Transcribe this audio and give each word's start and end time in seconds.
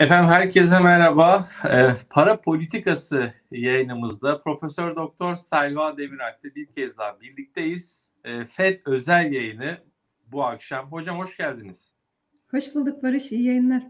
Efendim 0.00 0.30
herkese 0.30 0.78
merhaba. 0.78 1.48
Ee, 1.64 1.90
para 2.10 2.40
politikası 2.40 3.34
yayınımızda 3.50 4.38
Profesör 4.38 4.96
Doktor 4.96 5.36
Selva 5.36 5.96
Demirak'la 5.96 6.54
bir 6.54 6.66
kez 6.66 6.98
daha 6.98 7.20
birlikteyiz. 7.20 8.12
Ee, 8.24 8.44
FED 8.44 8.80
özel 8.86 9.32
yayını 9.32 9.78
bu 10.26 10.44
akşam. 10.44 10.92
Hocam 10.92 11.18
hoş 11.18 11.36
geldiniz. 11.36 11.92
Hoş 12.50 12.74
bulduk 12.74 13.02
Barış. 13.02 13.32
İyi 13.32 13.42
yayınlar. 13.42 13.82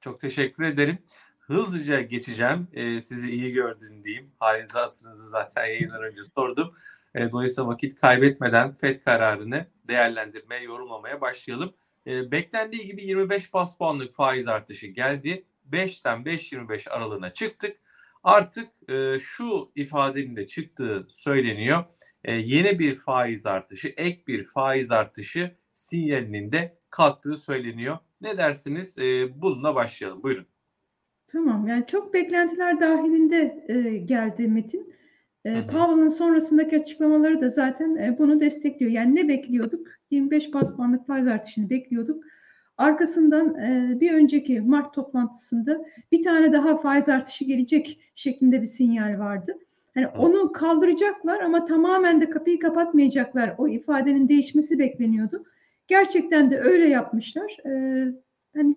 Çok 0.00 0.20
teşekkür 0.20 0.64
ederim. 0.64 0.98
Hızlıca 1.38 2.00
geçeceğim. 2.00 2.68
Ee, 2.72 3.00
sizi 3.00 3.30
iyi 3.30 3.52
gördüm 3.52 4.04
diyeyim. 4.04 4.30
Halinizi 4.38 4.78
hatırınızı 4.78 5.28
zaten 5.28 5.66
yayınlar 5.66 6.02
önce 6.02 6.24
sordum. 6.24 6.74
Ee, 7.14 7.32
dolayısıyla 7.32 7.68
vakit 7.68 8.00
kaybetmeden 8.00 8.72
FED 8.72 9.04
kararını 9.04 9.66
değerlendirmeye, 9.88 10.62
yorumlamaya 10.62 11.20
başlayalım. 11.20 11.74
E, 12.06 12.30
beklendiği 12.30 12.86
gibi 12.86 13.04
25 13.04 13.54
bas 13.54 13.78
puanlık 13.78 14.12
faiz 14.12 14.48
artışı 14.48 14.86
geldi. 14.86 15.44
5'ten 15.70 16.24
5.25 16.24 16.90
aralığına 16.90 17.34
çıktık. 17.34 17.76
Artık 18.22 18.68
e, 18.90 19.18
şu 19.18 19.72
ifadenin 19.74 20.36
de 20.36 20.46
çıktığı 20.46 21.06
söyleniyor. 21.08 21.84
E, 22.24 22.32
yeni 22.32 22.78
bir 22.78 22.94
faiz 22.94 23.46
artışı, 23.46 23.88
ek 23.88 24.22
bir 24.26 24.44
faiz 24.44 24.90
artışı 24.90 25.56
sinyalinin 25.72 26.52
de 26.52 26.78
kalktığı 26.90 27.36
söyleniyor. 27.36 27.98
Ne 28.20 28.38
dersiniz? 28.38 28.98
E, 28.98 29.42
bununla 29.42 29.74
başlayalım. 29.74 30.22
Buyurun. 30.22 30.46
Tamam. 31.26 31.66
Yani 31.66 31.86
çok 31.86 32.14
beklentiler 32.14 32.80
dahilinde 32.80 33.64
e, 33.68 33.96
geldi 33.98 34.48
Metin. 34.48 34.94
E, 35.44 35.66
Powell'ın 35.66 36.08
sonrasındaki 36.08 36.76
açıklamaları 36.76 37.40
da 37.40 37.48
zaten 37.48 37.96
e, 37.96 38.18
bunu 38.18 38.40
destekliyor. 38.40 38.90
Yani 38.90 39.14
ne 39.14 39.28
bekliyorduk? 39.28 39.86
25 40.10 40.54
bas 40.54 40.76
puanlık 40.76 41.06
faiz 41.06 41.26
artışını 41.26 41.70
bekliyorduk. 41.70 42.24
Arkasından 42.76 43.54
e, 43.54 44.00
bir 44.00 44.12
önceki 44.12 44.60
Mart 44.60 44.94
toplantısında 44.94 45.84
bir 46.12 46.22
tane 46.22 46.52
daha 46.52 46.80
faiz 46.80 47.08
artışı 47.08 47.44
gelecek 47.44 48.00
şeklinde 48.14 48.62
bir 48.62 48.66
sinyal 48.66 49.18
vardı. 49.18 49.58
Hani 49.94 50.08
onu 50.08 50.52
kaldıracaklar 50.52 51.40
ama 51.40 51.66
tamamen 51.66 52.20
de 52.20 52.30
kapıyı 52.30 52.58
kapatmayacaklar. 52.58 53.54
O 53.58 53.68
ifadenin 53.68 54.28
değişmesi 54.28 54.78
bekleniyordu. 54.78 55.44
Gerçekten 55.88 56.50
de 56.50 56.60
öyle 56.60 56.88
yapmışlar. 56.88 57.56
Ee, 57.66 58.12
hani 58.56 58.76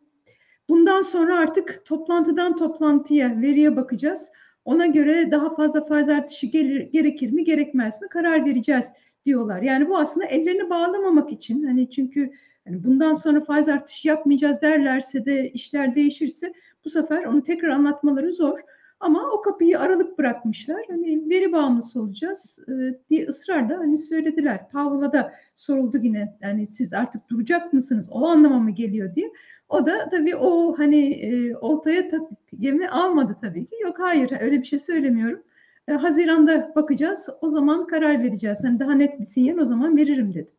bundan 0.69 1.01
sonra 1.01 1.39
artık 1.39 1.85
toplantıdan 1.85 2.55
toplantıya 2.55 3.41
veriye 3.41 3.75
bakacağız. 3.75 4.31
Ona 4.65 4.85
göre 4.85 5.31
daha 5.31 5.55
fazla 5.55 5.85
faiz 5.85 6.09
artışı 6.09 6.47
gelir, 6.47 6.81
gerekir 6.91 7.31
mi 7.31 7.43
gerekmez 7.43 8.01
mi 8.01 8.07
karar 8.09 8.45
vereceğiz 8.45 8.93
diyorlar. 9.27 9.61
Yani 9.61 9.89
bu 9.89 9.97
aslında 9.97 10.25
ellerini 10.25 10.69
bağlamamak 10.69 11.31
için 11.31 11.63
hani 11.63 11.89
çünkü 11.89 12.31
hani 12.67 12.83
bundan 12.83 13.13
sonra 13.13 13.43
faiz 13.43 13.69
artışı 13.69 14.07
yapmayacağız 14.07 14.61
derlerse 14.61 15.25
de 15.25 15.49
işler 15.49 15.95
değişirse 15.95 16.53
bu 16.85 16.89
sefer 16.89 17.23
onu 17.23 17.43
tekrar 17.43 17.69
anlatmaları 17.69 18.31
zor. 18.31 18.59
Ama 18.99 19.31
o 19.31 19.41
kapıyı 19.41 19.79
aralık 19.79 20.17
bırakmışlar. 20.17 20.85
Hani 20.89 21.29
veri 21.29 21.51
bağımlısı 21.51 22.01
olacağız 22.01 22.59
e, 22.69 22.73
diye 23.09 23.25
ısrarla 23.27 23.77
hani 23.77 23.97
söylediler. 23.97 24.69
Powell'a 24.69 25.13
da 25.13 25.33
soruldu 25.55 25.97
yine 26.01 26.37
yani 26.41 26.67
siz 26.67 26.93
artık 26.93 27.29
duracak 27.29 27.73
mısınız? 27.73 28.09
O 28.11 28.27
anlama 28.27 28.59
mı 28.59 28.71
geliyor 28.71 29.13
diye. 29.13 29.31
O 29.69 29.85
da 29.85 30.09
tabii 30.09 30.35
o 30.35 30.77
hani 30.77 31.11
e, 31.11 31.55
oltaya 31.55 32.07
tak, 32.07 32.21
yemi 32.57 32.89
almadı 32.89 33.35
tabii 33.41 33.65
ki. 33.65 33.75
Yok 33.83 33.99
hayır 33.99 34.31
öyle 34.41 34.59
bir 34.59 34.65
şey 34.65 34.79
söylemiyorum. 34.79 35.43
E, 35.87 35.91
Haziran'da 35.93 36.71
bakacağız. 36.75 37.29
O 37.41 37.49
zaman 37.49 37.87
karar 37.87 38.23
vereceğiz. 38.23 38.63
Hani 38.63 38.79
daha 38.79 38.93
net 38.93 39.19
bir 39.19 39.23
sinyal 39.23 39.57
o 39.57 39.65
zaman 39.65 39.97
veririm 39.97 40.33
dedi. 40.33 40.51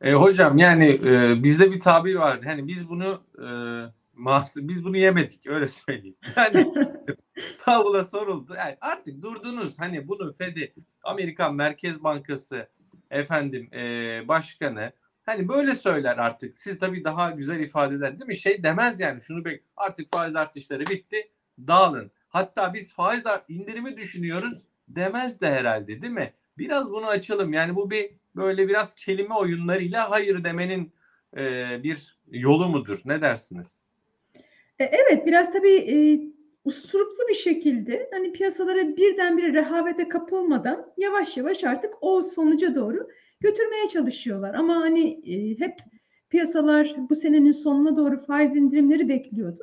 E, 0.00 0.12
hocam 0.12 0.58
yani 0.58 1.00
e, 1.04 1.42
bizde 1.42 1.72
bir 1.72 1.80
tabir 1.80 2.14
var. 2.14 2.40
Hani 2.44 2.68
biz 2.68 2.88
bunu 2.88 3.22
e, 3.38 3.46
biz 4.56 4.84
bunu 4.84 4.96
yemedik 4.96 5.46
öyle 5.46 5.68
söyleyeyim. 5.68 6.16
Yani 6.36 6.72
Powell'a 7.64 8.04
soruldu. 8.04 8.54
Yani 8.58 8.76
artık 8.80 9.22
durdunuz. 9.22 9.80
Hani 9.80 10.08
bunu 10.08 10.32
Fed'i 10.32 10.72
Amerikan 11.02 11.54
Merkez 11.54 12.04
Bankası 12.04 12.68
efendim 13.10 13.68
e, 13.74 13.80
başkanı 14.28 14.92
hani 15.26 15.48
böyle 15.48 15.74
söyler 15.74 16.18
artık. 16.18 16.58
Siz 16.58 16.78
tabii 16.78 17.04
daha 17.04 17.30
güzel 17.30 17.60
ifade 17.60 17.94
eder 17.94 18.12
değil 18.12 18.28
mi? 18.28 18.36
Şey 18.36 18.62
demez 18.62 19.00
yani 19.00 19.22
şunu 19.22 19.44
bek 19.44 19.62
artık 19.76 20.12
faiz 20.12 20.36
artışları 20.36 20.86
bitti. 20.86 21.30
Dağılın. 21.58 22.10
Hatta 22.32 22.74
biz 22.74 22.92
faiz 22.92 23.24
indirimi 23.48 23.96
düşünüyoruz 23.96 24.62
demez 24.88 25.40
de 25.40 25.50
herhalde 25.50 26.02
değil 26.02 26.12
mi? 26.12 26.32
Biraz 26.58 26.90
bunu 26.90 27.06
açalım. 27.06 27.52
Yani 27.52 27.76
bu 27.76 27.90
bir 27.90 28.10
böyle 28.36 28.68
biraz 28.68 28.94
kelime 28.94 29.34
oyunlarıyla 29.34 30.10
hayır 30.10 30.44
demenin 30.44 30.92
e, 31.36 31.66
bir 31.82 32.18
yolu 32.30 32.68
mudur? 32.68 33.00
Ne 33.04 33.20
dersiniz? 33.22 33.78
E, 34.78 34.84
evet 34.84 35.26
biraz 35.26 35.52
tabii 35.52 35.76
e, 35.76 35.96
usturuplu 36.64 37.28
bir 37.28 37.34
şekilde 37.34 38.08
hani 38.12 38.32
piyasalara 38.32 38.96
birdenbire 38.96 39.52
rehavete 39.52 40.08
kapılmadan 40.08 40.92
yavaş 40.96 41.36
yavaş 41.36 41.64
artık 41.64 41.94
o 42.00 42.22
sonuca 42.22 42.74
doğru 42.74 43.08
götürmeye 43.40 43.88
çalışıyorlar. 43.88 44.54
Ama 44.54 44.76
hani 44.76 45.10
e, 45.34 45.60
hep 45.60 45.78
piyasalar 46.30 46.94
bu 47.10 47.14
senenin 47.14 47.52
sonuna 47.52 47.96
doğru 47.96 48.18
faiz 48.18 48.56
indirimleri 48.56 49.08
bekliyordu. 49.08 49.62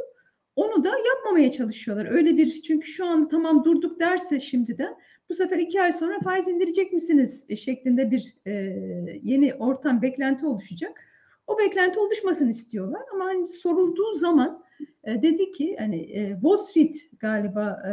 Onu 0.59 0.83
da 0.83 0.89
yapmamaya 0.89 1.51
çalışıyorlar. 1.51 2.11
Öyle 2.11 2.37
bir 2.37 2.61
çünkü 2.61 2.87
şu 2.87 3.05
an 3.05 3.29
tamam 3.29 3.63
durduk 3.63 3.99
derse 3.99 4.39
şimdiden 4.39 4.95
bu 5.29 5.33
sefer 5.33 5.57
iki 5.57 5.81
ay 5.81 5.91
sonra 5.91 6.19
faiz 6.19 6.47
indirecek 6.47 6.93
misiniz 6.93 7.45
e, 7.49 7.55
şeklinde 7.55 8.11
bir 8.11 8.35
e, 8.47 8.51
yeni 9.23 9.53
ortam 9.53 10.01
beklenti 10.01 10.45
oluşacak. 10.45 11.01
O 11.47 11.59
beklenti 11.59 11.99
oluşmasını 11.99 12.49
istiyorlar 12.49 13.01
ama 13.13 13.25
hani 13.25 13.47
sorulduğu 13.47 14.13
zaman 14.13 14.63
e, 15.03 15.21
dedi 15.21 15.51
ki 15.51 15.75
hani 15.79 16.01
e, 16.01 16.33
Wall 16.33 16.57
Street 16.57 16.95
galiba 17.19 17.83
e, 17.87 17.91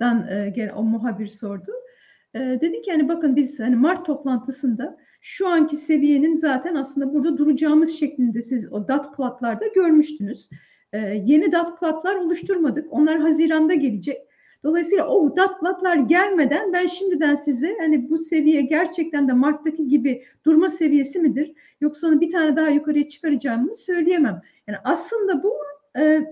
dan 0.00 0.28
e, 0.28 0.50
gel 0.50 0.72
o 0.76 0.82
muhabir 0.82 1.26
sordu. 1.26 1.72
E, 2.34 2.38
dedi 2.38 2.82
ki 2.82 2.90
hani 2.90 3.08
bakın 3.08 3.36
biz 3.36 3.60
hani 3.60 3.76
Mart 3.76 4.06
toplantısında 4.06 4.98
şu 5.20 5.48
anki 5.48 5.76
seviyenin 5.76 6.34
zaten 6.34 6.74
aslında 6.74 7.14
burada 7.14 7.38
duracağımız 7.38 7.90
şeklinde 7.98 8.42
siz 8.42 8.72
o 8.72 8.88
dot 8.88 9.16
plotlarda 9.16 9.66
görmüştünüz. 9.66 10.48
E, 10.92 10.98
yeni 11.26 11.52
dot 11.52 11.80
plotlar 11.80 12.16
oluşturmadık. 12.16 12.92
Onlar 12.92 13.18
Haziran'da 13.18 13.74
gelecek. 13.74 14.18
Dolayısıyla 14.64 15.08
o 15.08 15.36
dot 15.36 15.60
plotlar 15.60 15.96
gelmeden 15.96 16.72
ben 16.72 16.86
şimdiden 16.86 17.34
size 17.34 17.76
hani 17.80 18.10
bu 18.10 18.18
seviye 18.18 18.62
gerçekten 18.62 19.28
de 19.28 19.32
Mart'taki 19.32 19.88
gibi 19.88 20.24
durma 20.44 20.68
seviyesi 20.68 21.18
midir? 21.18 21.52
Yoksa 21.80 22.06
onu 22.06 22.20
bir 22.20 22.30
tane 22.30 22.56
daha 22.56 22.68
yukarıya 22.68 23.08
çıkaracağımı 23.08 23.74
söyleyemem. 23.74 24.42
Yani 24.66 24.78
aslında 24.84 25.42
bu 25.42 25.52
e, 25.98 26.26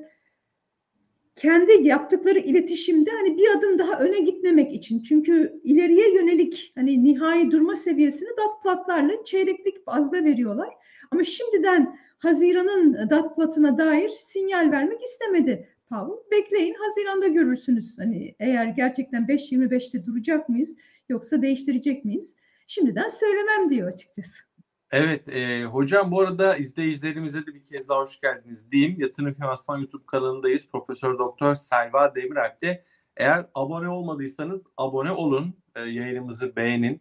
kendi 1.37 1.89
yaptıkları 1.89 2.39
iletişimde 2.39 3.11
hani 3.11 3.39
bir 3.39 3.59
adım 3.59 3.79
daha 3.79 4.01
öne 4.01 4.21
gitmemek 4.21 4.75
için. 4.75 5.03
Çünkü 5.03 5.61
ileriye 5.65 6.15
yönelik 6.15 6.73
hani 6.75 7.05
nihai 7.05 7.51
durma 7.51 7.75
seviyesini 7.75 8.29
dat 8.29 8.63
platlarla 8.63 9.25
çeyreklik 9.25 9.87
bazda 9.87 10.25
veriyorlar. 10.25 10.69
Ama 11.11 11.25
şimdiden 11.25 11.99
Haziran'ın 12.21 13.11
dat 13.11 13.37
platına 13.37 13.79
dair 13.79 14.09
sinyal 14.09 14.71
vermek 14.71 15.03
istemedi 15.03 15.69
Powell. 15.89 16.31
Bekleyin 16.31 16.75
Haziran'da 16.75 17.29
görürsünüz. 17.29 17.99
Hani 17.99 18.35
eğer 18.41 18.67
gerçekten 18.67 19.27
5.25'te 19.27 20.05
duracak 20.05 20.49
mıyız 20.49 20.77
yoksa 21.09 21.43
değiştirecek 21.43 22.05
miyiz? 22.05 22.37
Şimdiden 22.67 23.09
söylemem 23.09 23.71
diyor 23.71 23.89
açıkçası. 23.89 24.43
Evet 24.91 25.29
e, 25.29 25.65
hocam 25.65 26.11
bu 26.11 26.21
arada 26.21 26.57
izleyicilerimize 26.57 27.47
de 27.47 27.55
bir 27.55 27.65
kez 27.65 27.89
daha 27.89 28.01
hoş 28.01 28.21
geldiniz 28.21 28.73
diyeyim. 28.73 29.01
Yatırım 29.01 29.35
Finansman 29.35 29.79
YouTube 29.79 30.07
kanalındayız. 30.07 30.69
Profesör 30.73 31.19
Doktor 31.19 31.55
Selva 31.55 32.15
Demiralp'te. 32.15 32.85
Eğer 33.17 33.47
abone 33.55 33.89
olmadıysanız 33.89 34.67
abone 34.77 35.13
olun. 35.13 35.55
E, 35.77 35.81
yayınımızı 35.81 36.57
beğenin. 36.57 37.01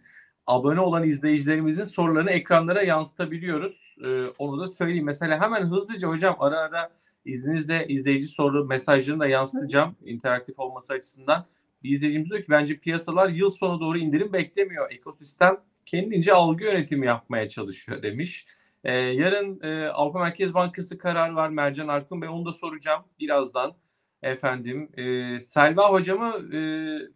Abone 0.50 0.80
olan 0.80 1.04
izleyicilerimizin 1.04 1.84
sorularını 1.84 2.32
ekranlara 2.32 2.84
yansıtabiliyoruz. 2.84 3.96
E, 4.06 4.28
onu 4.38 4.60
da 4.62 4.68
söyleyeyim. 4.68 5.06
Mesela 5.06 5.42
hemen 5.42 5.62
hızlıca 5.62 6.08
hocam 6.08 6.36
ara 6.40 6.60
ara 6.60 6.92
izninizle 7.26 7.88
izleyici 7.88 8.28
soru 8.28 8.66
mesajlarını 8.66 9.19
da 9.19 9.28
yansıtacağım. 9.28 9.96
interaktif 10.06 10.60
olması 10.60 10.94
açısından. 10.94 11.46
Bir 11.84 11.90
izleyicimiz 11.90 12.30
diyor 12.30 12.42
ki 12.42 12.50
bence 12.50 12.78
piyasalar 12.78 13.30
yıl 13.30 13.50
sonu 13.50 13.80
doğru 13.80 13.98
indirim 13.98 14.34
beklemiyor. 14.34 14.92
Ekosistem 14.92 15.57
kendince 15.86 16.34
algı 16.34 16.63
yönetimi 16.63 17.06
yapmaya 17.06 17.50
çalışıyor 17.50 18.02
demiş. 18.04 18.45
Ee, 18.84 18.94
yarın 18.94 19.60
e, 19.63 19.88
Avrupa 19.88 20.19
Merkez 20.19 20.54
Bankası 20.54 20.98
karar 20.98 21.30
var 21.30 21.50
Mercan 21.50 21.88
Arkın 21.88 22.22
Bey 22.22 22.30
onu 22.30 22.45
da 22.45 22.52
soracağım 22.52 23.04
birazdan 23.19 23.74
efendim. 24.22 24.90
E, 24.98 25.40
Selva 25.40 25.92
hocamı 25.92 26.56
e, 26.56 26.60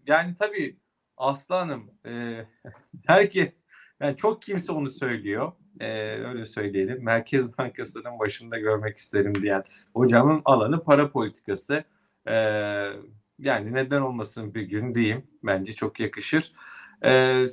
yani 0.07 0.35
tabii 0.35 0.82
Aslı 1.17 1.55
Hanım 1.55 1.91
e, 2.05 2.45
herkes 3.07 3.49
yani 3.99 4.17
çok 4.17 4.41
kimse 4.41 4.71
onu 4.71 4.89
söylüyor. 4.89 5.51
E, 5.79 5.87
öyle 6.09 6.45
söyleyelim. 6.45 7.03
Merkez 7.03 7.57
Bankası'nın 7.57 8.19
başında 8.19 8.59
görmek 8.59 8.97
isterim 8.97 9.41
diyen 9.41 9.63
hocamın 9.93 10.41
alanı 10.45 10.83
para 10.83 11.11
politikası. 11.11 11.83
E, 12.27 12.33
yani 13.39 13.73
neden 13.73 14.01
olmasın 14.01 14.53
bir 14.53 14.61
gün 14.61 14.95
diyeyim. 14.95 15.23
Bence 15.43 15.73
çok 15.73 15.99
yakışır. 15.99 16.53
E, 17.05 17.45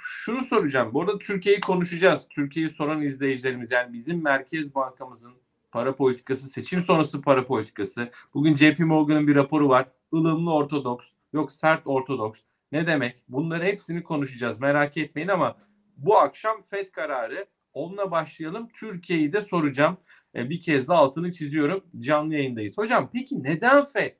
şunu 0.00 0.40
soracağım. 0.40 0.94
Bu 0.94 1.02
arada 1.02 1.18
Türkiye'yi 1.18 1.60
konuşacağız. 1.60 2.28
Türkiye'yi 2.30 2.72
soran 2.72 3.02
izleyicilerimiz 3.02 3.70
yani 3.70 3.92
bizim 3.92 4.22
Merkez 4.22 4.74
Bankamızın 4.74 5.34
para 5.72 5.96
politikası, 5.96 6.48
seçim 6.48 6.82
sonrası 6.82 7.22
para 7.22 7.44
politikası. 7.44 8.10
Bugün 8.34 8.56
JP 8.56 8.78
Morgan'ın 8.78 9.26
bir 9.28 9.34
raporu 9.34 9.68
var. 9.68 9.88
ılımlı 10.14 10.54
ortodoks, 10.54 11.06
yok 11.32 11.52
sert 11.52 11.82
ortodoks. 11.84 12.40
Ne 12.74 12.86
demek? 12.86 13.24
Bunları 13.28 13.64
hepsini 13.64 14.02
konuşacağız. 14.02 14.60
Merak 14.60 14.96
etmeyin 14.96 15.28
ama 15.28 15.56
bu 15.96 16.18
akşam 16.18 16.62
FED 16.62 16.90
kararı. 16.90 17.46
Onunla 17.72 18.10
başlayalım. 18.10 18.68
Türkiye'yi 18.68 19.32
de 19.32 19.40
soracağım. 19.40 19.96
E, 20.34 20.50
bir 20.50 20.60
kez 20.60 20.88
de 20.88 20.92
altını 20.92 21.32
çiziyorum. 21.32 21.84
Canlı 22.00 22.34
yayındayız. 22.34 22.78
Hocam 22.78 23.10
peki 23.12 23.42
neden 23.42 23.84
FED 23.84 24.12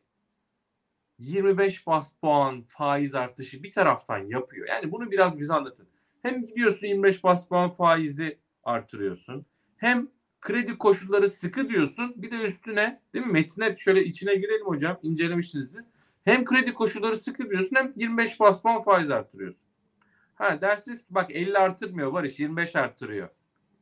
25 1.18 1.86
bas 1.86 2.12
puan 2.20 2.62
faiz 2.62 3.14
artışı 3.14 3.62
bir 3.62 3.72
taraftan 3.72 4.18
yapıyor? 4.18 4.68
Yani 4.68 4.92
bunu 4.92 5.10
biraz 5.10 5.38
bize 5.38 5.54
anlatın. 5.54 5.88
Hem 6.22 6.44
gidiyorsun 6.44 6.86
25 6.86 7.24
bas 7.24 7.48
puan 7.48 7.70
faizi 7.70 8.38
artırıyorsun. 8.62 9.46
Hem 9.76 10.08
kredi 10.40 10.78
koşulları 10.78 11.28
sıkı 11.28 11.68
diyorsun. 11.68 12.14
Bir 12.16 12.30
de 12.30 12.36
üstüne 12.36 13.02
değil 13.14 13.26
mi? 13.26 13.32
Metine 13.32 13.76
şöyle 13.76 14.04
içine 14.04 14.34
girelim 14.34 14.66
hocam. 14.66 14.98
incelemişsiniz. 15.02 15.78
Hem 16.24 16.44
kredi 16.44 16.74
koşulları 16.74 17.16
sıkı 17.16 17.50
diyorsun 17.50 17.76
hem 17.76 17.92
25 17.96 18.40
bas 18.40 18.62
puan 18.62 18.80
faiz 18.80 19.10
artırıyorsun. 19.10 19.68
Ha 20.34 20.60
dersiniz 20.60 21.06
ki 21.06 21.14
bak 21.14 21.30
50 21.30 21.58
artırmıyor 21.58 22.12
Barış 22.12 22.40
25 22.40 22.76
artırıyor. 22.76 23.28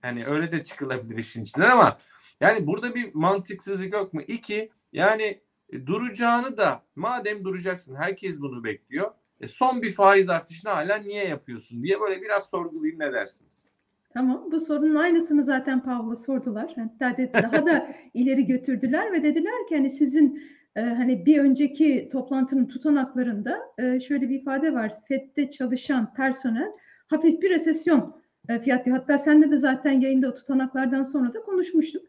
Hani 0.03 0.27
öyle 0.27 0.53
de 0.53 0.65
çıkılabilir 0.65 1.19
işin 1.19 1.43
içinden 1.43 1.71
ama 1.71 1.99
yani 2.41 2.67
burada 2.67 2.95
bir 2.95 3.15
mantıksızlık 3.15 3.93
yok 3.93 4.15
mu? 4.15 4.23
İki 4.23 4.71
yani 4.93 5.41
duracağını 5.87 6.57
da 6.57 6.83
madem 6.97 7.45
duracaksın 7.45 7.95
herkes 7.95 8.41
bunu 8.41 8.65
bekliyor. 8.65 9.11
E, 9.41 9.49
son 9.49 9.83
bir 9.83 9.93
faiz 9.93 10.29
artışını 10.29 10.71
hala 10.71 10.97
niye 10.97 11.29
yapıyorsun 11.29 11.83
diye 11.83 12.01
böyle 12.01 12.23
biraz 12.23 12.51
sorgulayayım 12.51 13.01
ne 13.01 13.13
dersiniz? 13.13 13.69
Tamam. 14.15 14.49
Bu 14.53 14.61
sorunun 14.61 14.95
aynısını 14.95 15.45
zaten 15.45 15.83
Pavl'a 15.83 16.17
sordular. 16.17 16.75
Hatta 16.77 17.17
daha 17.35 17.67
da 17.67 17.95
ileri 18.15 18.47
götürdüler 18.47 19.13
ve 19.13 19.23
dediler 19.23 19.67
ki 19.69 19.77
hani 19.77 19.91
sizin 19.91 20.43
e, 20.77 20.81
hani 20.81 21.27
bir 21.27 21.39
önceki 21.39 22.09
toplantının 22.13 22.67
tutanaklarında 22.67 23.59
e, 23.79 24.01
şöyle 24.01 24.29
bir 24.29 24.41
ifade 24.41 24.75
var. 24.75 24.99
FED'de 25.09 25.51
çalışan 25.51 26.15
personel 26.15 26.73
hafif 27.07 27.43
bir 27.43 27.51
resesyon 27.51 28.17
e, 28.49 28.59
fiyat 28.59 28.87
diyor. 28.87 28.97
Hatta 28.99 29.19
senle 29.19 29.51
de 29.51 29.57
zaten 29.57 30.01
yayında 30.01 30.29
o 30.29 30.35
tutanaklardan 30.35 31.03
sonra 31.03 31.35
da 31.35 31.41
konuşmuştuk. 31.43 32.03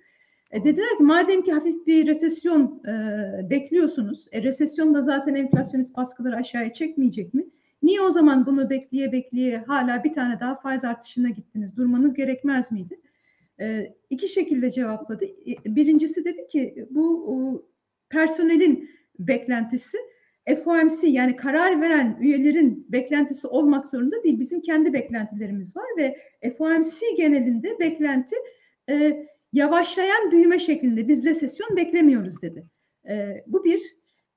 E, 0.51 0.63
dediler 0.63 0.97
ki 0.97 1.03
madem 1.03 1.41
ki 1.41 1.51
hafif 1.51 1.87
bir 1.87 2.07
resesyon 2.07 2.83
e, 2.87 3.49
bekliyorsunuz, 3.49 4.27
e, 4.31 4.43
resesyon 4.43 4.93
da 4.93 5.01
zaten 5.01 5.35
enflasyonist 5.35 5.97
baskıları 5.97 6.35
aşağıya 6.35 6.73
çekmeyecek 6.73 7.33
mi? 7.33 7.45
Niye 7.83 8.01
o 8.01 8.11
zaman 8.11 8.45
bunu 8.45 8.69
bekleye 8.69 9.11
bekleye 9.11 9.57
hala 9.57 10.03
bir 10.03 10.13
tane 10.13 10.39
daha 10.39 10.55
faiz 10.55 10.83
artışına 10.83 11.29
gittiniz? 11.29 11.77
Durmanız 11.77 12.13
gerekmez 12.13 12.71
miydi? 12.71 12.99
E, 13.59 13.93
iki 14.09 14.27
şekilde 14.27 14.71
cevapladı. 14.71 15.25
E, 15.25 15.75
birincisi 15.75 16.25
dedi 16.25 16.47
ki 16.47 16.87
bu 16.89 17.25
personelin 18.13 18.89
beklentisi 19.19 19.97
FOMC 20.63 21.07
yani 21.07 21.35
karar 21.35 21.81
veren 21.81 22.17
üyelerin 22.21 22.85
beklentisi 22.89 23.47
olmak 23.47 23.85
zorunda 23.85 24.23
değil. 24.23 24.39
Bizim 24.39 24.61
kendi 24.61 24.93
beklentilerimiz 24.93 25.75
var 25.77 25.85
ve 25.97 26.15
FOMC 26.57 27.15
genelinde 27.17 27.79
beklenti 27.79 28.35
e, 28.89 29.25
yavaşlayan 29.53 30.31
büyüme 30.31 30.59
şeklinde 30.59 31.07
biz 31.07 31.25
resesyon 31.25 31.77
beklemiyoruz 31.77 32.41
dedi. 32.41 32.65
E, 33.09 33.43
bu 33.47 33.63
bir. 33.63 33.81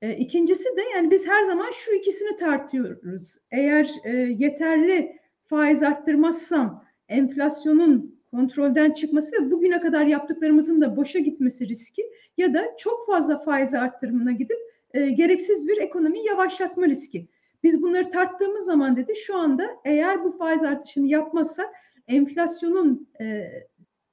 E, 0.01 0.17
ikincisi 0.17 0.77
de 0.77 0.81
yani 0.95 1.11
biz 1.11 1.27
her 1.27 1.43
zaman 1.43 1.71
şu 1.71 1.91
ikisini 1.91 2.37
tartıyoruz. 2.37 3.37
Eğer 3.51 3.91
e, 4.03 4.11
yeterli 4.17 5.17
faiz 5.45 5.83
arttırmazsam 5.83 6.85
enflasyonun 7.09 8.16
kontrolden 8.31 8.91
çıkması 8.91 9.35
ve 9.35 9.51
bugüne 9.51 9.81
kadar 9.81 10.05
yaptıklarımızın 10.05 10.81
da 10.81 10.97
boşa 10.97 11.19
gitmesi 11.19 11.67
riski 11.67 12.09
ya 12.37 12.53
da 12.53 12.65
çok 12.77 13.05
fazla 13.05 13.39
faiz 13.39 13.73
arttırımına 13.73 14.31
gidip 14.31 14.57
e, 14.93 15.09
gereksiz 15.09 15.67
bir 15.67 15.77
ekonomiyi 15.77 16.25
yavaşlatma 16.25 16.87
riski. 16.87 17.27
Biz 17.63 17.81
bunları 17.81 18.09
tarttığımız 18.09 18.65
zaman 18.65 18.95
dedi 18.95 19.13
şu 19.15 19.37
anda 19.37 19.69
eğer 19.85 20.23
bu 20.23 20.31
faiz 20.31 20.63
artışını 20.63 21.07
yapmazsak 21.07 21.69
enflasyonun 22.07 23.07
e, 23.21 23.51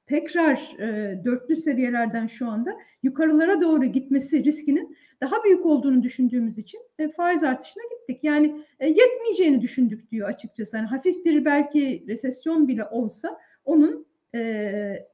tekrar 0.06 0.76
e, 0.78 1.20
dörtlü 1.24 1.56
seviyelerden 1.56 2.26
şu 2.26 2.48
anda 2.48 2.76
yukarılara 3.02 3.60
doğru 3.60 3.84
gitmesi 3.84 4.44
riskinin 4.44 4.96
daha 5.20 5.44
büyük 5.44 5.66
olduğunu 5.66 6.02
düşündüğümüz 6.02 6.58
için 6.58 6.80
e, 6.98 7.08
faiz 7.08 7.44
artışına 7.44 7.82
gittik. 7.90 8.24
Yani 8.24 8.64
e, 8.80 8.88
yetmeyeceğini 8.88 9.60
düşündük 9.60 10.10
diyor 10.10 10.28
açıkçası. 10.28 10.76
Yani 10.76 10.86
hafif 10.86 11.24
bir 11.24 11.44
belki 11.44 12.04
resesyon 12.08 12.68
bile 12.68 12.84
olsa 12.84 13.38
onun 13.64 14.06
e, 14.34 15.08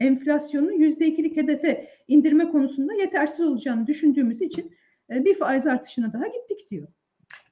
enflasyonu 0.00 0.72
yüzde 0.72 1.06
ikilik 1.06 1.36
hedefe 1.36 1.90
indirme 2.08 2.50
konusunda 2.50 2.94
yetersiz 2.94 3.46
olacağını 3.46 3.86
düşündüğümüz 3.86 4.42
için 4.42 4.76
e, 5.10 5.24
bir 5.24 5.34
faiz 5.34 5.66
artışına 5.66 6.12
daha 6.12 6.26
gittik 6.26 6.70
diyor. 6.70 6.88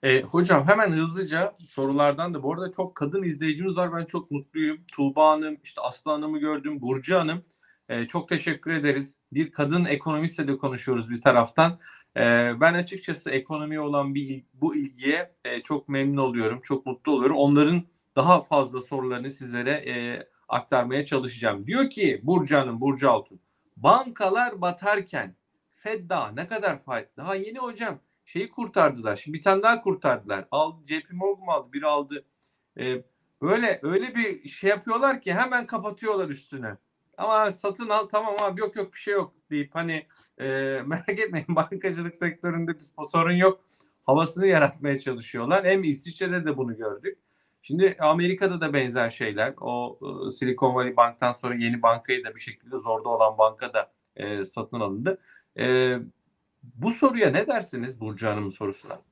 E, 0.03 0.23
hocam 0.23 0.69
hemen 0.69 0.93
hızlıca 0.93 1.56
sorulardan 1.67 2.35
da 2.35 2.43
bu 2.43 2.55
arada 2.55 2.73
çok 2.73 2.94
kadın 2.94 3.23
izleyicimiz 3.23 3.77
var. 3.77 3.93
Ben 3.93 4.05
çok 4.05 4.31
mutluyum. 4.31 4.79
Tuğba 4.93 5.31
Hanım, 5.31 5.56
işte 5.62 5.81
Aslı 5.81 6.11
Hanım'ı 6.11 6.38
gördüm. 6.38 6.81
Burcu 6.81 7.17
Hanım. 7.17 7.44
E, 7.88 8.06
çok 8.06 8.29
teşekkür 8.29 8.71
ederiz. 8.71 9.19
Bir 9.33 9.53
kadın 9.53 9.85
ekonomistle 9.85 10.49
de 10.49 10.59
konuşuyoruz 10.59 11.11
bir 11.11 11.21
taraftan. 11.21 11.79
E, 12.17 12.21
ben 12.61 12.75
açıkçası 12.75 13.31
ekonomiye 13.31 13.81
olan 13.81 14.15
bir 14.15 14.44
bu 14.55 14.76
ilgiye 14.76 15.33
e, 15.44 15.62
çok 15.62 15.88
memnun 15.88 16.17
oluyorum. 16.17 16.61
Çok 16.62 16.87
mutlu 16.87 17.12
oluyorum. 17.12 17.37
Onların 17.37 17.83
daha 18.21 18.43
fazla 18.43 18.81
sorularını 18.81 19.31
sizlere 19.31 19.71
e, 19.71 20.27
aktarmaya 20.49 21.05
çalışacağım. 21.05 21.67
Diyor 21.67 21.91
ki 21.91 22.21
Burcu 22.23 22.81
Burcu 22.81 23.11
Altun. 23.11 23.41
Bankalar 23.77 24.61
batarken 24.61 25.35
Fed 25.75 26.11
daha 26.11 26.33
ne 26.33 26.47
kadar 26.47 26.79
faydalı? 26.79 27.17
Daha 27.17 27.35
yeni 27.35 27.59
hocam 27.59 27.99
şeyi 28.25 28.51
kurtardılar. 28.51 29.17
Şimdi 29.17 29.39
bir 29.39 29.43
tane 29.43 29.63
daha 29.63 29.83
kurtardılar. 29.83 30.49
Aldı 30.51 30.87
JP 30.87 31.13
Morgan 31.13 31.47
aldı, 31.47 31.73
biri 31.73 31.87
aldı. 31.87 32.25
Ee, 32.79 33.03
böyle 33.43 33.81
öyle 33.83 34.15
bir 34.15 34.49
şey 34.49 34.71
yapıyorlar 34.71 35.21
ki 35.21 35.35
hemen 35.35 35.67
kapatıyorlar 35.67 36.29
üstüne. 36.29 36.77
Ama 37.17 37.51
satın 37.51 37.89
al 37.89 38.07
tamam 38.07 38.37
abi 38.41 38.61
yok 38.61 38.77
yok 38.77 38.95
bir 38.95 38.99
şey 38.99 39.15
yok 39.15 39.35
deyip 39.51 39.75
hani 39.75 40.07
e, 40.41 40.47
merak 40.87 41.19
etmeyin 41.19 41.47
bankacılık 41.49 42.17
sektöründe 42.17 42.75
bir 42.75 43.07
sorun 43.09 43.33
yok 43.33 43.65
havasını 44.03 44.47
yaratmaya 44.47 44.99
çalışıyorlar. 44.99 45.65
Hem 45.65 45.83
İsviçre'de 45.83 46.45
de 46.45 46.57
bunu 46.57 46.77
gördük. 46.77 47.19
Şimdi 47.62 47.97
Amerika'da 47.99 48.61
da 48.61 48.73
benzer 48.73 49.11
şeyler. 49.11 49.55
O 49.61 49.99
e, 50.27 50.31
Silicon 50.31 50.75
Valley 50.75 50.97
Bank'tan 50.97 51.33
sonra 51.33 51.55
yeni 51.55 51.83
bankayı 51.83 52.25
da 52.25 52.35
bir 52.35 52.41
şekilde 52.41 52.79
zorda 52.79 53.09
olan 53.09 53.39
banka 53.39 53.75
da 53.75 53.93
e, 54.17 54.45
satın 54.45 54.81
alındı. 54.81 55.19
E, 55.59 55.97
bu 56.62 56.91
soruya 56.91 57.31
ne 57.31 57.47
dersiniz 57.47 58.00
Burcu 58.00 58.29
Hanım'ın 58.29 58.49
sorusuna? 58.49 59.02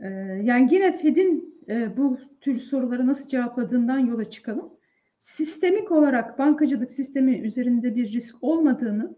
Ee, 0.00 0.06
yani 0.42 0.74
yine 0.74 0.98
Fed'in 0.98 1.60
e, 1.68 1.96
bu 1.96 2.18
tür 2.40 2.54
soruları 2.54 3.06
nasıl 3.06 3.28
cevapladığından 3.28 3.98
yola 3.98 4.30
çıkalım. 4.30 4.74
Sistemik 5.18 5.92
olarak 5.92 6.38
bankacılık 6.38 6.90
sistemi 6.90 7.38
üzerinde 7.38 7.96
bir 7.96 8.12
risk 8.12 8.36
olmadığını, 8.40 9.16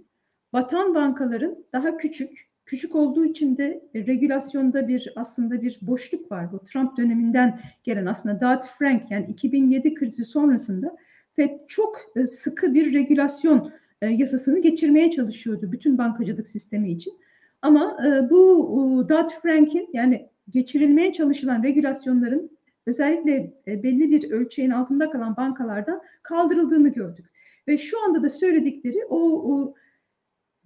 batan 0.52 0.94
bankaların 0.94 1.64
daha 1.72 1.96
küçük, 1.96 2.48
küçük 2.66 2.94
olduğu 2.94 3.24
için 3.24 3.56
de 3.56 3.82
regülasyonda 3.94 4.88
bir 4.88 5.12
aslında 5.16 5.62
bir 5.62 5.78
boşluk 5.82 6.32
var. 6.32 6.52
Bu 6.52 6.58
Trump 6.58 6.96
döneminden 6.96 7.60
gelen 7.84 8.06
aslında 8.06 8.34
Dodd-Frank 8.40 9.02
yani 9.10 9.26
2007 9.26 9.94
krizi 9.94 10.24
sonrasında 10.24 10.96
Fed 11.36 11.50
çok 11.68 12.00
e, 12.16 12.26
sıkı 12.26 12.74
bir 12.74 12.94
regülasyon 12.94 13.72
e, 14.02 14.06
yasasını 14.06 14.58
geçirmeye 14.58 15.10
çalışıyordu 15.10 15.72
bütün 15.72 15.98
bankacılık 15.98 16.48
sistemi 16.48 16.90
için. 16.90 17.12
Ama 17.62 17.96
e, 18.06 18.30
bu 18.30 19.06
Dodd-Frank'in 19.08 19.90
yani 19.92 20.28
geçirilmeye 20.50 21.12
çalışılan 21.12 21.62
regülasyonların 21.62 22.50
özellikle 22.86 23.52
e, 23.66 23.82
belli 23.82 24.10
bir 24.10 24.30
ölçeğin 24.30 24.70
altında 24.70 25.10
kalan 25.10 25.36
bankalardan 25.36 26.02
kaldırıldığını 26.22 26.88
gördük. 26.88 27.26
Ve 27.68 27.78
şu 27.78 28.04
anda 28.04 28.22
da 28.22 28.28
söyledikleri 28.28 29.04
o, 29.08 29.18
o 29.52 29.74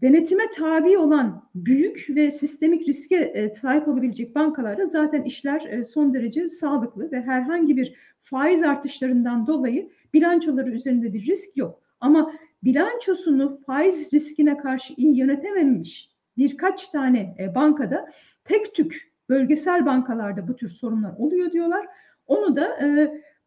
denetime 0.02 0.50
tabi 0.50 0.99
olan 0.99 1.45
büyük 1.54 2.07
ve 2.09 2.30
sistemik 2.30 2.88
riske 2.88 3.16
e, 3.16 3.54
sahip 3.54 3.88
olabilecek 3.88 4.35
bankalarda 4.35 4.87
zaten 4.87 5.23
işler 5.23 5.66
e, 5.71 5.85
son 5.85 6.14
derece 6.14 6.49
sağlıklı 6.49 7.12
ve 7.12 7.23
herhangi 7.23 7.76
bir 7.76 7.95
faiz 8.23 8.62
artışlarından 8.62 9.47
dolayı 9.47 9.90
bilançoları 10.14 10.71
üzerinde 10.71 11.12
bir 11.12 11.26
risk 11.26 11.57
yok. 11.57 11.83
Ama 12.00 12.33
bilançosunu 12.64 13.59
faiz 13.66 14.12
riskine 14.12 14.57
karşı 14.57 14.95
iyi 14.97 15.19
yönetememiş 15.19 16.11
birkaç 16.37 16.88
tane 16.88 17.37
e, 17.38 17.54
bankada 17.54 18.11
tek 18.45 18.75
tük 18.75 19.12
bölgesel 19.28 19.87
bankalarda 19.87 20.49
bu 20.49 20.57
tür 20.57 20.69
sorunlar 20.69 21.12
oluyor 21.19 21.52
diyorlar. 21.52 21.87
Onu 22.26 22.57
da 22.57 22.78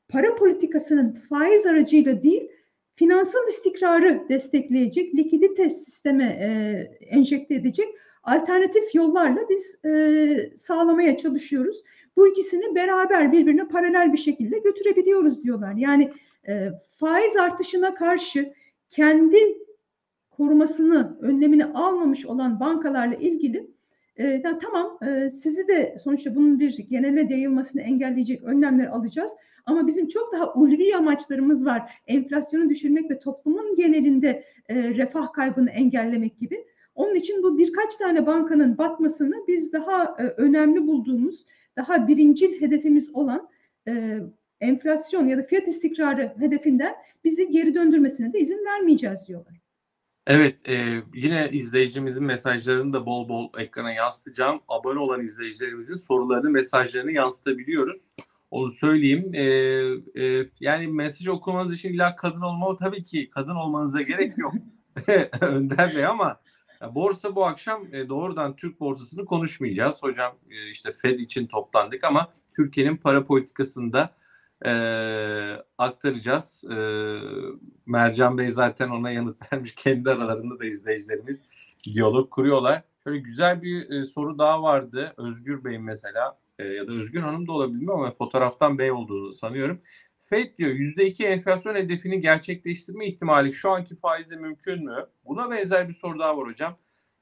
para 0.10 0.36
politikasının 0.36 1.12
faiz 1.30 1.66
aracıyla 1.66 2.24
değil 2.24 2.50
finansal 2.96 3.48
istikrarı 3.50 4.26
destekleyecek, 4.30 5.16
likidite 5.16 5.70
sisteme 5.70 6.24
e, 6.24 6.48
enjekte 7.06 7.56
edecek 7.56 7.88
alternatif 8.24 8.96
yollarla 8.96 9.50
biz 9.50 9.86
e, 9.86 10.52
sağlamaya 10.56 11.18
çalışıyoruz. 11.18 11.84
Bu 12.18 12.28
ikisini 12.28 12.76
beraber 12.76 13.32
birbirine 13.32 13.68
paralel 13.68 14.14
bir 14.14 14.18
şekilde 14.18 14.60
götürebiliyoruz 14.60 15.44
diyorlar. 15.44 15.74
Yani 15.74 16.12
e, 16.48 16.70
faiz 16.92 17.38
artışına 17.38 17.96
karşı 17.96 18.54
kendi 18.90 19.38
korumasını, 20.30 21.18
önlemini 21.22 21.66
almamış 21.66 22.26
olan 22.26 22.60
bankalarla 22.60 23.16
ilgili 23.16 23.73
e, 24.20 24.44
tamam 24.62 25.00
e, 25.08 25.30
sizi 25.30 25.68
de 25.68 25.98
sonuçta 26.04 26.36
bunun 26.36 26.60
bir 26.60 26.78
genele 26.78 27.34
yayılmasını 27.34 27.82
engelleyecek 27.82 28.44
önlemler 28.44 28.86
alacağız. 28.86 29.32
Ama 29.66 29.88
bizim 29.88 30.08
çok 30.08 30.34
daha 30.34 30.54
ulvi 30.54 30.96
amaçlarımız 30.96 31.66
var. 31.66 32.02
Enflasyonu 32.08 32.70
düşürmek 32.70 33.12
ve 33.12 33.20
toplumun 33.20 33.76
genelinde 33.76 34.44
e, 34.70 34.76
refah 34.76 35.34
kaybını 35.34 35.70
engellemek 35.70 36.38
gibi. 36.38 36.66
Onun 36.96 37.16
için 37.16 37.44
bu 37.44 37.58
birkaç 37.58 37.96
tane 37.96 38.26
bankanın 38.26 38.78
batmasını 38.78 39.36
biz 39.48 39.74
daha 39.74 40.16
e, 40.20 40.24
önemli 40.24 40.88
bulduğumuz, 40.88 41.46
daha 41.76 42.08
birincil 42.08 42.62
hedefimiz 42.62 43.16
olan 43.16 43.50
e, 43.88 44.20
enflasyon 44.62 45.28
ya 45.28 45.38
da 45.38 45.44
fiyat 45.44 45.68
istikrarı 45.68 46.34
hedefinden 46.40 46.96
bizi 47.24 47.52
geri 47.52 47.76
döndürmesine 47.76 48.34
de 48.34 48.40
izin 48.40 48.66
vermeyeceğiz 48.66 49.28
diyorlar. 49.28 49.63
Evet, 50.28 50.70
e, 50.70 51.04
yine 51.14 51.50
izleyicimizin 51.52 52.24
mesajlarını 52.24 52.94
da 52.94 53.06
bol 53.06 53.30
bol 53.30 53.50
ekrana 53.60 53.92
yansıtacağım. 53.92 54.62
Abone 54.68 55.00
olan 55.00 55.22
izleyicilerimizin 55.22 55.96
sorularını, 55.96 56.50
mesajlarını 56.50 57.12
yansıtabiliyoruz. 57.12 58.10
Onu 58.52 58.72
söyleyeyim. 58.72 59.34
E, 59.34 59.44
e, 60.24 60.50
yani 60.60 60.88
mesaj 60.88 61.28
okumanız 61.28 61.74
için 61.74 61.94
illa 61.94 62.16
kadın 62.16 62.42
olmalı. 62.42 62.78
Tabii 62.78 63.04
ki 63.04 63.30
kadın 63.30 63.56
olmanıza 63.56 64.02
gerek 64.02 64.38
yok. 64.38 64.54
Önder 65.42 65.96
Bey 65.96 66.06
ama 66.06 66.40
borsa 66.92 67.36
bu 67.36 67.46
akşam 67.46 67.96
e, 67.96 68.10
doğrudan 68.10 68.56
Türk 68.56 68.80
borsasını 68.80 69.26
konuşmayacağız. 69.26 70.04
Hocam 70.04 70.36
e, 70.52 70.70
işte 70.70 70.92
Fed 70.92 71.20
için 71.20 71.48
toplandık 71.48 72.04
ama 72.04 72.34
Türkiye'nin 72.56 72.98
para 72.98 73.24
politikasında 73.24 74.16
e, 74.66 74.72
aktaracağız. 75.78 76.64
E, 76.72 76.76
Mercan 77.86 78.38
Bey 78.38 78.50
zaten 78.50 78.90
ona 78.90 79.12
yanıt 79.12 79.38
vermiş. 79.54 79.76
Kendi 79.76 80.10
aralarında 80.10 80.60
da 80.60 80.66
izleyicilerimiz 80.66 81.44
diyalog 81.84 82.30
kuruyorlar. 82.30 82.84
Şöyle 83.04 83.20
güzel 83.20 83.62
bir 83.62 83.90
e, 83.90 84.04
soru 84.04 84.38
daha 84.38 84.64
vardı. 84.64 85.14
Özgür 85.18 85.64
Bey 85.64 85.78
mesela 85.78 86.40
e, 86.60 86.68
ya 86.68 86.88
da 86.88 86.92
Özgür 86.92 87.22
Hanım 87.22 87.48
da 87.48 87.52
olabilir 87.52 87.88
ama 87.88 88.12
fotoğraftan 88.12 88.78
Bey 88.78 88.92
olduğunu 88.92 89.34
sanıyorum. 89.34 89.82
FED 90.22 90.58
diyor 90.58 90.72
%2 90.72 91.26
enflasyon 91.26 91.76
hedefini 91.76 92.22
gerçekleştirme 92.22 93.08
ihtimali 93.08 93.52
şu 93.52 93.72
anki 93.72 93.96
faizle 93.96 94.36
mümkün 94.36 94.86
mü? 94.86 95.08
Buna 95.26 95.52
benzer 95.52 95.90
bir 95.90 95.94
soru 95.94 96.20
daha 96.20 96.38
var 96.38 96.48
hocam. 96.48 96.78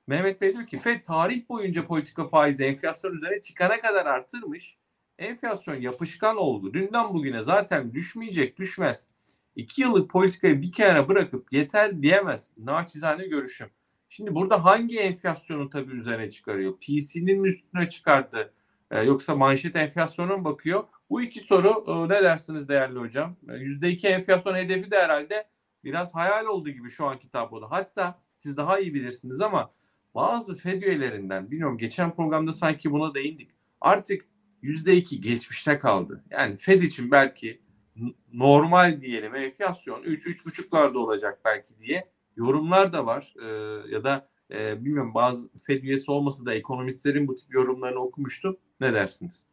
Mehmet 0.07 0.41
Bey 0.41 0.53
diyor 0.53 0.67
ki 0.67 0.79
FED 0.79 1.03
tarih 1.03 1.50
boyunca 1.50 1.88
politika 1.88 2.27
faizi 2.27 2.63
enflasyon 2.63 3.13
üzerine 3.13 3.41
çıkana 3.41 3.81
kadar 3.81 4.05
artırmış. 4.05 4.77
Enflasyon 5.21 5.75
yapışkan 5.75 6.37
oldu. 6.37 6.73
Dünden 6.73 7.13
bugüne 7.13 7.41
zaten 7.41 7.93
düşmeyecek, 7.93 8.59
düşmez. 8.59 9.07
İki 9.55 9.81
yıllık 9.81 10.09
politikayı 10.09 10.61
bir 10.61 10.71
kenara 10.71 11.09
bırakıp 11.09 11.53
yeter 11.53 12.01
diyemez. 12.01 12.49
Naçizane 12.57 13.27
görüşüm. 13.27 13.67
Şimdi 14.09 14.35
burada 14.35 14.65
hangi 14.65 14.99
enflasyonu 14.99 15.69
tabii 15.69 15.91
üzerine 15.91 16.31
çıkarıyor? 16.31 16.77
PC'nin 16.79 17.43
üstüne 17.43 17.89
çıkardı? 17.89 18.53
Ee, 18.91 19.03
yoksa 19.03 19.35
manşet 19.35 19.75
enflasyona 19.75 20.37
mı 20.37 20.45
bakıyor? 20.45 20.83
Bu 21.09 21.21
iki 21.21 21.39
soru 21.39 21.85
e, 21.87 22.13
ne 22.15 22.23
dersiniz 22.23 22.69
değerli 22.69 22.99
hocam? 22.99 23.35
%2 23.47 24.07
enflasyon 24.07 24.55
hedefi 24.55 24.91
de 24.91 24.99
herhalde 24.99 25.47
biraz 25.83 26.15
hayal 26.15 26.45
olduğu 26.45 26.69
gibi 26.69 26.89
şu 26.89 27.05
anki 27.05 27.29
tabloda. 27.29 27.71
Hatta 27.71 28.19
siz 28.37 28.57
daha 28.57 28.79
iyi 28.79 28.93
bilirsiniz 28.93 29.41
ama 29.41 29.71
bazı 30.15 30.55
FED 30.55 30.81
üyelerinden 30.81 31.51
bilmiyorum 31.51 31.77
geçen 31.77 32.15
programda 32.15 32.51
sanki 32.51 32.91
buna 32.91 33.13
değindik. 33.13 33.51
Artık 33.81 34.30
%2 34.63 35.22
geçmişte 35.22 35.77
kaldı. 35.77 36.24
Yani 36.30 36.58
FED 36.58 36.82
için 36.82 37.12
belki 37.12 37.62
normal 38.34 39.01
diyelim 39.01 39.36
enflasyon 39.36 40.03
3-3,5'larda 40.03 40.98
olacak 40.98 41.39
belki 41.46 41.80
diye 41.80 42.08
yorumlar 42.36 42.94
da 42.94 43.06
var. 43.06 43.34
Ee, 43.41 43.48
ya 43.91 44.03
da 44.03 44.27
e, 44.51 44.86
bilmiyorum 44.86 45.13
bazı 45.13 45.50
FED 45.63 45.84
üyesi 45.84 46.12
olmasa 46.12 46.46
da 46.46 46.53
ekonomistlerin 46.53 47.27
bu 47.27 47.36
tip 47.36 47.53
yorumlarını 47.53 48.00
okumuştum. 48.00 48.58
Ne 48.82 48.94
dersiniz? 48.94 49.46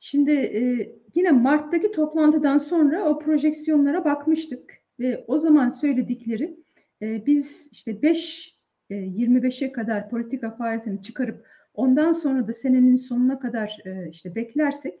Şimdi 0.00 0.30
e, 0.30 0.92
yine 1.14 1.30
Mart'taki 1.30 1.92
toplantıdan 1.92 2.58
sonra 2.58 3.04
o 3.04 3.18
projeksiyonlara 3.18 4.04
bakmıştık 4.04 4.74
ve 5.00 5.24
o 5.26 5.38
zaman 5.38 5.68
söyledikleri 5.68 6.56
e, 7.02 7.26
biz 7.26 7.68
işte 7.72 8.02
5 8.02 8.58
e, 8.90 8.94
25'e 8.94 9.72
kadar 9.72 10.10
politika 10.10 10.50
faizini 10.50 11.02
çıkarıp 11.02 11.46
ondan 11.80 12.12
sonra 12.12 12.48
da 12.48 12.52
senenin 12.52 12.96
sonuna 12.96 13.38
kadar 13.38 13.78
e, 13.84 14.10
işte 14.10 14.34
beklersek 14.34 14.94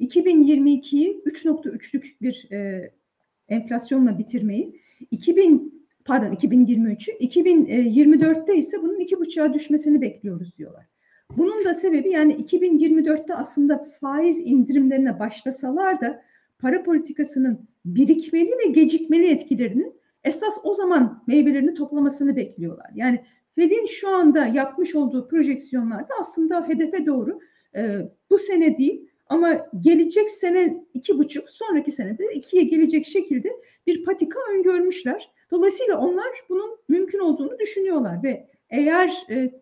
2022'yi 0.00 1.22
3.3'lük 1.26 2.20
bir 2.20 2.48
e, 2.52 2.90
enflasyonla 3.48 4.18
bitirmeyi 4.18 4.80
2000 5.10 5.84
pardon 6.04 6.32
2023'ü 6.34 7.12
2024'te 7.12 8.56
ise 8.56 8.82
bunun 8.82 9.00
iki 9.00 9.20
buçuğa 9.20 9.54
düşmesini 9.54 10.00
bekliyoruz 10.00 10.56
diyorlar. 10.56 10.86
Bunun 11.36 11.64
da 11.64 11.74
sebebi 11.74 12.10
yani 12.10 12.34
2024'te 12.34 13.34
aslında 13.34 13.88
faiz 14.00 14.40
indirimlerine 14.40 15.18
başlasalar 15.18 16.00
da 16.00 16.22
para 16.58 16.82
politikasının 16.82 17.68
birikmeli 17.84 18.50
ve 18.50 18.70
gecikmeli 18.70 19.30
etkilerinin 19.30 19.94
esas 20.24 20.58
o 20.64 20.72
zaman 20.72 21.22
meyvelerini 21.26 21.74
toplamasını 21.74 22.36
bekliyorlar. 22.36 22.90
Yani 22.94 23.24
Fed'in 23.54 23.86
şu 23.86 24.08
anda 24.08 24.46
yapmış 24.46 24.94
olduğu 24.94 25.28
projeksiyonlarda 25.28 26.14
aslında 26.20 26.68
hedefe 26.68 27.06
doğru 27.06 27.40
e, 27.76 27.98
bu 28.30 28.38
sene 28.38 28.78
değil 28.78 29.08
ama 29.26 29.66
gelecek 29.80 30.30
sene 30.30 30.84
iki 30.94 31.18
buçuk 31.18 31.50
sonraki 31.50 31.90
senede 31.90 32.32
ikiye 32.34 32.62
gelecek 32.62 33.06
şekilde 33.06 33.52
bir 33.86 34.04
patika 34.04 34.40
öngörmüşler. 34.52 35.32
Dolayısıyla 35.50 35.98
onlar 35.98 36.28
bunun 36.48 36.78
mümkün 36.88 37.18
olduğunu 37.18 37.58
düşünüyorlar 37.58 38.22
ve 38.22 38.48
eğer 38.70 39.26
e, 39.30 39.60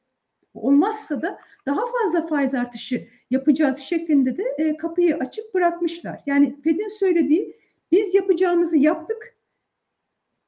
olmazsa 0.54 1.22
da 1.22 1.38
daha 1.66 1.80
fazla 1.86 2.26
faiz 2.26 2.54
artışı 2.54 3.08
yapacağız 3.30 3.78
şeklinde 3.78 4.36
de 4.36 4.44
e, 4.58 4.76
kapıyı 4.76 5.16
açık 5.16 5.54
bırakmışlar. 5.54 6.20
Yani 6.26 6.56
Fed'in 6.64 6.98
söylediği 6.98 7.56
biz 7.92 8.14
yapacağımızı 8.14 8.78
yaptık. 8.78 9.36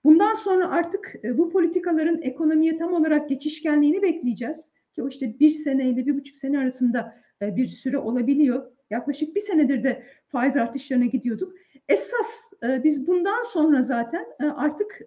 Bundan 0.04 0.32
sonra 0.32 0.70
artık 0.70 1.14
e, 1.24 1.38
bu 1.38 1.50
politikaların 1.50 2.22
ekonomiye 2.22 2.78
tam 2.78 2.92
olarak 2.92 3.28
geçişkenliğini 3.28 4.02
bekleyeceğiz. 4.02 4.70
Ki 4.92 5.02
o 5.02 5.08
işte 5.08 5.38
bir 5.40 5.50
sene 5.50 5.90
ile 5.90 6.06
bir 6.06 6.16
buçuk 6.16 6.36
sene 6.36 6.58
arasında 6.58 7.16
e, 7.42 7.56
bir 7.56 7.66
süre 7.66 7.98
olabiliyor. 7.98 8.72
Yaklaşık 8.90 9.36
bir 9.36 9.40
senedir 9.40 9.84
de 9.84 10.02
faiz 10.28 10.56
artışlarına 10.56 11.04
gidiyorduk. 11.04 11.54
Esas 11.88 12.52
e, 12.62 12.84
biz 12.84 13.06
bundan 13.06 13.42
sonra 13.42 13.82
zaten 13.82 14.26
artık 14.56 15.00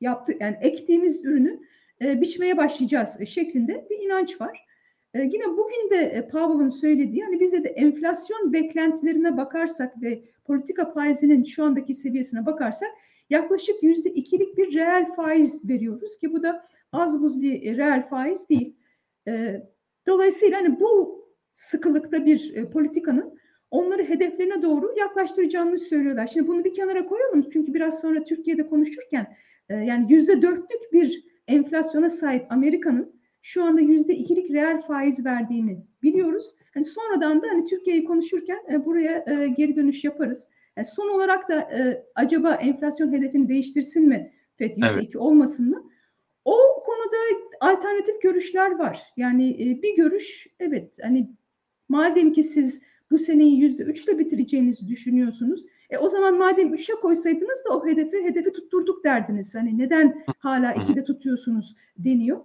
yaptık 0.00 0.40
yani 0.40 0.56
ektiğimiz 0.60 1.24
ürünü 1.24 1.60
biçmeye 2.00 2.56
başlayacağız 2.56 3.26
şeklinde 3.26 3.86
bir 3.90 3.98
inanç 3.98 4.40
var. 4.40 4.66
Yine 5.14 5.46
bugün 5.46 5.90
de 5.90 6.28
Powell'ın 6.32 6.68
söylediği 6.68 7.24
hani 7.24 7.40
bize 7.40 7.64
de 7.64 7.68
enflasyon 7.68 8.52
beklentilerine 8.52 9.36
bakarsak 9.36 10.02
ve 10.02 10.22
politika 10.44 10.92
faizinin 10.92 11.44
şu 11.44 11.64
andaki 11.64 11.94
seviyesine 11.94 12.46
bakarsak 12.46 12.90
yaklaşık 13.30 13.82
yüzde 13.82 14.10
ikilik 14.10 14.56
bir 14.56 14.74
reel 14.74 15.14
faiz 15.14 15.68
veriyoruz 15.68 16.18
ki 16.18 16.32
bu 16.32 16.42
da 16.42 16.66
az 16.92 17.22
buz 17.22 17.40
bir 17.40 17.62
e, 17.62 17.76
reel 17.76 18.08
faiz 18.08 18.48
değil. 18.48 18.76
E, 19.28 19.62
dolayısıyla 20.06 20.58
hani 20.58 20.80
bu 20.80 21.20
sıkılıkta 21.52 22.26
bir 22.26 22.54
e, 22.54 22.70
politikanın 22.70 23.40
onları 23.70 24.04
hedeflerine 24.04 24.62
doğru 24.62 24.94
yaklaştıracağını 24.98 25.78
söylüyorlar. 25.78 26.26
Şimdi 26.26 26.48
bunu 26.48 26.64
bir 26.64 26.74
kenara 26.74 27.06
koyalım 27.06 27.50
çünkü 27.52 27.74
biraz 27.74 28.00
sonra 28.00 28.24
Türkiye'de 28.24 28.66
konuşurken 28.66 29.36
yani 29.68 30.12
yüzde 30.12 30.42
dörtlük 30.42 30.92
bir 30.92 31.24
enflasyona 31.48 32.10
sahip 32.10 32.52
Amerika'nın 32.52 33.20
şu 33.42 33.64
anda 33.64 33.80
yüzde 33.80 34.14
ikilik 34.14 34.50
reel 34.50 34.82
faiz 34.82 35.24
verdiğini 35.24 35.86
biliyoruz. 36.02 36.54
Hani 36.74 36.84
sonradan 36.84 37.42
da 37.42 37.46
hani 37.50 37.64
Türkiye'yi 37.64 38.04
konuşurken 38.04 38.84
buraya 38.86 39.46
geri 39.46 39.76
dönüş 39.76 40.04
yaparız. 40.04 40.48
Yani 40.76 40.86
son 40.86 41.08
olarak 41.08 41.48
da 41.48 41.60
e, 41.60 42.04
acaba 42.14 42.54
enflasyon 42.54 43.12
hedefini 43.12 43.48
değiştirsin 43.48 44.08
mi 44.08 44.32
FED 44.56 44.76
yüzde 44.76 44.86
evet. 44.92 45.02
iki 45.02 45.18
olmasın 45.18 45.70
mı? 45.70 45.90
O 46.44 46.56
konuda 46.86 47.16
alternatif 47.60 48.22
görüşler 48.22 48.78
var. 48.78 49.02
Yani 49.16 49.50
e, 49.50 49.82
bir 49.82 49.96
görüş 49.96 50.46
evet 50.60 50.96
hani 51.02 51.30
madem 51.88 52.32
ki 52.32 52.42
siz 52.42 52.82
bu 53.10 53.18
seneyi 53.18 53.60
yüzde 53.60 53.82
üçle 53.82 54.18
bitireceğinizi 54.18 54.88
düşünüyorsunuz. 54.88 55.66
E 55.90 55.98
o 55.98 56.08
zaman 56.08 56.38
madem 56.38 56.74
üçe 56.74 56.92
koysaydınız 56.92 57.64
da 57.68 57.76
o 57.76 57.86
hedefi 57.86 58.24
hedefi 58.24 58.52
tutturduk 58.52 59.04
derdiniz. 59.04 59.54
Hani 59.54 59.78
neden 59.78 60.24
hala 60.38 60.72
ikide 60.72 61.04
tutuyorsunuz 61.04 61.76
deniyor. 61.98 62.40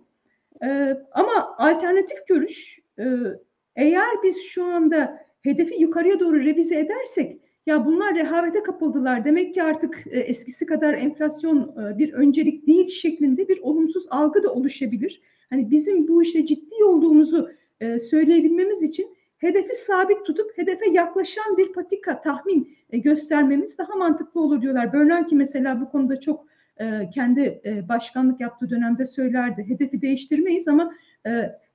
E, 0.63 0.97
ama 1.11 1.55
alternatif 1.57 2.27
görüş 2.27 2.79
e, 2.99 3.05
eğer 3.75 4.23
biz 4.23 4.41
şu 4.41 4.65
anda 4.65 5.25
hedefi 5.41 5.81
yukarıya 5.81 6.19
doğru 6.19 6.39
revize 6.39 6.79
edersek 6.79 7.41
ya 7.65 7.85
bunlar 7.85 8.15
rehavete 8.15 8.63
kapıldılar. 8.63 9.25
Demek 9.25 9.53
ki 9.53 9.63
artık 9.63 10.03
e, 10.07 10.19
eskisi 10.19 10.65
kadar 10.65 10.93
enflasyon 10.93 11.59
e, 11.59 11.97
bir 11.97 12.13
öncelik 12.13 12.67
değil 12.67 12.89
şeklinde 12.89 13.47
bir 13.47 13.59
olumsuz 13.61 14.05
algı 14.09 14.43
da 14.43 14.53
oluşabilir. 14.53 15.21
Hani 15.49 15.71
bizim 15.71 16.07
bu 16.07 16.21
işte 16.21 16.45
ciddi 16.45 16.83
olduğumuzu 16.83 17.49
e, 17.79 17.99
söyleyebilmemiz 17.99 18.83
için 18.83 19.15
hedefi 19.37 19.73
sabit 19.73 20.25
tutup 20.25 20.57
hedefe 20.57 20.89
yaklaşan 20.89 21.57
bir 21.57 21.73
patika 21.73 22.21
tahmin 22.21 22.77
göstermemiz 22.91 23.77
daha 23.77 23.95
mantıklı 23.95 24.41
olur 24.41 24.61
diyorlar. 24.61 24.93
Bernanke 24.93 25.35
mesela 25.35 25.81
bu 25.81 25.89
konuda 25.89 26.19
çok 26.19 26.45
kendi 27.13 27.61
başkanlık 27.89 28.41
yaptığı 28.41 28.69
dönemde 28.69 29.05
söylerdi. 29.05 29.65
Hedefi 29.69 30.01
değiştirmeyiz 30.01 30.67
ama 30.67 30.93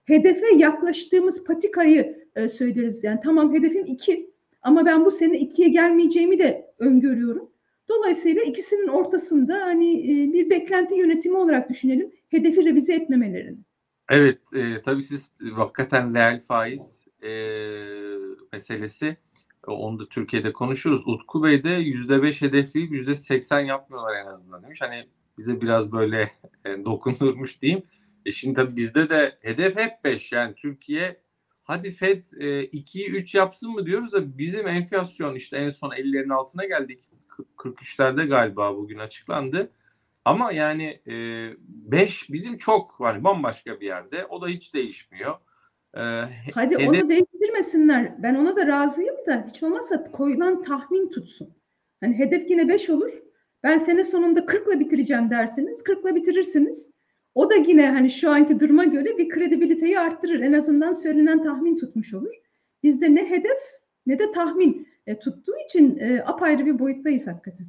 hedefe 0.05 0.47
yaklaştığımız 0.57 1.45
patikayı 1.45 2.27
söyleriz. 2.51 3.05
Yani 3.05 3.21
tamam 3.25 3.55
hedefim 3.55 3.85
iki 3.87 4.30
ama 4.63 4.87
ben 4.87 5.05
bu 5.05 5.11
sene 5.11 5.39
ikiye 5.39 5.69
gelmeyeceğimi 5.69 6.39
de 6.39 6.75
öngörüyorum. 6.79 7.51
Dolayısıyla 7.89 8.43
ikisinin 8.43 8.89
ortasında 8.89 9.55
hani 9.55 10.01
e, 10.01 10.33
bir 10.33 10.51
beklenti 10.51 10.95
yönetimi 10.95 11.37
olarak 11.37 11.69
düşünelim. 11.71 12.13
Hedefi 12.29 12.65
revize 12.65 12.95
etmemelerini. 12.95 13.59
Evet, 14.11 14.41
e, 14.55 14.77
tabii 14.85 15.03
siz 15.03 15.33
hakikaten 15.55 16.15
reel 16.15 16.41
faiz 16.41 17.07
e, 17.23 17.31
meselesi 18.53 19.17
onu 19.67 19.99
da 19.99 20.09
Türkiye'de 20.09 20.53
konuşuruz. 20.53 21.03
Utku 21.07 21.43
Bey 21.43 21.65
de 21.65 21.69
%5 21.69 22.43
hedefleyip 22.43 22.93
%80 22.93 23.65
yapmıyorlar 23.65 24.15
en 24.15 24.27
azından 24.27 24.63
demiş. 24.63 24.81
Hani 24.81 25.09
bize 25.39 25.61
biraz 25.61 25.93
böyle 25.93 26.31
e, 26.65 26.85
dokundurmuş 26.85 27.63
diyeyim. 27.63 27.83
E 28.27 28.33
şimdi 28.33 28.55
tabii 28.55 28.77
bizde 28.77 29.11
de 29.11 29.39
hedef 29.41 29.77
hep 29.77 30.05
5 30.05 30.33
yani 30.33 30.55
Türkiye 30.55 31.21
hadi 31.71 31.91
FED 31.91 32.25
e, 32.39 32.65
2'yi 32.65 33.11
3 33.11 33.35
yapsın 33.35 33.73
mı 33.73 33.87
diyoruz 33.87 34.13
da 34.13 34.39
bizim 34.39 34.69
enflasyon 34.69 35.35
işte 35.35 35.57
en 35.57 35.71
son 35.71 35.91
50'lerin 35.91 36.35
altına 36.35 36.65
geldik. 36.65 37.05
43'lerde 37.57 38.29
galiba 38.29 38.77
bugün 38.77 38.99
açıklandı. 38.99 39.71
Ama 40.25 40.53
yani 40.53 41.01
5 41.57 42.31
e, 42.31 42.33
bizim 42.33 42.59
çok 42.59 42.97
yani 43.01 43.25
bambaşka 43.25 43.81
bir 43.81 43.87
yerde. 43.87 44.27
O 44.27 44.43
da 44.43 44.49
hiç 44.49 44.75
değişmiyor. 44.75 45.35
E, 45.95 46.01
Hadi 46.55 46.75
hedef... 46.75 46.89
onu 46.89 47.09
değiştirmesinler. 47.09 48.23
Ben 48.23 48.35
ona 48.35 48.57
da 48.57 48.67
razıyım 48.67 49.17
da 49.27 49.47
hiç 49.49 49.63
olmazsa 49.63 50.05
koyulan 50.05 50.63
tahmin 50.63 51.11
tutsun. 51.11 51.55
Hani 52.01 52.19
hedef 52.19 52.51
yine 52.51 52.69
5 52.69 52.91
olur. 52.91 53.11
Ben 53.63 53.79
sene 53.79 54.05
sonunda 54.05 54.41
40'la 54.41 54.81
bitireceğim 54.81 55.31
dersiniz. 55.31 55.83
40'la 55.83 56.15
bitirirsiniz. 56.15 56.91
O 57.35 57.51
da 57.51 57.55
yine 57.55 57.91
hani 57.91 58.11
şu 58.11 58.31
anki 58.31 58.61
duruma 58.61 58.85
göre 58.85 59.19
bir 59.19 59.29
kredibiliteyi 59.29 59.99
arttırır. 59.99 60.41
En 60.41 60.53
azından 60.53 60.93
söylenen 60.93 61.43
tahmin 61.43 61.77
tutmuş 61.77 62.15
olur. 62.15 62.35
Bizde 62.83 63.15
ne 63.15 63.31
hedef 63.31 63.61
ne 64.07 64.19
de 64.19 64.33
tahmin 64.33 64.89
e, 65.07 65.19
tuttuğu 65.19 65.55
için 65.65 65.99
e, 65.99 66.23
apayrı 66.27 66.67
bir 66.67 66.79
boyuttayız 66.79 67.27
hakikaten. 67.27 67.67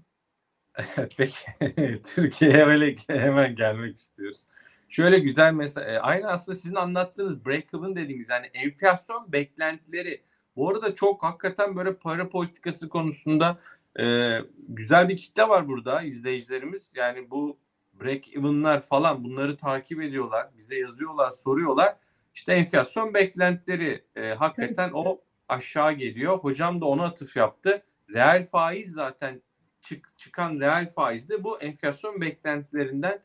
Evet, 0.77 1.13
peki 1.17 2.01
Türkiye'ye 2.15 2.65
öyle 2.65 2.95
hemen 3.07 3.55
gelmek 3.55 3.97
istiyoruz. 3.97 4.45
Şöyle 4.89 5.19
güzel 5.19 5.53
mesela 5.53 5.91
e, 5.91 5.99
aynı 5.99 6.27
aslında 6.27 6.57
sizin 6.57 6.75
anlattığınız 6.75 7.37
break-even 7.37 7.95
dediğimiz 7.95 8.29
yani 8.29 8.45
enflasyon 8.45 9.31
beklentileri 9.31 10.21
bu 10.55 10.69
arada 10.69 10.95
çok 10.95 11.23
hakikaten 11.23 11.75
böyle 11.75 11.95
para 11.95 12.29
politikası 12.29 12.89
konusunda 12.89 13.57
e, 13.99 14.37
güzel 14.67 15.09
bir 15.09 15.17
kitle 15.17 15.49
var 15.49 15.67
burada 15.67 16.01
izleyicilerimiz. 16.01 16.93
Yani 16.95 17.29
bu 17.31 17.57
break-even'lar 18.01 18.81
falan 18.81 19.23
bunları 19.23 19.57
takip 19.57 20.01
ediyorlar. 20.01 20.47
Bize 20.57 20.75
yazıyorlar, 20.75 21.31
soruyorlar. 21.31 21.95
İşte 22.33 22.53
enflasyon 22.53 23.13
beklentileri 23.13 24.05
e, 24.15 24.33
hakikaten 24.33 24.91
o 24.93 25.21
aşağı 25.49 25.93
geliyor. 25.93 26.37
Hocam 26.37 26.81
da 26.81 26.85
ona 26.85 27.03
atıf 27.03 27.37
yaptı. 27.37 27.83
Reel 28.13 28.45
faiz 28.45 28.93
zaten 28.93 29.41
çık, 29.81 30.17
çıkan 30.17 30.59
reel 30.59 30.89
faiz 30.89 31.29
de 31.29 31.43
bu 31.43 31.59
enflasyon 31.59 32.21
beklentilerinden 32.21 33.23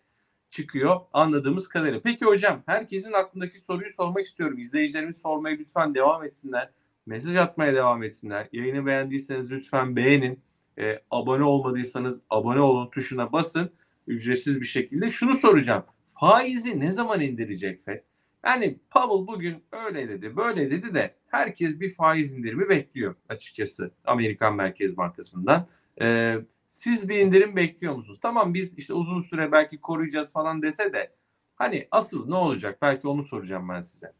çıkıyor 0.50 1.00
anladığımız 1.12 1.68
kadarıyla. 1.68 2.00
Peki 2.04 2.24
hocam 2.24 2.62
herkesin 2.66 3.12
aklındaki 3.12 3.58
soruyu 3.60 3.90
sormak 3.90 4.26
istiyorum. 4.26 4.58
İzleyicilerimiz 4.58 5.18
sormaya 5.18 5.56
lütfen 5.56 5.94
devam 5.94 6.24
etsinler. 6.24 6.70
Mesaj 7.06 7.36
atmaya 7.36 7.74
devam 7.74 8.02
etsinler. 8.02 8.48
Yayını 8.52 8.86
beğendiyseniz 8.86 9.50
lütfen 9.50 9.96
beğenin. 9.96 10.40
E, 10.78 11.02
abone 11.10 11.44
olmadıysanız 11.44 12.22
abone 12.30 12.60
olun 12.60 12.90
tuşuna 12.90 13.32
basın. 13.32 13.70
Ücretsiz 14.06 14.60
bir 14.60 14.66
şekilde. 14.66 15.10
Şunu 15.10 15.34
soracağım. 15.34 15.84
Faizi 16.20 16.80
ne 16.80 16.92
zaman 16.92 17.20
indirecek 17.20 17.80
FED? 17.80 18.00
Yani 18.46 18.78
Powell 18.90 19.26
bugün 19.26 19.64
öyle 19.72 20.08
dedi, 20.08 20.36
böyle 20.36 20.70
dedi 20.70 20.94
de 20.94 21.14
herkes 21.26 21.80
bir 21.80 21.90
faiz 21.94 22.34
indirimi 22.34 22.68
bekliyor 22.68 23.14
açıkçası 23.28 23.90
Amerikan 24.04 24.56
Merkez 24.56 24.96
Bankası'ndan. 24.96 25.66
Ee, 26.00 26.36
siz 26.66 27.08
bir 27.08 27.18
indirim 27.18 27.56
bekliyor 27.56 27.94
musunuz? 27.94 28.18
Tamam 28.22 28.54
biz 28.54 28.78
işte 28.78 28.94
uzun 28.94 29.22
süre 29.22 29.52
belki 29.52 29.80
koruyacağız 29.80 30.32
falan 30.32 30.62
dese 30.62 30.92
de 30.92 31.12
hani 31.54 31.88
asıl 31.90 32.28
ne 32.28 32.34
olacak? 32.34 32.78
Belki 32.82 33.08
onu 33.08 33.22
soracağım 33.22 33.68
ben 33.68 33.80
size. 33.80 34.12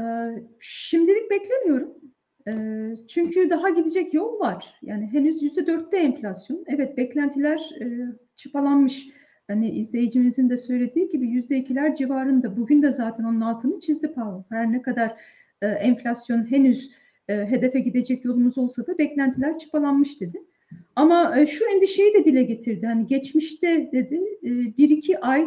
Ee, 0.00 0.02
şimdilik 0.60 1.30
beklemiyorum. 1.30 1.90
Ee, 2.48 2.94
çünkü 3.08 3.50
daha 3.50 3.70
gidecek 3.70 4.14
yol 4.14 4.40
var. 4.40 4.74
Yani 4.82 5.06
henüz 5.12 5.42
yüzde 5.42 5.66
dörtte 5.66 5.96
enflasyon. 5.96 6.64
Evet 6.68 6.96
beklentiler 6.96 7.70
e, 7.80 7.86
çıpalanmış. 8.40 9.08
Hani 9.48 9.70
izleyicimizin 9.70 10.50
de 10.50 10.56
söylediği 10.56 11.08
gibi 11.08 11.28
yüzde 11.28 11.56
ikiler 11.56 11.94
civarında. 11.94 12.56
Bugün 12.56 12.82
de 12.82 12.92
zaten 12.92 13.24
onun 13.24 13.40
altını 13.40 13.80
çizdi 13.80 14.06
Powell. 14.06 14.58
Her 14.58 14.72
ne 14.72 14.82
kadar 14.82 15.20
e, 15.62 15.66
enflasyon 15.66 16.50
henüz 16.50 16.90
e, 17.28 17.34
hedefe 17.34 17.80
gidecek 17.80 18.24
yolumuz 18.24 18.58
olsa 18.58 18.86
da 18.86 18.98
beklentiler 18.98 19.58
çıpalanmış 19.58 20.20
dedi. 20.20 20.42
Ama 20.96 21.38
e, 21.38 21.46
şu 21.46 21.64
endişeyi 21.74 22.14
de 22.14 22.24
dile 22.24 22.42
getirdi. 22.42 22.86
Hani 22.86 23.06
geçmişte 23.06 23.90
dedi 23.92 24.20
e, 24.44 24.48
bir 24.50 24.90
iki 24.90 25.20
ay 25.20 25.46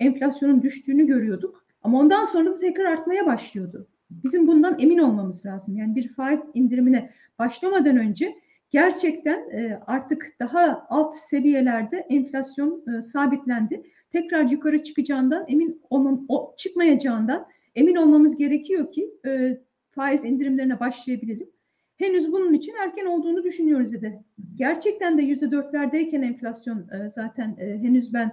enflasyonun 0.00 0.62
düştüğünü 0.62 1.06
görüyorduk. 1.06 1.64
Ama 1.82 1.98
ondan 1.98 2.24
sonra 2.24 2.52
da 2.52 2.58
tekrar 2.58 2.84
artmaya 2.84 3.26
başlıyordu. 3.26 3.88
Bizim 4.10 4.46
bundan 4.46 4.76
emin 4.80 4.98
olmamız 4.98 5.46
lazım. 5.46 5.76
Yani 5.76 5.94
bir 5.94 6.08
faiz 6.08 6.40
indirimine 6.54 7.10
başlamadan 7.38 7.96
önce 7.96 8.34
gerçekten 8.74 9.50
e, 9.50 9.80
artık 9.86 10.36
daha 10.40 10.86
alt 10.88 11.16
seviyelerde 11.16 12.06
enflasyon 12.10 12.84
e, 12.88 13.02
sabitlendi. 13.02 13.82
Tekrar 14.10 14.44
yukarı 14.44 14.82
çıkacağından 14.82 15.44
emin 15.48 15.82
olmam, 15.90 16.24
o 16.28 16.54
çıkmayacağından 16.58 17.46
emin 17.74 17.96
olmamız 17.96 18.36
gerekiyor 18.36 18.92
ki 18.92 19.10
e, 19.26 19.58
faiz 19.90 20.24
indirimlerine 20.24 20.80
başlayabilirim. 20.80 21.50
Henüz 21.96 22.32
bunun 22.32 22.52
için 22.52 22.74
erken 22.82 23.06
olduğunu 23.06 23.44
düşünüyoruz 23.44 23.92
dedi. 23.92 24.20
Gerçekten 24.54 25.18
de 25.18 25.22
yüzde 25.22 25.50
dörtlerdeyken 25.50 26.22
enflasyon 26.22 26.86
zaten 27.08 27.56
henüz 27.58 28.12
ben 28.14 28.32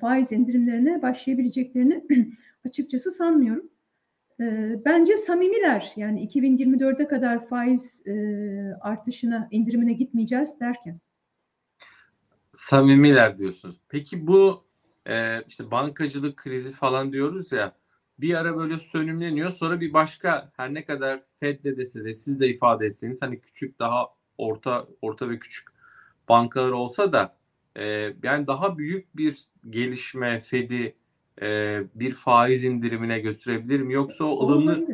faiz 0.00 0.32
indirimlerine 0.32 1.02
başlayabileceklerini 1.02 2.04
açıkçası 2.66 3.10
sanmıyorum. 3.10 3.70
Bence 4.84 5.16
samimiler 5.16 5.92
yani 5.96 6.26
2024'e 6.26 7.08
kadar 7.08 7.48
faiz 7.48 8.04
artışına 8.80 9.48
indirimine 9.50 9.92
gitmeyeceğiz 9.92 10.60
derken. 10.60 11.00
Samimiler 12.52 13.38
diyorsunuz. 13.38 13.80
Peki 13.88 14.26
bu 14.26 14.64
işte 15.48 15.70
bankacılık 15.70 16.36
krizi 16.36 16.72
falan 16.72 17.12
diyoruz 17.12 17.52
ya 17.52 17.76
bir 18.18 18.34
ara 18.34 18.56
böyle 18.56 18.80
sönümleniyor. 18.80 19.50
Sonra 19.50 19.80
bir 19.80 19.92
başka 19.92 20.52
her 20.56 20.74
ne 20.74 20.84
kadar 20.84 21.22
Fed 21.34 21.64
de 21.64 21.76
dese 21.76 22.04
de 22.04 22.14
siz 22.14 22.40
de 22.40 22.48
ifade 22.48 22.86
etseniz 22.86 23.22
hani 23.22 23.40
küçük 23.40 23.78
daha 23.78 24.08
orta 24.38 24.86
orta 25.02 25.28
ve 25.28 25.38
küçük 25.38 25.68
bankalar 26.28 26.70
olsa 26.70 27.12
da 27.12 27.36
yani 28.22 28.46
daha 28.46 28.78
büyük 28.78 29.16
bir 29.16 29.46
gelişme 29.70 30.40
Fed'i 30.40 30.96
e, 31.42 31.80
bir 31.94 32.12
faiz 32.12 32.64
indirimine 32.64 33.20
götürebilir 33.20 33.80
mi? 33.80 33.92
Yoksa 33.92 34.24
o 34.24 34.46
ılımlı 34.46 34.86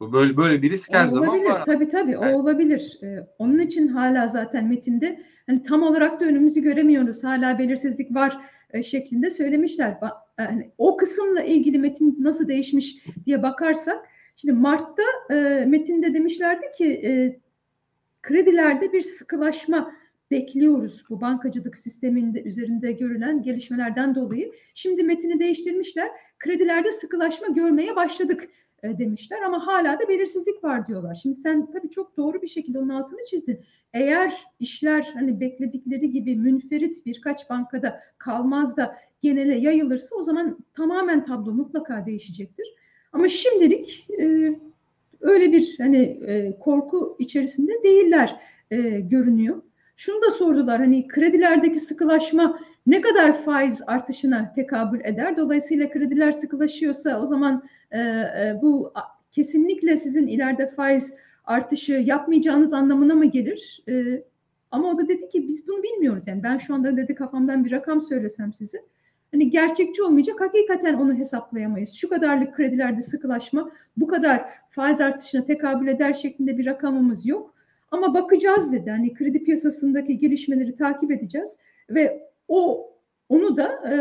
böyle 0.00 0.36
böyle 0.36 0.62
bir 0.62 0.70
risk 0.70 0.94
her 0.94 1.04
o 1.04 1.08
zaman 1.08 1.28
olabilir. 1.28 1.50
var. 1.50 1.64
Tabii 1.64 1.88
tabii 1.88 2.18
o 2.18 2.32
olabilir. 2.32 2.98
Ee, 3.02 3.26
onun 3.38 3.58
için 3.58 3.88
hala 3.88 4.28
zaten 4.28 4.68
metinde 4.68 5.20
hani 5.46 5.62
tam 5.62 5.82
olarak 5.82 6.20
da 6.20 6.24
önümüzü 6.24 6.60
göremiyoruz. 6.60 7.24
Hala 7.24 7.58
belirsizlik 7.58 8.14
var 8.14 8.40
e, 8.70 8.82
şeklinde 8.82 9.30
söylemişler. 9.30 9.98
Yani 10.38 10.70
o 10.78 10.96
kısımla 10.96 11.42
ilgili 11.42 11.78
metin 11.78 12.16
nasıl 12.18 12.48
değişmiş 12.48 13.06
diye 13.26 13.42
bakarsak 13.42 14.06
şimdi 14.36 14.54
Mart'ta 14.54 15.34
e, 15.34 15.64
metinde 15.64 16.14
demişlerdi 16.14 16.66
ki 16.78 16.92
e, 17.04 17.40
kredilerde 18.22 18.92
bir 18.92 19.02
sıkılaşma 19.02 19.92
bekliyoruz 20.34 21.04
bu 21.10 21.20
bankacılık 21.20 21.76
sisteminde 21.76 22.42
üzerinde 22.42 22.92
görülen 22.92 23.42
gelişmelerden 23.42 24.14
dolayı. 24.14 24.52
Şimdi 24.74 25.02
metini 25.02 25.40
değiştirmişler. 25.40 26.10
Kredilerde 26.38 26.92
sıkılaşma 26.92 27.46
görmeye 27.46 27.96
başladık 27.96 28.48
e, 28.82 28.98
demişler 28.98 29.42
ama 29.42 29.66
hala 29.66 30.00
da 30.00 30.08
belirsizlik 30.08 30.64
var 30.64 30.86
diyorlar. 30.86 31.14
Şimdi 31.14 31.34
sen 31.34 31.70
tabii 31.70 31.90
çok 31.90 32.16
doğru 32.16 32.42
bir 32.42 32.48
şekilde 32.48 32.78
onun 32.78 32.88
altını 32.88 33.18
çizdin. 33.30 33.60
Eğer 33.92 34.34
işler 34.60 35.10
hani 35.14 35.40
bekledikleri 35.40 36.10
gibi 36.10 36.36
münferit 36.36 37.06
birkaç 37.06 37.50
bankada 37.50 38.00
kalmaz 38.18 38.76
da 38.76 38.96
genele 39.22 39.54
yayılırsa 39.54 40.16
o 40.16 40.22
zaman 40.22 40.58
tamamen 40.74 41.22
tablo 41.24 41.52
mutlaka 41.52 42.06
değişecektir. 42.06 42.74
Ama 43.12 43.28
şimdilik 43.28 44.06
e, 44.20 44.54
öyle 45.20 45.52
bir 45.52 45.74
hani 45.78 45.98
e, 46.02 46.58
korku 46.58 47.16
içerisinde 47.18 47.72
değiller 47.84 48.40
e, 48.70 48.76
görünüyor. 49.00 49.62
Şunu 49.96 50.22
da 50.22 50.30
sordular 50.30 50.78
hani 50.78 51.08
kredilerdeki 51.08 51.78
sıkılaşma 51.78 52.58
ne 52.86 53.00
kadar 53.00 53.44
faiz 53.44 53.82
artışına 53.86 54.52
tekabül 54.54 55.00
eder? 55.04 55.36
Dolayısıyla 55.36 55.90
krediler 55.90 56.32
sıkılaşıyorsa 56.32 57.20
o 57.20 57.26
zaman 57.26 57.62
e, 57.90 57.98
e, 58.00 58.58
bu 58.62 58.92
kesinlikle 59.32 59.96
sizin 59.96 60.26
ileride 60.26 60.70
faiz 60.70 61.14
artışı 61.44 61.92
yapmayacağınız 61.92 62.72
anlamına 62.72 63.14
mı 63.14 63.24
gelir? 63.24 63.84
E, 63.88 64.24
Ama 64.70 64.88
o 64.88 64.98
da 64.98 65.08
dedi 65.08 65.28
ki 65.28 65.48
biz 65.48 65.68
bunu 65.68 65.82
bilmiyoruz. 65.82 66.26
Yani 66.26 66.42
ben 66.42 66.58
şu 66.58 66.74
anda 66.74 66.96
dedi 66.96 67.14
kafamdan 67.14 67.64
bir 67.64 67.72
rakam 67.72 68.02
söylesem 68.02 68.52
size. 68.52 68.78
Hani 69.32 69.50
gerçekçi 69.50 70.02
olmayacak. 70.02 70.40
Hakikaten 70.40 70.94
onu 70.94 71.14
hesaplayamayız. 71.14 71.92
Şu 71.92 72.08
kadarlık 72.08 72.54
kredilerde 72.54 73.02
sıkılaşma, 73.02 73.70
bu 73.96 74.06
kadar 74.06 74.44
faiz 74.70 75.00
artışına 75.00 75.44
tekabül 75.44 75.86
eder 75.88 76.14
şeklinde 76.14 76.58
bir 76.58 76.66
rakamımız 76.66 77.26
yok. 77.26 77.53
Ama 77.94 78.14
bakacağız 78.14 78.72
dedi. 78.72 78.90
Hani 78.90 79.14
kredi 79.14 79.44
piyasasındaki 79.44 80.18
gelişmeleri 80.18 80.74
takip 80.74 81.10
edeceğiz 81.10 81.56
ve 81.90 82.28
o 82.48 82.90
onu 83.28 83.56
da 83.56 83.90
e, 83.90 83.96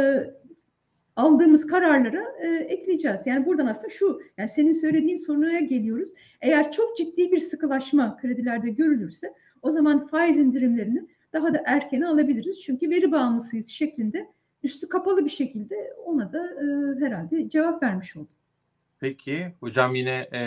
aldığımız 1.16 1.68
kararlara 1.68 2.26
e, 2.42 2.48
ekleyeceğiz. 2.48 3.22
Yani 3.26 3.46
buradan 3.46 3.68
aslında 3.68 3.90
şu, 3.90 4.22
yani 4.38 4.50
senin 4.50 4.72
söylediğin 4.72 5.16
soruya 5.16 5.60
geliyoruz. 5.60 6.10
Eğer 6.42 6.72
çok 6.72 6.98
ciddi 6.98 7.32
bir 7.32 7.40
sıkılaşma 7.40 8.18
kredilerde 8.18 8.70
görülürse 8.70 9.34
o 9.62 9.72
zaman 9.72 10.08
faiz 10.08 10.40
indirimlerini 10.40 11.08
daha 11.34 11.54
da 11.54 11.64
erkene 11.66 12.08
alabiliriz. 12.08 12.62
Çünkü 12.62 12.90
veri 12.90 13.12
bağımlısıyız 13.12 13.68
şeklinde 13.68 14.28
üstü 14.64 14.90
kapalı 14.90 15.26
bir 15.26 15.30
şekilde 15.30 15.94
ona 16.06 16.34
da 16.34 16.46
e, 16.46 16.66
herhalde 17.06 17.50
cevap 17.50 17.84
vermiş 17.84 18.18
oldum. 18.18 18.36
Peki 19.04 19.54
hocam 19.60 19.96
yine 19.96 20.30
e, 20.34 20.40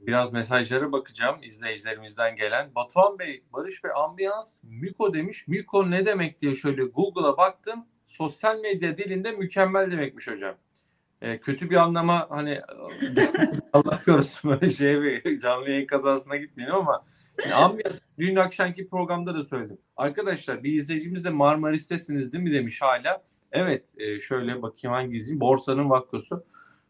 biraz 0.00 0.32
mesajlara 0.32 0.92
bakacağım 0.92 1.42
izleyicilerimizden 1.42 2.36
gelen. 2.36 2.74
Batuhan 2.74 3.18
Bey, 3.18 3.44
Barış 3.52 3.84
Bey 3.84 3.90
ambiyans 3.96 4.60
Müko 4.64 5.14
demiş. 5.14 5.48
Müko 5.48 5.90
ne 5.90 6.06
demek 6.06 6.40
diye 6.40 6.54
şöyle 6.54 6.84
Google'a 6.84 7.36
baktım. 7.36 7.86
Sosyal 8.06 8.60
medya 8.60 8.96
dilinde 8.96 9.32
mükemmel 9.32 9.90
demekmiş 9.90 10.28
hocam. 10.28 10.54
E, 11.20 11.40
kötü 11.40 11.70
bir 11.70 11.76
anlama 11.76 12.26
hani 12.30 12.60
Allah 13.72 14.02
korusun 14.04 14.50
böyle 14.50 14.70
şey 14.70 15.02
bir 15.02 15.40
canlı 15.40 15.70
yayın 15.70 15.86
kazasına 15.86 16.36
gitmeyelim 16.36 16.74
ama 16.74 17.04
şimdi 17.42 17.54
ambiyans 17.54 17.98
dün 18.18 18.36
akşamki 18.36 18.88
programda 18.88 19.34
da 19.34 19.42
söyledim. 19.42 19.78
Arkadaşlar 19.96 20.64
bir 20.64 20.72
izleyicimiz 20.72 21.24
de 21.24 21.30
Marmaris'tesiniz 21.30 22.32
değil 22.32 22.44
mi 22.44 22.52
demiş 22.52 22.82
hala. 22.82 23.22
Evet 23.52 23.94
e, 23.98 24.20
şöyle 24.20 24.62
bakayım 24.62 24.94
hangi 24.94 25.16
izleyicim. 25.16 25.40
Borsanın 25.40 25.90
vakkosu. 25.90 26.44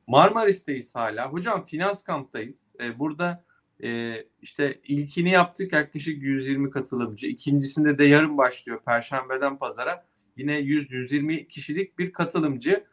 Marmaris'teyiz 0.07 0.95
hala. 0.95 1.33
Hocam 1.33 1.65
finans 1.65 2.05
kamptayız. 2.05 2.77
E, 2.81 2.99
burada 2.99 3.45
e, 3.83 4.15
işte 4.43 4.81
ilkini 4.85 5.31
yaptık 5.31 5.73
yaklaşık 5.73 6.23
120 6.23 6.71
katılımcı. 6.71 7.27
İkincisinde 7.27 7.99
de 7.99 8.05
yarın 8.05 8.38
başlıyor 8.38 8.81
Perşembeden 8.85 9.59
pazara. 9.59 10.05
Yine 10.37 10.61
100-120 10.61 11.49
kişilik 11.49 11.99
bir 11.99 12.12
katılımcı. 12.12 12.85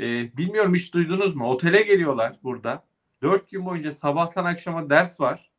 E, 0.00 0.36
bilmiyorum 0.36 0.74
hiç 0.74 0.94
duydunuz 0.94 1.36
mu? 1.36 1.44
Otele 1.44 1.82
geliyorlar 1.82 2.38
burada. 2.42 2.84
4 3.22 3.50
gün 3.50 3.66
boyunca 3.66 3.92
sabahtan 3.92 4.44
akşama 4.44 4.90
ders 4.90 5.20
var. 5.20 5.50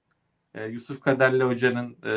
E, 0.55 0.65
Yusuf 0.65 1.01
Kaderli 1.01 1.43
Hoca'nın 1.43 1.97
e, 2.03 2.11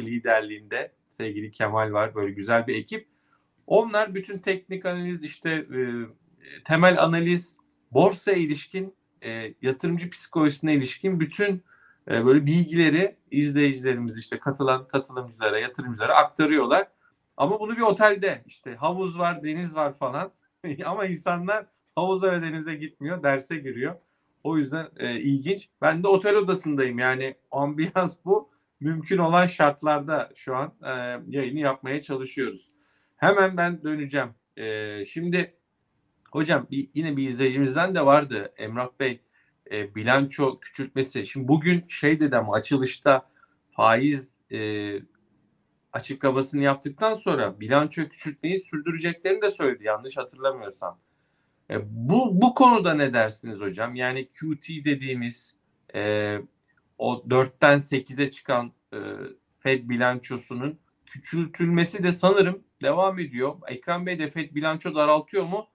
liderliğinde 0.00 0.92
sevgili 1.10 1.50
Kemal 1.50 1.92
var. 1.92 2.14
Böyle 2.14 2.32
güzel 2.32 2.66
bir 2.66 2.74
ekip. 2.74 3.08
Onlar 3.66 4.14
bütün 4.14 4.38
teknik 4.38 4.86
analiz 4.86 5.24
işte 5.24 5.50
e, 5.50 5.78
temel 6.64 7.02
analiz 7.02 7.59
borsa 7.92 8.32
ilişkin 8.32 8.94
e, 9.22 9.54
yatırımcı 9.62 10.10
psikolojisine 10.10 10.74
ilişkin 10.74 11.20
bütün 11.20 11.64
e, 12.10 12.26
böyle 12.26 12.46
bilgileri 12.46 13.16
izleyicilerimiz 13.30 14.18
işte 14.18 14.38
katılan 14.38 14.88
katılımcılara 14.88 15.58
yatırımcılara 15.58 16.16
aktarıyorlar. 16.16 16.88
Ama 17.36 17.60
bunu 17.60 17.76
bir 17.76 17.82
otelde 17.82 18.42
işte 18.46 18.74
havuz 18.74 19.18
var 19.18 19.42
deniz 19.42 19.74
var 19.74 19.92
falan 19.92 20.32
ama 20.84 21.06
insanlar 21.06 21.66
havuza 21.94 22.32
ve 22.32 22.42
denize 22.42 22.74
gitmiyor 22.74 23.22
derse 23.22 23.56
giriyor. 23.56 23.94
O 24.44 24.58
yüzden 24.58 24.88
e, 24.96 25.20
ilginç. 25.20 25.68
Ben 25.82 26.02
de 26.02 26.08
otel 26.08 26.36
odasındayım 26.36 26.98
yani 26.98 27.34
ambiyans 27.50 28.16
bu. 28.24 28.50
Mümkün 28.80 29.18
olan 29.18 29.46
şartlarda 29.46 30.30
şu 30.34 30.56
an 30.56 30.72
e, 30.84 30.90
yayını 31.28 31.58
yapmaya 31.58 32.02
çalışıyoruz. 32.02 32.70
Hemen 33.16 33.56
ben 33.56 33.82
döneceğim. 33.84 34.28
E, 34.56 35.04
şimdi 35.04 35.54
hocam 36.30 36.66
bir, 36.70 36.88
yine 36.94 37.16
bir 37.16 37.28
izleyicimizden 37.28 37.94
de 37.94 38.06
vardı 38.06 38.52
Emrah 38.56 38.88
Bey 39.00 39.20
e, 39.70 39.94
bilanço 39.94 40.60
küçültmesi. 40.60 41.26
Şimdi 41.26 41.48
bugün 41.48 41.84
şey 41.88 42.20
dedi 42.20 42.36
ama 42.36 42.52
açılışta 42.54 43.28
faiz 43.68 44.42
e, 44.52 44.92
açıklamasını 45.92 46.62
yaptıktan 46.62 47.14
sonra 47.14 47.60
bilanço 47.60 48.08
küçültmeyi 48.08 48.58
sürdüreceklerini 48.58 49.42
de 49.42 49.50
söyledi 49.50 49.84
yanlış 49.84 50.16
hatırlamıyorsam. 50.16 50.98
E, 51.70 51.76
bu 51.90 52.42
bu 52.42 52.54
konuda 52.54 52.94
ne 52.94 53.14
dersiniz 53.14 53.60
hocam? 53.60 53.94
Yani 53.94 54.28
QT 54.28 54.68
dediğimiz 54.84 55.56
e, 55.94 56.36
o 56.98 57.24
4'ten 57.28 57.78
8'e 57.78 58.30
çıkan 58.30 58.72
e, 58.92 58.98
Fed 59.58 59.88
bilançosunun 59.88 60.78
küçültülmesi 61.06 62.02
de 62.02 62.12
sanırım 62.12 62.62
devam 62.82 63.18
ediyor. 63.18 63.56
Ekrem 63.68 64.06
Bey 64.06 64.18
de 64.18 64.30
FED 64.30 64.54
bilanço 64.54 64.94
daraltıyor 64.94 65.44
mu? 65.44 65.66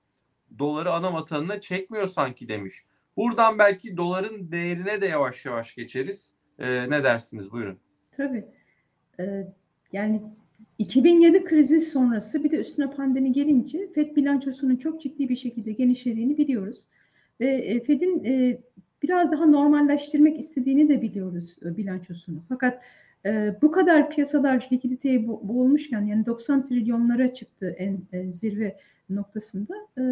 Doları 0.59 0.93
ana 0.93 1.13
vatanına 1.13 1.59
çekmiyor 1.59 2.07
sanki 2.07 2.47
demiş. 2.47 2.85
Buradan 3.17 3.59
belki 3.59 3.97
doların 3.97 4.51
değerine 4.51 5.01
de 5.01 5.05
yavaş 5.05 5.45
yavaş 5.45 5.75
geçeriz. 5.75 6.33
Ee, 6.59 6.89
ne 6.89 7.03
dersiniz? 7.03 7.51
Buyurun. 7.51 7.77
Tabii. 8.17 8.45
Ee, 9.19 9.47
yani 9.93 10.21
2007 10.77 11.43
krizi 11.43 11.79
sonrası 11.79 12.43
bir 12.43 12.51
de 12.51 12.57
üstüne 12.57 12.91
pandemi 12.91 13.31
gelince 13.31 13.91
FED 13.95 14.15
bilançosunun 14.15 14.75
çok 14.75 15.01
ciddi 15.01 15.29
bir 15.29 15.35
şekilde 15.35 15.71
genişlediğini 15.71 16.37
biliyoruz. 16.37 16.87
Ve 17.39 17.83
FED'in 17.87 18.23
e, 18.23 18.57
biraz 19.03 19.31
daha 19.31 19.45
normalleştirmek 19.45 20.39
istediğini 20.39 20.89
de 20.89 21.01
biliyoruz 21.01 21.55
e, 21.65 21.77
bilançosunu. 21.77 22.43
Fakat 22.49 22.81
e, 23.25 23.55
bu 23.61 23.71
kadar 23.71 24.09
piyasalar 24.09 24.67
likiditeye 24.71 25.27
boğulmuşken 25.27 26.05
yani 26.05 26.25
90 26.25 26.63
trilyonlara 26.63 27.33
çıktı 27.33 27.75
en, 27.77 27.99
en 28.11 28.31
zirve 28.31 28.77
noktasında 29.09 29.73
e, 29.97 30.03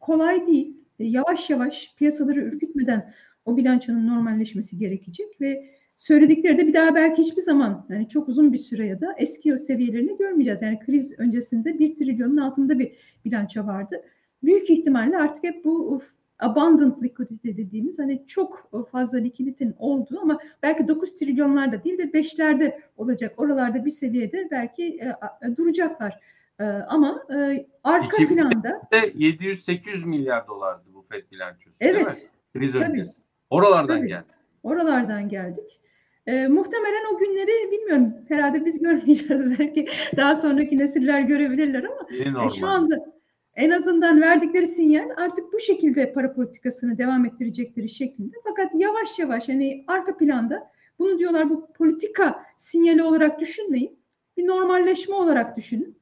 kolay 0.00 0.46
değil. 0.46 0.76
E, 0.98 1.04
yavaş 1.04 1.50
yavaş 1.50 1.94
piyasaları 1.96 2.40
ürkütmeden 2.40 3.12
o 3.44 3.56
bilançonun 3.56 4.06
normalleşmesi 4.06 4.78
gerekecek 4.78 5.40
ve 5.40 5.70
söyledikleri 5.96 6.58
de 6.58 6.66
bir 6.66 6.74
daha 6.74 6.94
belki 6.94 7.22
hiçbir 7.22 7.42
zaman 7.42 7.86
yani 7.88 8.08
çok 8.08 8.28
uzun 8.28 8.52
bir 8.52 8.58
süre 8.58 8.86
ya 8.86 9.00
da 9.00 9.14
eski 9.18 9.58
seviyelerini 9.58 10.16
görmeyeceğiz. 10.16 10.62
Yani 10.62 10.78
kriz 10.78 11.18
öncesinde 11.18 11.78
bir 11.78 11.96
trilyonun 11.96 12.36
altında 12.36 12.78
bir 12.78 12.92
bilanço 13.24 13.66
vardı. 13.66 14.02
Büyük 14.42 14.70
ihtimalle 14.70 15.16
artık 15.16 15.44
hep 15.44 15.64
bu 15.64 16.02
abundant 16.42 17.02
liquidity 17.02 17.48
dediğimiz 17.48 17.98
hani 17.98 18.26
çok 18.26 18.70
fazla 18.92 19.18
likiditenin 19.18 19.74
olduğu 19.78 20.20
ama 20.20 20.38
belki 20.62 20.88
9 20.88 21.14
trilyonlarda 21.14 21.84
değil 21.84 21.98
de 21.98 22.02
5'lerde 22.02 22.80
olacak. 22.96 23.34
Oralarda 23.36 23.84
bir 23.84 23.90
seviyede 23.90 24.48
belki 24.50 25.00
e, 25.42 25.56
duracaklar. 25.56 26.20
E, 26.60 26.64
ama 26.64 27.22
e, 27.34 27.66
arka 27.84 28.16
planda 28.16 28.82
700-800 28.92 30.06
milyar 30.06 30.46
dolardı 30.46 30.84
bu 30.94 31.02
FED 31.02 31.30
bilançosu 31.30 31.76
evet, 31.80 31.94
değil 31.94 32.06
mi? 32.06 32.12
Kriz 32.52 32.74
öncesi. 32.74 33.22
Oralardan 33.50 33.96
tabii. 33.96 34.08
geldi. 34.08 34.32
Oralardan 34.62 35.28
geldik. 35.28 35.80
E, 36.26 36.46
muhtemelen 36.46 37.14
o 37.14 37.18
günleri 37.18 37.70
bilmiyorum. 37.70 38.14
Herhalde 38.28 38.64
biz 38.64 38.82
görmeyeceğiz. 38.82 39.44
Belki 39.58 39.86
daha 40.16 40.36
sonraki 40.36 40.78
nesiller 40.78 41.20
görebilirler 41.20 41.84
ama 41.84 42.06
e, 42.46 42.50
şu 42.50 42.66
anda 42.66 43.12
en 43.56 43.70
azından 43.70 44.20
verdikleri 44.20 44.66
sinyal 44.66 45.10
artık 45.16 45.52
bu 45.52 45.58
şekilde 45.58 46.12
para 46.12 46.34
politikasını 46.34 46.98
devam 46.98 47.24
ettirecekleri 47.24 47.88
şeklinde. 47.88 48.36
Fakat 48.44 48.70
yavaş 48.74 49.18
yavaş 49.18 49.48
hani 49.48 49.84
arka 49.86 50.16
planda 50.16 50.70
bunu 50.98 51.18
diyorlar 51.18 51.50
bu 51.50 51.72
politika 51.72 52.44
sinyali 52.56 53.02
olarak 53.02 53.40
düşünmeyin. 53.40 53.98
Bir 54.36 54.46
normalleşme 54.46 55.14
olarak 55.14 55.56
düşünün. 55.56 55.98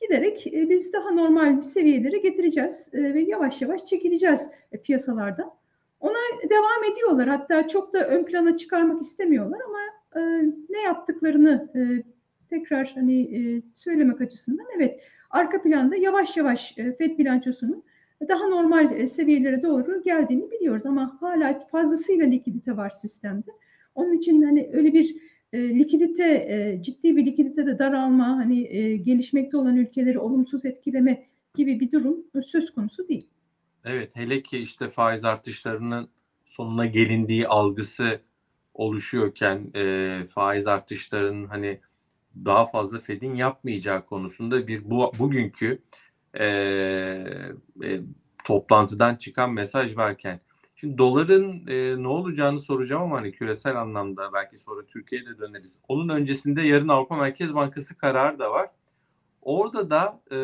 Giderek 0.00 0.46
e, 0.46 0.68
biz 0.68 0.92
daha 0.92 1.10
normal 1.10 1.56
bir 1.56 1.62
seviyelere 1.62 2.18
getireceğiz 2.18 2.90
e, 2.92 3.14
ve 3.14 3.20
yavaş 3.20 3.62
yavaş 3.62 3.84
çekileceğiz 3.84 4.50
e, 4.72 4.82
piyasalardan. 4.82 5.50
Ona 6.00 6.18
devam 6.50 6.92
ediyorlar. 6.92 7.28
Hatta 7.28 7.68
çok 7.68 7.92
da 7.92 8.08
ön 8.08 8.24
plana 8.24 8.56
çıkarmak 8.56 9.02
istemiyorlar 9.02 9.60
ama 9.68 9.78
ne 10.68 10.82
yaptıklarını 10.82 11.72
tekrar 12.50 12.92
hani 12.94 13.62
söylemek 13.72 14.20
açısından 14.20 14.66
evet 14.76 15.00
arka 15.34 15.62
planda 15.62 15.96
yavaş 15.96 16.36
yavaş 16.36 16.78
e, 16.78 16.96
FED 16.96 17.18
bilançosunun 17.18 17.84
daha 18.28 18.46
normal 18.46 19.00
e, 19.00 19.06
seviyelere 19.06 19.62
doğru 19.62 20.02
geldiğini 20.02 20.50
biliyoruz 20.50 20.86
ama 20.86 21.16
hala 21.20 21.66
fazlasıyla 21.70 22.26
likidite 22.26 22.76
var 22.76 22.90
sistemde. 22.90 23.50
Onun 23.94 24.12
için 24.12 24.42
hani 24.42 24.70
öyle 24.72 24.92
bir 24.92 25.16
e, 25.52 25.78
likidite 25.78 26.24
e, 26.24 26.82
ciddi 26.82 27.16
bir 27.16 27.26
likidite 27.26 27.66
de 27.66 27.78
daralma 27.78 28.26
hani 28.26 28.76
e, 28.76 28.96
gelişmekte 28.96 29.56
olan 29.56 29.76
ülkeleri 29.76 30.18
olumsuz 30.18 30.64
etkileme 30.64 31.26
gibi 31.54 31.80
bir 31.80 31.90
durum 31.90 32.16
söz 32.46 32.70
konusu 32.70 33.08
değil. 33.08 33.28
Evet 33.84 34.16
hele 34.16 34.42
ki 34.42 34.58
işte 34.58 34.88
faiz 34.88 35.24
artışlarının 35.24 36.08
sonuna 36.44 36.86
gelindiği 36.86 37.48
algısı 37.48 38.20
oluşuyorken 38.74 39.70
e, 39.74 40.18
faiz 40.30 40.66
artışlarının 40.66 41.46
hani 41.46 41.80
daha 42.44 42.66
fazla 42.66 43.00
Fed'in 43.00 43.34
yapmayacağı 43.34 44.06
konusunda 44.06 44.66
bir 44.66 44.90
bu 44.90 45.12
bugünkü 45.18 45.82
e, 46.34 46.44
e, 46.46 48.00
toplantıdan 48.44 49.16
çıkan 49.16 49.52
mesaj 49.52 49.96
varken 49.96 50.40
Şimdi 50.84 50.98
doların 50.98 51.66
e, 51.66 52.02
ne 52.02 52.08
olacağını 52.08 52.58
soracağım 52.58 53.02
ama 53.02 53.16
hani 53.16 53.32
küresel 53.32 53.80
anlamda 53.80 54.32
belki 54.32 54.56
sonra 54.56 54.86
Türkiye'ye 54.86 55.26
de 55.26 55.38
döneriz. 55.38 55.78
Onun 55.88 56.08
öncesinde 56.08 56.62
yarın 56.62 56.88
Avrupa 56.88 57.16
Merkez 57.16 57.54
Bankası 57.54 57.96
kararı 57.96 58.38
da 58.38 58.50
var. 58.50 58.70
Orada 59.42 59.90
da 59.90 60.20
e, 60.30 60.36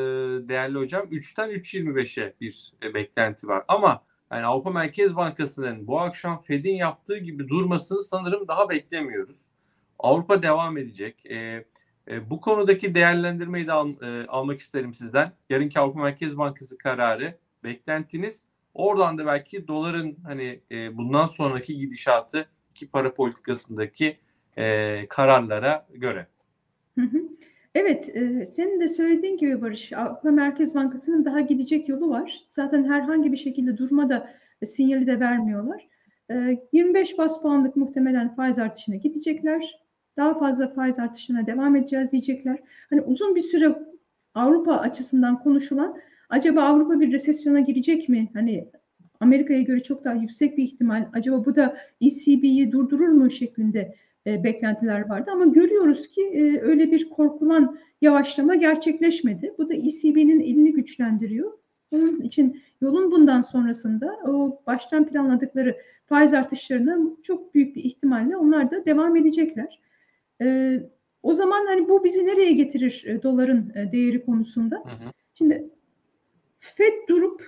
değerli 0.49 0.79
hocam 0.79 1.07
3'ten 1.07 1.51
3.25'e 1.51 2.35
bir 2.41 2.73
e, 2.83 2.95
beklenti 2.95 3.49
var. 3.49 3.65
Ama 3.69 4.05
yani 4.33 4.47
Avrupa 4.47 4.71
Merkez 4.71 5.17
Bankası'nın 5.17 5.87
bu 5.87 6.01
akşam 6.01 6.41
Fed'in 6.41 6.75
yaptığı 6.75 7.19
gibi 7.19 7.49
durmasını 7.49 8.01
sanırım 8.01 8.49
daha 8.49 8.71
beklemiyoruz. 8.71 9.47
Avrupa 9.99 10.43
devam 10.43 10.79
edecek. 10.79 11.27
E, 11.27 11.65
e, 12.11 12.31
bu 12.31 12.41
konudaki 12.41 12.95
değerlendirmeyi 12.95 13.67
de 13.67 13.73
al, 13.73 13.89
e, 14.03 14.27
almak 14.27 14.61
isterim 14.61 14.95
sizden. 14.95 15.33
Yarınki 15.51 15.81
Avrupa 15.81 16.01
Merkez 16.01 16.39
Bankası 16.39 16.79
kararı, 16.79 17.39
beklentiniz, 17.65 18.45
oradan 18.75 19.19
da 19.19 19.27
belki 19.27 19.69
doların 19.69 20.17
hani 20.25 20.61
e, 20.71 20.97
bundan 20.97 21.27
sonraki 21.27 21.79
gidişatı 21.79 22.49
iki 22.71 22.91
para 22.91 23.15
politikasındaki 23.15 24.17
e, 24.59 25.07
kararlara 25.09 25.87
göre. 25.95 26.27
Evet, 27.75 28.17
e, 28.17 28.47
senin 28.47 28.81
de 28.81 28.89
söylediğin 28.89 29.37
gibi 29.37 29.63
Barış, 29.63 29.93
Avrupa 29.93 30.31
Merkez 30.31 30.75
Bankası'nın 30.75 31.25
daha 31.25 31.41
gidecek 31.41 31.89
yolu 31.89 32.11
var. 32.11 32.45
Zaten 32.49 32.85
herhangi 32.85 33.33
bir 33.33 33.37
şekilde 33.37 33.79
durma 33.79 34.09
da 34.09 34.31
e, 34.63 34.67
sinyali 34.67 35.07
de 35.07 35.21
vermiyorlar. 35.21 35.89
E, 36.31 36.59
25 36.73 37.19
bas 37.19 37.43
puanlık 37.43 37.77
muhtemelen 37.77 38.35
faiz 38.35 38.59
artışına 38.59 38.97
gidecekler. 38.97 39.81
Daha 40.21 40.39
fazla 40.39 40.69
faiz 40.69 40.99
artışına 40.99 41.47
devam 41.47 41.77
edeceğiz 41.77 42.13
diyecekler. 42.13 42.59
Hani 42.91 43.01
uzun 43.01 43.35
bir 43.35 43.41
süre 43.41 43.75
Avrupa 44.35 44.73
açısından 44.73 45.43
konuşulan 45.43 45.97
acaba 46.29 46.63
Avrupa 46.63 47.01
bir 47.01 47.13
resesyona 47.13 47.61
girecek 47.61 48.09
mi? 48.09 48.29
Hani 48.35 48.69
Amerika'ya 49.21 49.63
göre 49.63 49.83
çok 49.83 50.05
daha 50.05 50.15
yüksek 50.15 50.59
bir 50.59 50.63
ihtimal. 50.63 51.09
Acaba 51.13 51.45
bu 51.45 51.57
da 51.57 51.77
ECB'yi 52.01 52.73
durdurur 52.73 53.09
mu 53.09 53.31
şeklinde 53.31 53.95
e, 54.27 54.45
beklentiler 54.45 55.09
vardı. 55.09 55.31
Ama 55.33 55.45
görüyoruz 55.45 56.09
ki 56.09 56.23
e, 56.23 56.61
öyle 56.61 56.91
bir 56.91 57.11
korkulan 57.11 57.79
yavaşlama 58.01 58.55
gerçekleşmedi. 58.55 59.55
Bu 59.59 59.69
da 59.69 59.75
ECB'nin 59.75 60.41
elini 60.41 60.73
güçlendiriyor. 60.73 61.53
Onun 61.93 62.21
için 62.21 62.61
yolun 62.81 63.11
bundan 63.11 63.41
sonrasında 63.41 64.19
o 64.29 64.63
baştan 64.67 65.07
planladıkları 65.07 65.77
faiz 66.07 66.35
artışlarına 66.35 66.99
çok 67.23 67.55
büyük 67.55 67.77
bir 67.77 67.85
ihtimalle 67.85 68.37
onlar 68.37 68.71
da 68.71 68.85
devam 68.85 69.17
edecekler. 69.17 69.81
E, 70.43 70.77
o 71.23 71.35
zaman 71.35 71.67
hani 71.67 71.89
bu 71.89 72.05
bizi 72.05 72.27
nereye 72.27 72.53
getirir 72.53 73.05
e, 73.07 73.23
doların 73.23 73.73
e, 73.75 73.93
değeri 73.93 74.25
konusunda? 74.25 74.77
Hı 74.77 74.89
hı. 74.91 75.13
Şimdi 75.35 75.69
Fed 76.61 77.09
durup 77.09 77.43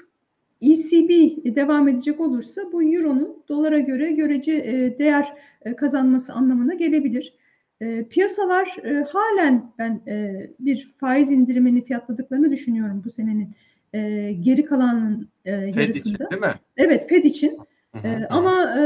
ECB 0.62 1.10
devam 1.56 1.88
edecek 1.88 2.20
olursa 2.20 2.62
bu 2.72 2.82
euronun 2.82 3.42
dolara 3.48 3.78
göre 3.78 4.12
görece 4.12 4.52
e, 4.52 4.98
değer 4.98 5.34
e, 5.62 5.76
kazanması 5.76 6.32
anlamına 6.32 6.74
gelebilir. 6.74 7.34
E, 7.80 8.04
piyasalar 8.04 8.76
e, 8.84 9.04
halen 9.04 9.72
ben 9.78 10.00
e, 10.06 10.46
bir 10.60 10.90
faiz 10.98 11.30
indirimini 11.30 11.84
fiyatladıklarını 11.84 12.50
düşünüyorum 12.50 13.02
bu 13.04 13.10
senenin 13.10 13.48
e, 13.94 14.32
geri 14.32 14.64
kalanın 14.64 15.28
e, 15.44 15.72
Fed 15.72 15.74
yarısında. 15.80 16.14
için 16.14 16.30
değil 16.30 16.42
mi? 16.42 16.54
Evet 16.76 17.08
Fed 17.08 17.24
için. 17.24 17.58
Hı 17.92 17.98
hı, 17.98 18.08
E, 18.08 18.26
ama 18.30 18.74
e, 18.78 18.82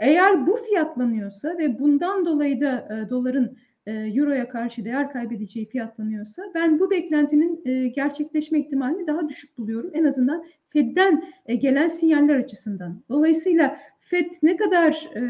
eğer 0.00 0.46
bu 0.46 0.56
fiyatlanıyorsa 0.56 1.58
ve 1.58 1.78
bundan 1.78 2.26
dolayı 2.26 2.60
da 2.60 2.88
e, 2.90 3.10
doların 3.10 3.56
e, 3.86 3.92
euroya 3.92 4.48
karşı 4.48 4.84
değer 4.84 5.12
kaybedeceği 5.12 5.68
fiyatlanıyorsa 5.68 6.42
ben 6.54 6.78
bu 6.78 6.90
beklentinin 6.90 7.62
e, 7.64 7.88
gerçekleşme 7.88 8.60
ihtimalini 8.60 9.06
daha 9.06 9.28
düşük 9.28 9.58
buluyorum. 9.58 9.90
En 9.94 10.04
azından 10.04 10.44
Fed'den 10.68 11.24
e, 11.46 11.54
gelen 11.54 11.86
sinyaller 11.86 12.34
açısından. 12.34 13.02
Dolayısıyla 13.08 13.80
Fed 14.00 14.30
ne 14.42 14.56
kadar 14.56 15.10
e, 15.16 15.22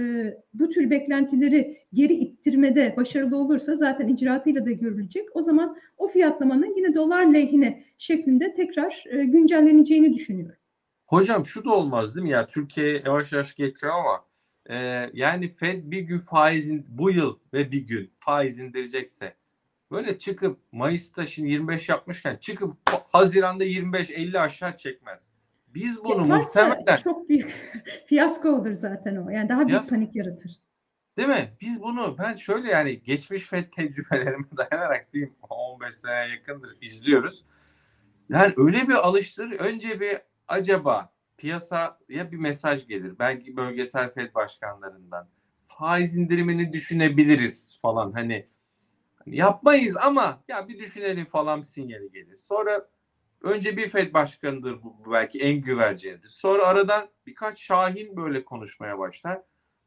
bu 0.54 0.68
tür 0.68 0.90
beklentileri 0.90 1.78
geri 1.92 2.14
ittirmede 2.14 2.94
başarılı 2.96 3.36
olursa 3.36 3.76
zaten 3.76 4.08
icraatıyla 4.08 4.66
da 4.66 4.70
görülecek. 4.70 5.28
O 5.34 5.42
zaman 5.42 5.76
o 5.98 6.08
fiyatlamanın 6.08 6.76
yine 6.76 6.94
dolar 6.94 7.26
lehine 7.26 7.84
şeklinde 7.98 8.54
tekrar 8.54 9.04
e, 9.10 9.24
güncelleneceğini 9.24 10.14
düşünüyorum. 10.14 10.56
Hocam 11.06 11.46
şu 11.46 11.64
da 11.64 11.70
olmaz 11.70 12.14
değil 12.14 12.24
mi 12.24 12.30
ya? 12.30 12.46
Türkiye 12.46 13.02
yavaş 13.04 13.32
yavaş 13.32 13.54
geçiyor 13.54 13.92
ama 13.92 14.29
e, 14.70 15.10
yani 15.12 15.48
Fed 15.48 15.80
bir 15.84 16.00
gün 16.00 16.18
faiz 16.18 16.68
in- 16.68 16.86
bu 16.88 17.10
yıl 17.10 17.38
ve 17.52 17.72
bir 17.72 17.86
gün 17.86 18.12
faiz 18.16 18.58
indirecekse 18.58 19.34
böyle 19.90 20.18
çıkıp 20.18 20.58
Mayıs'ta 20.72 21.26
şimdi 21.26 21.50
25 21.50 21.88
yapmışken 21.88 22.36
çıkıp 22.36 22.76
Haziran'da 23.12 23.64
25-50 23.64 24.38
aşağı 24.38 24.76
çekmez. 24.76 25.30
Biz 25.68 26.04
bunu 26.04 26.28
Yaparsa 26.28 26.68
muhtemelen 26.68 26.96
çok 26.96 27.28
büyük 27.28 27.74
fiyasko 28.06 28.48
olur 28.48 28.72
zaten 28.72 29.16
o. 29.16 29.30
Yani 29.30 29.48
daha 29.48 29.68
büyük 29.68 29.90
panik 29.90 30.16
yaratır. 30.16 30.60
Değil 31.16 31.28
mi? 31.28 31.56
Biz 31.60 31.82
bunu 31.82 32.16
ben 32.18 32.36
şöyle 32.36 32.68
yani 32.70 33.02
geçmiş 33.02 33.42
FED 33.42 33.64
tecrübelerime 33.76 34.44
dayanarak 34.56 35.12
diyeyim 35.12 35.34
15 35.50 35.94
seneye 35.94 36.28
yakındır 36.28 36.70
izliyoruz. 36.80 37.44
Yani 38.28 38.54
öyle 38.56 38.88
bir 38.88 38.94
alıştır 38.94 39.52
önce 39.52 40.00
bir 40.00 40.18
acaba 40.48 41.12
piyasaya 41.40 42.32
bir 42.32 42.36
mesaj 42.36 42.86
gelir. 42.86 43.18
Belki 43.18 43.56
bölgesel 43.56 44.12
FED 44.12 44.34
başkanlarından. 44.34 45.28
Faiz 45.64 46.16
indirimini 46.16 46.72
düşünebiliriz 46.72 47.78
falan 47.82 48.12
hani 48.12 48.48
hani 49.14 49.36
yapmayız 49.36 49.96
ama 49.96 50.44
ya 50.48 50.68
bir 50.68 50.78
düşünelim 50.78 51.24
falan 51.24 51.60
sinyali 51.60 52.10
gelir. 52.12 52.36
Sonra 52.36 52.88
önce 53.42 53.76
bir 53.76 53.88
FED 53.88 54.14
başkanıdır 54.14 54.82
bu, 54.82 55.12
belki 55.12 55.40
en 55.40 55.60
güvercinidir. 55.60 56.28
Sonra 56.28 56.66
aradan 56.66 57.08
birkaç 57.26 57.60
şahin 57.60 58.16
böyle 58.16 58.44
konuşmaya 58.44 58.98
başlar. 58.98 59.42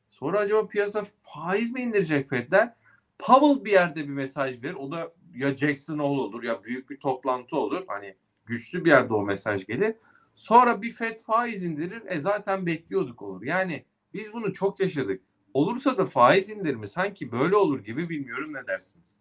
Sonra 0.07 0.39
acaba 0.39 0.67
piyasa 0.67 1.03
faiz 1.21 1.73
mi 1.73 1.81
indirecek 1.81 2.29
Fed'ler? 2.29 2.73
Powell 3.19 3.65
bir 3.65 3.71
yerde 3.71 4.03
bir 4.03 4.13
mesaj 4.13 4.63
verir. 4.63 4.73
O 4.73 4.91
da 4.91 5.13
ya 5.35 5.57
Jackson 5.57 5.97
olur 5.97 6.43
ya 6.43 6.63
büyük 6.63 6.89
bir 6.89 6.99
toplantı 6.99 7.57
olur. 7.57 7.83
Hani 7.87 8.15
güçlü 8.45 8.85
bir 8.85 8.89
yerde 8.89 9.13
o 9.13 9.21
mesaj 9.21 9.65
gelir. 9.65 9.95
Sonra 10.35 10.81
bir 10.81 10.91
Fed 10.91 11.17
faiz 11.17 11.63
indirir. 11.63 12.03
E 12.07 12.19
zaten 12.19 12.65
bekliyorduk 12.65 13.21
olur. 13.21 13.43
Yani 13.43 13.83
biz 14.13 14.33
bunu 14.33 14.53
çok 14.53 14.79
yaşadık. 14.79 15.21
Olursa 15.53 15.97
da 15.97 16.05
faiz 16.05 16.49
indirimi 16.49 16.87
sanki 16.87 17.31
böyle 17.31 17.55
olur 17.55 17.83
gibi 17.83 18.09
bilmiyorum 18.09 18.53
ne 18.53 18.67
dersiniz? 18.67 19.19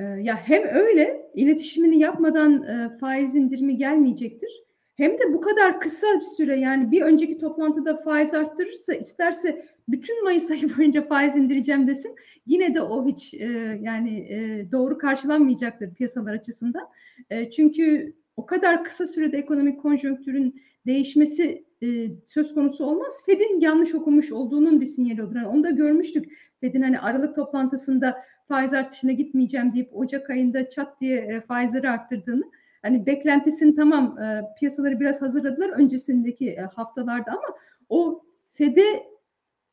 Ee, 0.00 0.04
ya 0.04 0.36
hem 0.36 0.62
öyle 0.64 1.30
iletişimini 1.34 1.98
yapmadan 1.98 2.62
e, 2.62 2.98
faiz 2.98 3.36
indirimi 3.36 3.76
gelmeyecektir. 3.76 4.66
Hem 4.96 5.12
de 5.12 5.32
bu 5.32 5.40
kadar 5.40 5.80
kısa 5.80 6.06
bir 6.16 6.24
süre 6.36 6.60
yani 6.60 6.90
bir 6.90 7.02
önceki 7.02 7.38
toplantıda 7.38 7.96
faiz 7.96 8.34
arttırırsa 8.34 8.94
isterse 8.94 9.66
bütün 9.88 10.24
Mayıs 10.24 10.50
ayı 10.50 10.76
boyunca 10.76 11.08
faiz 11.08 11.36
indireceğim 11.36 11.88
desin. 11.88 12.16
Yine 12.46 12.74
de 12.74 12.82
o 12.82 13.06
hiç 13.06 13.34
e, 13.34 13.46
yani 13.82 14.18
e, 14.18 14.68
doğru 14.72 14.98
karşılanmayacaktır 14.98 15.94
piyasalar 15.94 16.34
açısından. 16.34 16.88
E, 17.30 17.50
çünkü 17.50 18.14
o 18.36 18.46
kadar 18.46 18.84
kısa 18.84 19.06
sürede 19.06 19.38
ekonomik 19.38 19.82
konjonktürün 19.82 20.62
değişmesi 20.86 21.64
e, 21.82 22.08
söz 22.26 22.54
konusu 22.54 22.84
olmaz. 22.84 23.22
Fed'in 23.26 23.60
yanlış 23.60 23.94
okumuş 23.94 24.32
olduğunun 24.32 24.80
bir 24.80 24.86
sinyali 24.86 25.22
olur. 25.22 25.36
Yani 25.36 25.46
onu 25.46 25.64
da 25.64 25.70
görmüştük. 25.70 26.32
Fed'in 26.60 26.82
hani 26.82 27.00
Aralık 27.00 27.36
toplantısında 27.36 28.22
faiz 28.48 28.74
artışına 28.74 29.12
gitmeyeceğim 29.12 29.74
deyip 29.74 29.96
Ocak 29.96 30.30
ayında 30.30 30.70
çat 30.70 31.00
diye 31.00 31.16
e, 31.16 31.40
faizleri 31.40 31.90
arttırdığını. 31.90 32.44
Hani 32.82 33.06
beklentisini 33.06 33.74
tamam 33.74 34.18
e, 34.18 34.42
piyasaları 34.58 35.00
biraz 35.00 35.22
hazırladılar 35.22 35.68
öncesindeki 35.68 36.50
e, 36.50 36.60
haftalarda 36.60 37.30
ama 37.30 37.56
o 37.88 38.22
Fed'e 38.52 39.06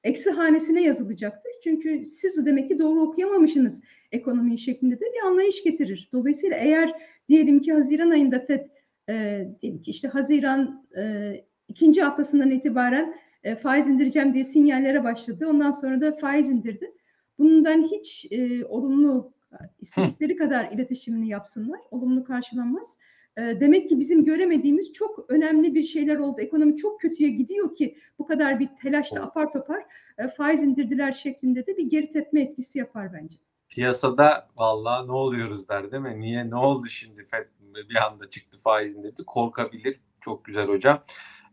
eksi 0.03 0.31
hanesine 0.31 0.83
yazılacaktır. 0.83 1.51
Çünkü 1.63 2.05
siz 2.05 2.45
demek 2.45 2.67
ki 2.69 2.79
doğru 2.79 3.01
okuyamamışsınız 3.01 3.81
ekonomiyi 4.13 4.57
şeklinde 4.57 4.99
de 4.99 5.05
bir 5.15 5.27
anlayış 5.27 5.63
getirir. 5.63 6.09
Dolayısıyla 6.13 6.57
eğer 6.57 6.93
diyelim 7.27 7.61
ki 7.61 7.73
Haziran 7.73 8.09
ayında 8.09 8.39
FED 8.39 8.65
e, 9.09 9.47
diyelim 9.61 9.81
ki 9.81 9.91
işte 9.91 10.07
Haziran 10.07 10.87
e, 10.97 11.33
ikinci 11.67 12.01
haftasından 12.01 12.51
itibaren 12.51 13.15
e, 13.43 13.55
faiz 13.55 13.87
indireceğim 13.87 14.33
diye 14.33 14.43
sinyallere 14.43 15.03
başladı. 15.03 15.47
Ondan 15.49 15.71
sonra 15.71 16.01
da 16.01 16.11
faiz 16.11 16.49
indirdi. 16.49 16.91
Bundan 17.39 17.83
hiç 17.83 18.27
e, 18.31 18.65
olumlu 18.65 19.33
istedikleri 19.79 20.35
kadar 20.35 20.71
iletişimini 20.71 21.29
yapsınlar. 21.29 21.79
Olumlu 21.91 22.23
karşılanmaz. 22.23 22.97
E, 23.37 23.41
demek 23.41 23.89
ki 23.89 23.99
bizim 23.99 24.25
göremediğimiz 24.25 24.93
çok 24.93 25.25
önemli 25.29 25.75
bir 25.75 25.83
şeyler 25.83 26.15
oldu. 26.15 26.41
Ekonomi 26.41 26.77
çok 26.77 27.01
kötüye 27.01 27.29
gidiyor 27.29 27.75
ki 27.75 27.97
bu 28.19 28.25
kadar 28.25 28.59
bir 28.59 28.69
telaşla 28.81 29.23
apar 29.23 29.51
topar 29.51 29.85
e, 30.17 30.27
faiz 30.27 30.63
indirdiler 30.63 31.11
şeklinde 31.11 31.65
de 31.67 31.77
bir 31.77 31.83
geri 31.83 32.11
tepme 32.11 32.41
etkisi 32.41 32.79
yapar 32.79 33.13
bence. 33.13 33.37
Piyasada 33.73 34.49
vallahi 34.57 35.07
ne 35.07 35.11
oluyoruz 35.11 35.69
der 35.69 35.91
değil 35.91 36.03
mi? 36.03 36.19
Niye 36.19 36.49
ne 36.49 36.55
oldu 36.55 36.87
şimdi 36.87 37.27
FED 37.31 37.45
bir 37.89 38.05
anda 38.05 38.29
çıktı 38.29 38.57
faiz 38.59 38.95
indirdi? 38.95 39.23
Korkabilir. 39.27 39.99
Çok 40.21 40.45
güzel 40.45 40.67
hocam. 40.67 41.03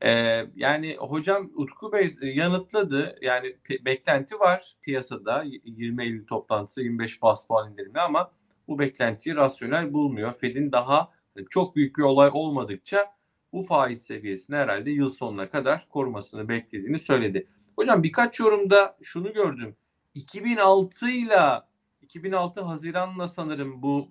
Ee, 0.02 0.46
yani 0.56 0.96
hocam 0.96 1.50
Utku 1.54 1.92
Bey 1.92 2.16
e, 2.22 2.26
yanıtladı. 2.26 3.16
Yani 3.22 3.56
beklenti 3.84 4.40
var 4.40 4.74
piyasada. 4.82 5.44
20 5.64 6.02
Eylül 6.02 6.26
toplantısı 6.26 6.80
25 6.80 7.22
bas 7.22 7.46
puan 7.46 7.72
indirimi 7.72 8.00
ama 8.00 8.32
bu 8.68 8.78
beklentiyi 8.78 9.36
rasyonel 9.36 9.92
bulmuyor. 9.92 10.32
Fed'in 10.32 10.72
daha 10.72 11.12
çok 11.50 11.76
büyük 11.76 11.98
bir 11.98 12.02
olay 12.02 12.30
olmadıkça 12.32 13.12
bu 13.52 13.62
faiz 13.62 14.02
seviyesini 14.02 14.56
herhalde 14.56 14.90
yıl 14.90 15.08
sonuna 15.08 15.50
kadar 15.50 15.88
korumasını 15.88 16.48
beklediğini 16.48 16.98
söyledi. 16.98 17.48
Hocam 17.76 18.02
birkaç 18.02 18.40
yorumda 18.40 18.96
şunu 19.02 19.32
gördüm. 19.32 19.76
2006 20.14 21.10
ile 21.10 21.69
2006 22.10 22.60
Haziran'la 22.60 23.28
sanırım 23.28 23.82
bu 23.82 24.08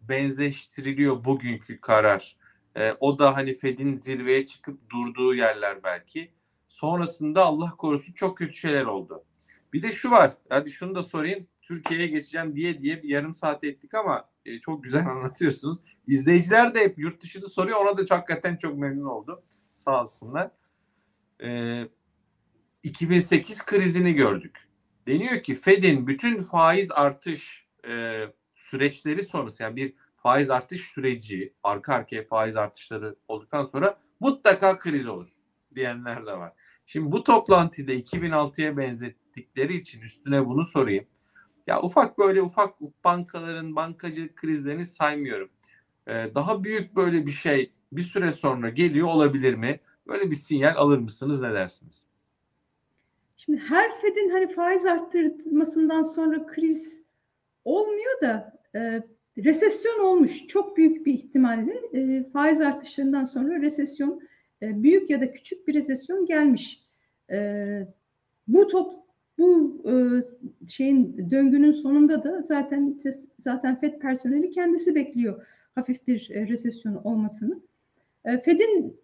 benzeştiriliyor 0.00 1.24
bugünkü 1.24 1.80
karar. 1.80 2.36
E, 2.76 2.92
o 3.00 3.18
da 3.18 3.36
hani 3.36 3.54
Fed'in 3.54 3.96
zirveye 3.96 4.46
çıkıp 4.46 4.90
durduğu 4.90 5.34
yerler 5.34 5.82
belki. 5.84 6.32
Sonrasında 6.68 7.44
Allah 7.44 7.70
korusun 7.78 8.12
çok 8.12 8.38
kötü 8.38 8.54
şeyler 8.54 8.84
oldu. 8.84 9.24
Bir 9.72 9.82
de 9.82 9.92
şu 9.92 10.10
var. 10.10 10.32
Hadi 10.48 10.70
şunu 10.70 10.94
da 10.94 11.02
sorayım. 11.02 11.46
Türkiye'ye 11.62 12.06
geçeceğim 12.06 12.56
diye 12.56 12.82
diye 12.82 13.02
bir 13.02 13.08
yarım 13.08 13.34
saat 13.34 13.64
ettik 13.64 13.94
ama 13.94 14.28
e, 14.46 14.60
çok 14.60 14.84
güzel 14.84 15.06
anlatıyorsunuz. 15.10 15.78
İzleyiciler 16.06 16.74
de 16.74 16.80
hep 16.80 16.98
yurt 16.98 17.22
dışını 17.22 17.48
soruyor. 17.48 17.80
Ona 17.80 17.98
da 17.98 18.14
hakikaten 18.14 18.56
çok 18.56 18.78
memnun 18.78 19.06
oldum. 19.06 19.40
Sağ 19.74 20.02
olsunlar. 20.02 20.50
E, 21.42 21.82
2008 22.82 23.64
krizini 23.64 24.12
gördük. 24.14 24.67
Deniyor 25.08 25.42
ki 25.42 25.54
Fed'in 25.54 26.06
bütün 26.06 26.40
faiz 26.40 26.90
artış 26.90 27.66
e, 27.88 28.24
süreçleri 28.54 29.22
sonrası 29.22 29.62
yani 29.62 29.76
bir 29.76 29.94
faiz 30.16 30.50
artış 30.50 30.80
süreci 30.80 31.54
arka 31.62 31.94
arkaya 31.94 32.24
faiz 32.24 32.56
artışları 32.56 33.16
olduktan 33.28 33.64
sonra 33.64 33.98
mutlaka 34.20 34.78
kriz 34.78 35.06
olur 35.06 35.28
diyenler 35.74 36.26
de 36.26 36.32
var. 36.32 36.52
Şimdi 36.86 37.12
bu 37.12 37.24
toplantıda 37.24 37.92
2006'ya 37.92 38.76
benzettikleri 38.76 39.76
için 39.76 40.00
üstüne 40.00 40.46
bunu 40.46 40.64
sorayım. 40.64 41.06
Ya 41.66 41.82
ufak 41.82 42.18
böyle 42.18 42.42
ufak 42.42 42.80
bankaların 43.04 43.76
bankacılık 43.76 44.36
krizlerini 44.36 44.84
saymıyorum. 44.84 45.50
Ee, 46.06 46.30
daha 46.34 46.64
büyük 46.64 46.96
böyle 46.96 47.26
bir 47.26 47.32
şey 47.32 47.72
bir 47.92 48.02
süre 48.02 48.32
sonra 48.32 48.68
geliyor 48.68 49.08
olabilir 49.08 49.54
mi? 49.54 49.80
Böyle 50.06 50.30
bir 50.30 50.36
sinyal 50.36 50.76
alır 50.76 50.98
mısınız? 50.98 51.40
Ne 51.40 51.54
dersiniz? 51.54 52.07
Şimdi 53.38 53.58
her 53.58 53.90
Fed'in 54.00 54.30
hani 54.30 54.48
faiz 54.48 54.86
arttırmasından 54.86 56.02
sonra 56.02 56.46
kriz 56.46 57.02
olmuyor 57.64 58.20
da 58.22 58.60
e, 58.74 59.02
resesyon 59.44 60.00
olmuş. 60.04 60.46
Çok 60.46 60.76
büyük 60.76 61.06
bir 61.06 61.14
ihtimalle 61.14 61.80
e, 61.92 62.24
faiz 62.32 62.60
artışlarından 62.60 63.24
sonra 63.24 63.60
resesyon 63.60 64.20
e, 64.62 64.82
büyük 64.82 65.10
ya 65.10 65.20
da 65.20 65.32
küçük 65.32 65.68
bir 65.68 65.74
resesyon 65.74 66.26
gelmiş. 66.26 66.84
E, 67.30 67.88
bu 68.48 68.66
top 68.66 68.94
bu 69.38 69.82
e, 69.86 69.94
şeyin 70.68 71.30
döngünün 71.30 71.72
sonunda 71.72 72.24
da 72.24 72.40
zaten 72.40 73.00
zaten 73.38 73.80
Fed 73.80 73.98
personeli 73.98 74.50
kendisi 74.50 74.94
bekliyor 74.94 75.46
hafif 75.74 76.06
bir 76.06 76.30
e, 76.30 76.48
resesyon 76.48 76.94
olmasını. 76.94 77.60
E, 78.24 78.38
Fed'in 78.38 79.00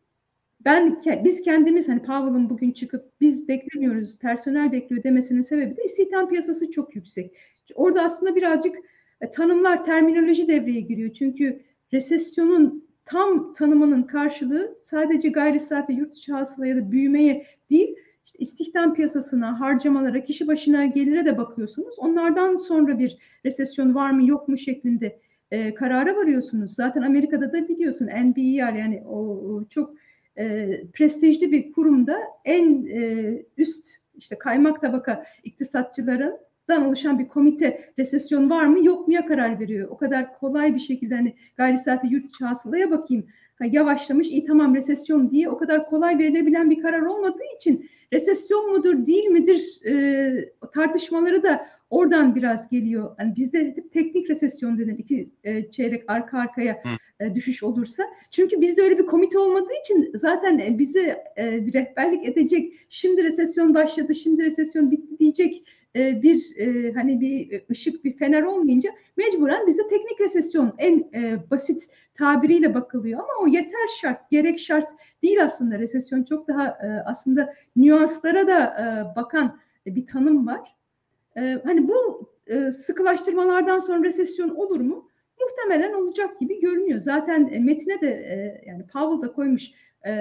ben 0.65 1.03
biz 1.25 1.43
kendimiz 1.43 1.89
hani 1.89 2.03
Powell'ın 2.03 2.51
bugün 2.51 2.73
çıkıp 2.73 3.13
biz 3.21 3.49
beklemiyoruz, 3.49 4.19
personel 4.19 4.73
bekliyor 4.73 5.03
demesinin 5.03 5.43
sebebi 5.43 5.77
de 5.77 5.85
istihdam 5.85 6.29
piyasası 6.29 6.71
çok 6.71 6.97
yüksek. 6.97 7.37
Orada 7.75 8.03
aslında 8.03 8.37
birazcık 8.37 8.77
e, 9.21 9.31
tanımlar, 9.31 9.85
terminoloji 9.85 10.49
devreye 10.49 10.81
giriyor. 10.81 11.13
Çünkü 11.13 11.63
resesyonun 11.93 12.89
tam 13.05 13.53
tanımının 13.53 14.03
karşılığı 14.03 14.77
sadece 14.83 15.29
gayri 15.29 15.61
safi 15.61 15.93
yurt 15.93 16.15
içi 16.15 16.33
hasıla 16.33 16.67
ya 16.67 16.77
da 16.77 16.93
büyümeye 16.93 17.47
değil, 17.71 17.97
işte 18.27 18.39
istihdam 18.39 18.95
piyasasına, 18.95 19.61
harcamalara, 19.61 20.25
kişi 20.25 20.47
başına 20.47 20.87
gelire 20.87 21.25
de 21.25 21.39
bakıyorsunuz. 21.39 21.99
Onlardan 21.99 22.57
sonra 22.57 22.99
bir 22.99 23.19
resesyon 23.45 23.95
var 23.95 24.11
mı 24.11 24.27
yok 24.29 24.49
mu 24.49 24.59
şeklinde 24.59 25.21
e, 25.51 25.75
karara 25.75 26.17
varıyorsunuz. 26.17 26.75
Zaten 26.75 27.03
Amerika'da 27.03 27.53
da 27.53 27.69
biliyorsun 27.69 28.07
NBER 28.07 28.73
yani 28.73 29.03
o, 29.07 29.19
o 29.19 29.65
çok 29.65 29.95
e, 30.39 30.81
prestijli 30.93 31.53
bir 31.53 31.73
kurumda 31.73 32.19
en 32.45 32.87
e, 32.87 33.43
üst 33.57 33.87
işte 34.15 34.39
kaymak 34.39 34.81
tabaka 34.81 35.25
iktisatçıların 35.45 36.39
dan 36.69 36.87
oluşan 36.87 37.19
bir 37.19 37.29
komite 37.29 37.93
resesyon 37.99 38.51
var 38.51 38.67
mı 38.67 38.85
yok 38.85 39.09
muya 39.09 39.27
karar 39.27 39.61
veriyor. 39.61 39.89
O 39.91 39.97
kadar 39.97 40.39
kolay 40.39 40.75
bir 40.75 40.81
şekilde 40.81 41.15
hani 41.15 41.35
gayri 41.57 41.79
safi 41.79 42.07
yurt 42.07 42.27
içi 42.27 42.45
hasılaya 42.45 42.91
bakayım. 42.91 43.27
Ha, 43.59 43.65
yavaşlamış 43.71 44.29
iyi 44.29 44.45
tamam 44.45 44.75
resesyon 44.75 45.31
diye 45.31 45.49
o 45.49 45.59
kadar 45.59 45.87
kolay 45.87 46.19
verilebilen 46.19 46.71
bir 46.71 46.83
karar 46.83 47.03
olmadığı 47.03 47.45
için 47.57 47.91
resesyon 48.13 48.73
mudur 48.73 49.07
değil 49.07 49.27
midir 49.27 49.81
e, 49.87 50.53
tartışmaları 50.73 51.43
da 51.43 51.67
oradan 51.91 52.35
biraz 52.35 52.69
geliyor. 52.69 53.17
Yani 53.19 53.37
bizde 53.37 53.75
teknik 53.93 54.31
resesyon 54.31 54.79
denir 54.79 54.99
iki 54.99 55.31
e, 55.45 55.71
çeyrek 55.71 56.05
arka 56.09 56.39
arkaya 56.39 56.83
e, 57.21 57.35
düşüş 57.35 57.63
olursa. 57.63 58.05
Çünkü 58.31 58.61
bizde 58.61 58.83
öyle 58.83 58.99
bir 58.99 59.07
komite 59.07 59.39
olmadığı 59.39 59.73
için 59.85 60.11
zaten 60.15 60.59
e, 60.59 60.79
bize 60.79 61.25
e, 61.39 61.67
bir 61.67 61.73
rehberlik 61.73 62.29
edecek 62.29 62.73
şimdi 62.89 63.25
resesyon 63.25 63.75
başladı, 63.75 64.15
şimdi 64.15 64.45
resesyon 64.45 64.91
bitti 64.91 65.19
diyecek 65.19 65.65
e, 65.97 66.23
bir 66.23 66.57
e, 66.57 66.93
hani 66.93 67.21
bir 67.21 67.63
ışık 67.71 68.05
bir 68.05 68.17
fener 68.17 68.43
olmayınca 68.43 68.91
mecburen 69.17 69.67
bize 69.67 69.89
teknik 69.89 70.21
resesyon 70.21 70.75
en 70.79 70.99
e, 71.15 71.51
basit 71.51 71.89
tabiriyle 72.15 72.75
bakılıyor 72.75 73.21
ama 73.21 73.33
o 73.43 73.47
yeter 73.47 73.89
şart 74.01 74.31
gerek 74.31 74.59
şart 74.59 74.91
değil 75.23 75.45
aslında 75.45 75.79
resesyon 75.79 76.25
çok 76.25 76.49
daha 76.49 76.67
e, 76.69 77.03
aslında 77.07 77.55
nüanslara 77.77 78.47
da 78.47 78.61
e, 78.65 79.17
bakan 79.17 79.61
bir 79.87 80.07
tanım 80.07 80.47
var. 80.47 80.75
E, 81.37 81.61
hani 81.65 81.89
bu 81.89 82.29
e, 82.47 82.73
sıkılaştırmalardan 82.73 83.79
sonra 83.79 84.05
resesyon 84.05 84.49
olur 84.49 84.81
mu? 84.81 85.09
Muhtemelen 85.41 85.93
olacak 85.93 86.41
gibi 86.41 86.61
görünüyor. 86.61 86.99
Zaten 86.99 87.49
e, 87.53 87.59
metine 87.59 88.01
de 88.01 88.09
e, 88.09 88.65
yani 88.69 88.87
Powell 88.87 89.29
da 89.29 89.33
koymuş 89.33 89.71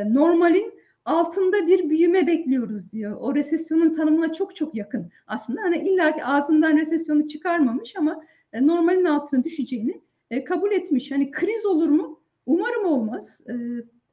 normalin 0.07 0.73
altında 1.05 1.67
bir 1.67 1.89
büyüme 1.89 2.27
bekliyoruz 2.27 2.91
diyor. 2.91 3.17
O 3.19 3.35
resesyonun 3.35 3.93
tanımına 3.93 4.33
çok 4.33 4.55
çok 4.55 4.75
yakın 4.75 5.11
aslında. 5.27 5.61
Hani 5.61 5.77
illaki 5.77 6.25
ağzından 6.25 6.77
resesyonu 6.77 7.27
çıkarmamış 7.27 7.95
ama 7.95 8.23
normalin 8.61 9.05
altına 9.05 9.43
düşeceğini 9.43 10.01
kabul 10.45 10.71
etmiş. 10.71 11.11
Hani 11.11 11.31
kriz 11.31 11.65
olur 11.65 11.89
mu? 11.89 12.19
Umarım 12.45 12.85
olmaz. 12.85 13.41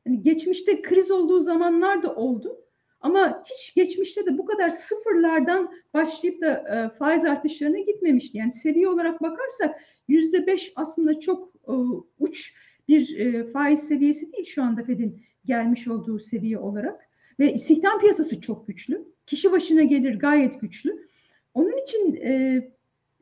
Hani 0.06 0.22
geçmişte 0.22 0.82
kriz 0.82 1.10
olduğu 1.10 1.40
zamanlar 1.40 2.02
da 2.02 2.14
oldu. 2.14 2.60
Ama 3.00 3.44
hiç 3.46 3.74
geçmişte 3.74 4.26
de 4.26 4.38
bu 4.38 4.44
kadar 4.44 4.70
sıfırlardan 4.70 5.72
başlayıp 5.94 6.42
da 6.42 6.50
e, 6.50 6.98
faiz 6.98 7.24
artışlarına 7.24 7.78
gitmemişti. 7.78 8.38
Yani 8.38 8.52
seviye 8.52 8.88
olarak 8.88 9.22
bakarsak 9.22 9.80
yüzde 10.08 10.46
beş 10.46 10.72
aslında 10.76 11.20
çok 11.20 11.52
e, 11.68 11.72
uç 12.18 12.54
bir 12.88 13.18
e, 13.18 13.52
faiz 13.52 13.80
seviyesi 13.80 14.32
değil 14.32 14.46
şu 14.46 14.62
anda 14.62 14.82
Fed'in 14.82 15.22
gelmiş 15.44 15.88
olduğu 15.88 16.18
seviye 16.18 16.58
olarak. 16.58 17.08
Ve 17.40 17.52
istihdam 17.52 17.98
piyasası 17.98 18.40
çok 18.40 18.66
güçlü. 18.66 19.04
Kişi 19.26 19.52
başına 19.52 19.82
gelir 19.82 20.18
gayet 20.18 20.60
güçlü. 20.60 21.08
Onun 21.54 21.82
için 21.82 22.16
e, 22.16 22.62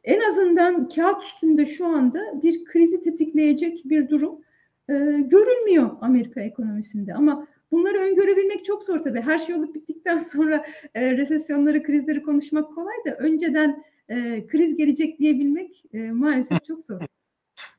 en 0.04 0.20
azından 0.30 0.88
kağıt 0.88 1.22
üstünde 1.22 1.66
şu 1.66 1.86
anda 1.86 2.42
bir 2.42 2.64
krizi 2.64 3.02
tetikleyecek 3.02 3.82
bir 3.84 4.08
durum 4.08 4.40
e, 4.88 4.94
görülmüyor 5.26 5.90
Amerika 6.00 6.40
ekonomisinde. 6.40 7.14
Ama 7.14 7.46
bunları 7.72 7.98
öngörebilmek 7.98 8.64
çok 8.64 8.84
zor 8.84 8.98
tabii. 8.98 9.20
Her 9.20 9.38
şey 9.38 9.54
olup 9.54 9.74
bittikten 9.74 10.18
sonra 10.18 10.66
e, 10.94 11.16
resesyonları, 11.16 11.82
krizleri 11.82 12.22
konuşmak 12.22 12.74
kolay 12.74 12.96
da 13.06 13.10
önceden 13.10 13.84
e, 14.08 14.46
kriz 14.46 14.76
gelecek 14.76 15.18
diyebilmek 15.18 15.82
e, 15.92 15.98
maalesef 15.98 16.64
çok 16.64 16.82
zor. 16.82 17.00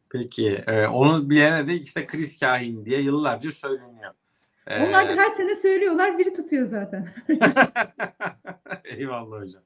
Peki, 0.09 0.63
e, 0.67 0.87
onu 0.87 1.29
bilene 1.29 1.67
de 1.67 1.75
işte 1.75 2.05
kriz 2.05 2.39
kahin 2.39 2.85
diye 2.85 3.01
yıllarca 3.01 3.51
söyleniyor. 3.51 4.13
Onlar 4.69 5.09
da 5.09 5.21
her 5.21 5.29
sene 5.29 5.55
söylüyorlar, 5.55 6.17
biri 6.17 6.33
tutuyor 6.33 6.65
zaten. 6.65 7.09
Eyvallah 8.83 9.41
hocam. 9.41 9.63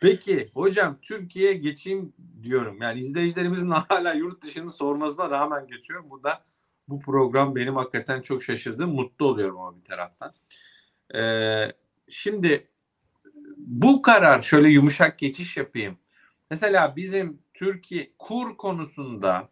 Peki 0.00 0.50
hocam 0.54 0.98
Türkiye'ye 1.02 1.54
geçeyim 1.54 2.12
diyorum. 2.42 2.78
Yani 2.82 3.00
izleyicilerimizin 3.00 3.70
hala 3.88 4.12
yurt 4.12 4.42
dışını 4.42 4.70
sormasına 4.70 5.30
rağmen 5.30 5.66
geçiyorum. 5.66 6.10
Bu 6.10 6.22
da 6.22 6.44
bu 6.88 7.00
program 7.00 7.56
benim 7.56 7.76
hakikaten 7.76 8.22
çok 8.22 8.42
şaşırdım. 8.42 8.94
Mutlu 8.94 9.26
oluyorum 9.26 9.60
ama 9.60 9.76
bir 9.76 9.84
taraftan. 9.84 10.34
Ee, 11.14 11.72
şimdi 12.08 12.68
bu 13.56 14.02
karar 14.02 14.42
şöyle 14.42 14.70
yumuşak 14.70 15.18
geçiş 15.18 15.56
yapayım. 15.56 15.98
Mesela 16.50 16.96
bizim 16.96 17.42
Türkiye 17.54 18.12
kur 18.18 18.56
konusunda 18.56 19.48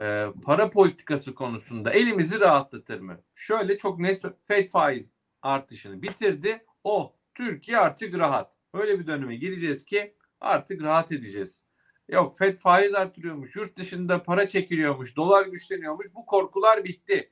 e, 0.00 0.26
para 0.44 0.70
politikası 0.70 1.34
konusunda 1.34 1.92
elimizi 1.92 2.40
rahatlatır 2.40 3.00
mı? 3.00 3.20
Şöyle 3.34 3.78
çok 3.78 3.98
net 3.98 4.22
FED 4.44 4.68
faiz 4.68 5.12
artışını 5.42 6.02
bitirdi. 6.02 6.64
O 6.84 7.16
Türkiye 7.34 7.78
artık 7.78 8.14
rahat. 8.14 8.52
Öyle 8.74 9.00
bir 9.00 9.06
döneme 9.06 9.36
gireceğiz 9.36 9.84
ki 9.84 10.14
artık 10.40 10.82
rahat 10.82 11.12
edeceğiz. 11.12 11.65
Yok 12.08 12.38
FED 12.38 12.58
faiz 12.58 12.94
artırıyormuş, 12.94 13.56
yurt 13.56 13.78
dışında 13.78 14.22
para 14.22 14.46
çekiliyormuş, 14.46 15.16
dolar 15.16 15.46
güçleniyormuş. 15.46 16.06
Bu 16.14 16.26
korkular 16.26 16.84
bitti. 16.84 17.30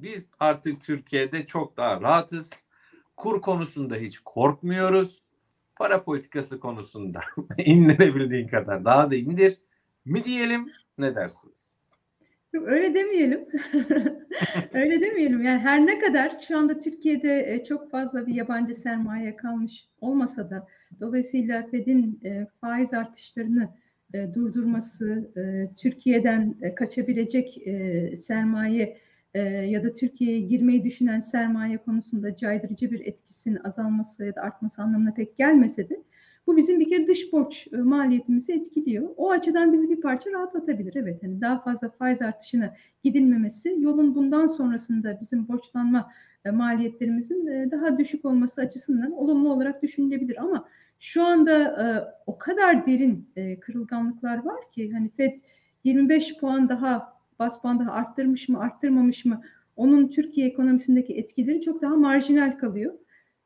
Biz 0.00 0.28
artık 0.40 0.80
Türkiye'de 0.80 1.46
çok 1.46 1.76
daha 1.76 2.00
rahatız. 2.00 2.50
Kur 3.16 3.40
konusunda 3.40 3.96
hiç 3.96 4.18
korkmuyoruz. 4.18 5.22
Para 5.76 6.04
politikası 6.04 6.60
konusunda 6.60 7.20
indirebildiğin 7.58 8.48
kadar 8.48 8.84
daha 8.84 9.10
da 9.10 9.16
indir 9.16 9.58
mi 10.04 10.24
diyelim 10.24 10.72
ne 10.98 11.14
dersiniz? 11.14 11.76
Yok 12.52 12.68
öyle 12.68 12.94
demeyelim. 12.94 13.48
öyle 14.72 15.00
demeyelim. 15.00 15.42
Yani 15.42 15.58
her 15.58 15.86
ne 15.86 15.98
kadar 15.98 16.40
şu 16.48 16.58
anda 16.58 16.78
Türkiye'de 16.78 17.54
e, 17.54 17.64
çok 17.64 17.90
fazla 17.90 18.26
bir 18.26 18.34
yabancı 18.34 18.74
sermaye 18.74 19.36
kalmış 19.36 19.88
olmasa 20.00 20.50
da 20.50 20.66
dolayısıyla 21.00 21.66
Fed'in 21.66 22.20
e, 22.24 22.46
faiz 22.60 22.94
artışlarını 22.94 23.68
e, 24.14 24.34
durdurması, 24.34 25.30
Türkiye'den 25.76 26.54
kaçabilecek 26.76 27.62
sermaye 28.16 28.98
ya 29.68 29.84
da 29.84 29.92
Türkiye'ye 29.92 30.40
girmeyi 30.40 30.84
düşünen 30.84 31.20
sermaye 31.20 31.78
konusunda 31.78 32.36
caydırıcı 32.36 32.90
bir 32.90 33.06
etkisinin 33.06 33.58
azalması 33.64 34.24
ya 34.24 34.34
da 34.34 34.40
artması 34.40 34.82
anlamına 34.82 35.14
pek 35.14 35.36
gelmese 35.36 35.88
de 35.88 36.02
bu 36.46 36.56
bizim 36.56 36.80
bir 36.80 36.88
kere 36.88 37.06
dış 37.06 37.32
borç 37.32 37.68
e, 37.72 37.76
maliyetimizi 37.76 38.52
etkiliyor. 38.52 39.08
O 39.16 39.30
açıdan 39.30 39.72
bizi 39.72 39.90
bir 39.90 40.00
parça 40.00 40.30
rahatlatabilir. 40.30 40.94
Evet 40.96 41.22
hani 41.22 41.40
daha 41.40 41.58
fazla 41.58 41.88
faiz 41.88 42.22
artışına 42.22 42.74
gidilmemesi 43.04 43.76
yolun 43.78 44.14
bundan 44.14 44.46
sonrasında 44.46 45.18
bizim 45.20 45.48
borçlanma 45.48 46.12
e, 46.44 46.50
maliyetlerimizin 46.50 47.46
e, 47.46 47.70
daha 47.70 47.98
düşük 47.98 48.24
olması 48.24 48.60
açısından 48.60 49.12
olumlu 49.12 49.52
olarak 49.52 49.82
düşünülebilir 49.82 50.42
ama 50.42 50.68
şu 50.98 51.24
anda 51.24 52.16
o 52.26 52.38
kadar 52.38 52.86
derin 52.86 53.30
kırılganlıklar 53.60 54.44
var 54.44 54.70
ki 54.72 54.92
hani 54.92 55.10
FED 55.16 55.36
25 55.84 56.38
puan 56.38 56.68
daha 56.68 57.16
bas 57.38 57.62
puan 57.62 57.78
daha 57.78 57.92
arttırmış 57.92 58.48
mı 58.48 58.60
arttırmamış 58.60 59.24
mı 59.24 59.42
onun 59.76 60.08
Türkiye 60.08 60.46
ekonomisindeki 60.46 61.14
etkileri 61.14 61.60
çok 61.60 61.82
daha 61.82 61.96
marjinal 61.96 62.58
kalıyor. 62.58 62.94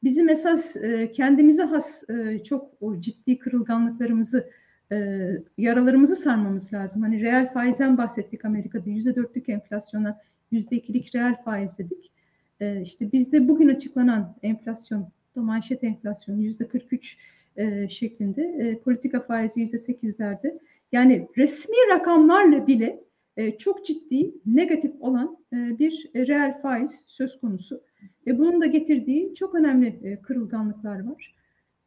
Bizim 0.03 0.29
esas 0.29 0.77
e, 0.77 1.13
kendimize 1.13 1.63
has 1.63 2.11
e, 2.11 2.45
çok 2.45 2.71
o 2.81 3.01
ciddi 3.01 3.39
kırılganlıklarımızı, 3.39 4.51
e, 4.93 5.29
yaralarımızı 5.59 6.17
sarmamız 6.17 6.73
lazım. 6.73 7.03
Hani 7.03 7.23
reel 7.23 7.53
faizden 7.53 7.99
bahsettik 7.99 8.45
Amerika'da 8.45 8.91
yüzde 8.91 9.17
dörtlük 9.17 9.49
enflasyona 9.49 10.19
yüzde 10.51 10.77
ikilik 10.77 11.15
reel 11.15 11.43
faiz 11.45 11.79
dedik. 11.79 12.13
E, 12.61 12.81
işte 12.81 13.13
bizde 13.13 13.49
bugün 13.49 13.69
açıklanan 13.69 14.37
enflasyon, 14.43 15.09
da 15.37 15.43
manşet 15.43 15.85
enflasyonu 15.85 16.43
yüzde 16.43 16.69
43 16.69 17.19
e, 17.61 17.89
şeklinde, 17.89 18.43
e, 18.43 18.79
politika 18.79 19.21
faizi 19.21 19.61
yüzde 19.61 19.79
sekizlerde. 19.79 20.59
Yani 20.93 21.29
resmi 21.37 21.77
rakamlarla 21.91 22.67
bile 22.67 23.05
e, 23.37 23.59
çok 23.59 23.87
ciddi 23.87 24.35
negatif 24.47 24.93
olan 25.01 25.39
e, 25.53 25.79
bir 25.79 26.11
reel 26.15 26.61
faiz 26.63 27.05
söz 27.07 27.41
konusu. 27.41 27.81
Ve 28.27 28.39
bunun 28.39 28.61
da 28.61 28.67
getirdiği 28.67 29.35
çok 29.35 29.55
önemli 29.55 29.87
e, 30.03 30.23
kırılganlıklar 30.23 31.07
var. 31.07 31.35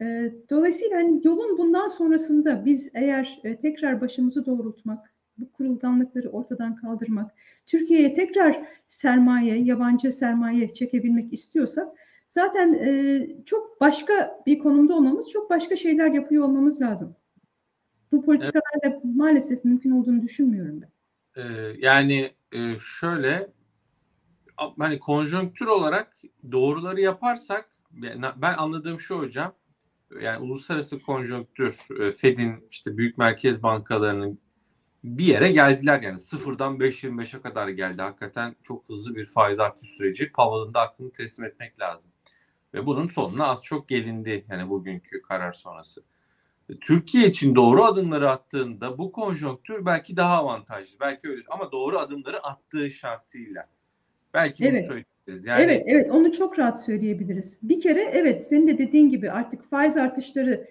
E, 0.02 0.32
dolayısıyla 0.50 0.98
hani 0.98 1.22
yolun 1.24 1.58
bundan 1.58 1.88
sonrasında 1.88 2.66
biz 2.66 2.92
eğer 2.94 3.40
e, 3.44 3.56
tekrar 3.56 4.02
başımızı 4.02 4.46
doğrultmak, 4.46 5.14
bu 5.38 5.52
kırılganlıkları 5.52 6.30
ortadan 6.30 6.76
kaldırmak, 6.76 7.32
Türkiye'ye 7.66 8.14
tekrar 8.14 8.66
sermaye, 8.88 9.58
yabancı 9.64 10.12
sermaye 10.12 10.74
çekebilmek 10.74 11.34
istiyorsak 11.34 11.88
zaten 12.34 12.74
e, 12.74 13.28
çok 13.46 13.82
başka 13.82 14.42
bir 14.46 14.60
konumda 14.60 14.94
olmamız, 14.96 15.30
çok 15.30 15.50
başka 15.50 15.76
şeyler 15.76 16.12
yapıyor 16.12 16.44
olmamız 16.44 16.82
lazım. 16.82 17.16
Bu 18.12 18.26
politikalarla 18.26 18.80
evet. 18.84 19.00
maalesef 19.04 19.66
mümkün 19.66 19.92
olduğunu 19.92 20.22
düşünmüyorum 20.22 20.82
ben. 20.82 20.92
Ee, 21.42 21.74
yani 21.78 22.32
e, 22.52 22.80
şöyle 22.80 23.50
hani 24.58 25.00
konjonktür 25.00 25.66
olarak 25.66 26.18
doğruları 26.52 27.02
yaparsak 27.02 27.70
ben 28.36 28.54
anladığım 28.58 29.00
şu 29.00 29.20
hocam 29.20 29.56
yani 30.22 30.44
uluslararası 30.44 31.00
konjonktür 31.00 31.80
e, 32.00 32.12
Fed'in 32.12 32.68
işte 32.72 32.98
büyük 32.98 33.18
merkez 33.18 33.64
bankalarının 33.64 34.40
bir 35.04 35.26
yere 35.26 35.52
geldiler 35.52 36.02
yani 36.02 36.20
sıfırdan 36.20 36.78
5.25'e 36.78 37.42
kadar 37.42 37.68
geldi. 37.68 38.02
Hakikaten 38.02 38.56
çok 38.64 38.90
hızlı 38.90 39.16
bir 39.16 39.26
faiz 39.26 39.60
artış 39.60 39.90
süreci. 39.90 40.32
Powell'ın 40.32 40.74
da 40.74 40.82
aklını 40.82 41.12
teslim 41.12 41.46
etmek 41.46 41.80
lazım. 41.80 42.13
Ve 42.74 42.86
bunun 42.86 43.08
sonuna 43.08 43.48
az 43.48 43.64
çok 43.64 43.90
gelindi 43.90 44.46
yani 44.50 44.70
bugünkü 44.70 45.22
karar 45.22 45.54
sonrası. 45.54 46.04
Türkiye 46.82 47.28
için 47.28 47.56
doğru 47.56 47.84
adımları 47.84 48.30
attığında 48.30 48.98
bu 48.98 49.12
konjonktür 49.12 49.86
belki 49.86 50.18
daha 50.18 50.38
avantajlı. 50.38 51.00
Belki 51.00 51.30
öyle 51.30 51.42
ama 51.50 51.72
doğru 51.72 52.00
adımları 52.00 52.40
attığı 52.40 52.92
şartıyla. 52.92 53.68
Belki 54.34 54.64
evet. 54.64 54.74
bunu 54.74 54.88
söyleyebiliriz. 54.88 55.46
Yani... 55.46 55.62
Evet, 55.62 55.84
evet 55.88 56.12
onu 56.12 56.32
çok 56.32 56.60
rahat 56.60 56.84
söyleyebiliriz. 56.84 57.60
Bir 57.64 57.82
kere 57.82 58.02
evet 58.02 58.48
senin 58.48 58.68
de 58.68 58.78
dediğin 58.78 59.10
gibi 59.10 59.32
artık 59.32 59.70
faiz 59.70 59.98
artışları 59.98 60.68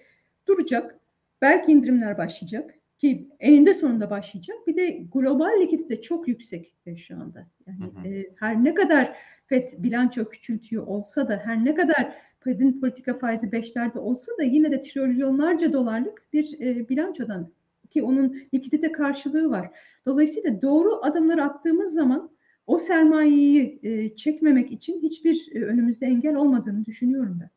duracak. 0.47 0.99
Belki 1.41 1.71
indirimler 1.71 2.17
başlayacak 2.17 2.73
ki 2.99 3.27
eninde 3.39 3.73
sonunda 3.73 4.09
başlayacak. 4.09 4.57
Bir 4.67 4.75
de 4.75 5.03
global 5.13 5.61
likidite 5.61 6.01
çok 6.01 6.27
yüksek 6.27 6.73
şu 6.97 7.15
anda. 7.15 7.47
Yani 7.67 7.79
hı 7.79 7.99
hı. 7.99 8.07
E, 8.07 8.29
her 8.39 8.63
ne 8.63 8.73
kadar 8.73 9.17
FED 9.45 9.69
bilanço 9.77 10.29
küçültüyor 10.29 10.87
olsa 10.87 11.27
da 11.29 11.41
her 11.45 11.65
ne 11.65 11.75
kadar 11.75 12.15
Fed'in 12.39 12.79
politika 12.79 13.17
faizi 13.17 13.51
beşlerde 13.51 13.99
olsa 13.99 14.31
da 14.37 14.43
yine 14.43 14.71
de 14.71 14.81
trilyonlarca 14.81 15.73
dolarlık 15.73 16.33
bir 16.33 16.59
e, 16.61 16.89
bilançodan 16.89 17.51
ki 17.89 18.03
onun 18.03 18.37
likidite 18.53 18.91
karşılığı 18.91 19.49
var. 19.49 19.71
Dolayısıyla 20.05 20.61
doğru 20.61 20.99
adımları 21.01 21.43
attığımız 21.43 21.93
zaman 21.93 22.31
o 22.67 22.77
sermayeyi 22.77 23.79
e, 23.83 24.15
çekmemek 24.15 24.71
için 24.71 25.01
hiçbir 25.01 25.55
e, 25.55 25.65
önümüzde 25.65 26.05
engel 26.05 26.35
olmadığını 26.35 26.85
düşünüyorum 26.85 27.39
ben. 27.41 27.49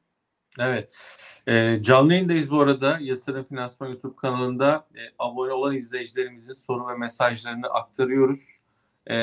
Evet. 0.59 0.93
E, 1.47 1.82
canlı 1.82 2.12
yayındayız 2.12 2.51
bu 2.51 2.61
arada. 2.61 2.99
Yatırım 3.01 3.45
Finansman 3.45 3.89
YouTube 3.89 4.16
kanalında 4.16 4.89
e, 4.95 5.01
abone 5.18 5.53
olan 5.53 5.76
izleyicilerimizin 5.76 6.53
soru 6.53 6.89
ve 6.89 6.97
mesajlarını 6.97 7.66
aktarıyoruz. 7.66 8.65
E, 9.11 9.16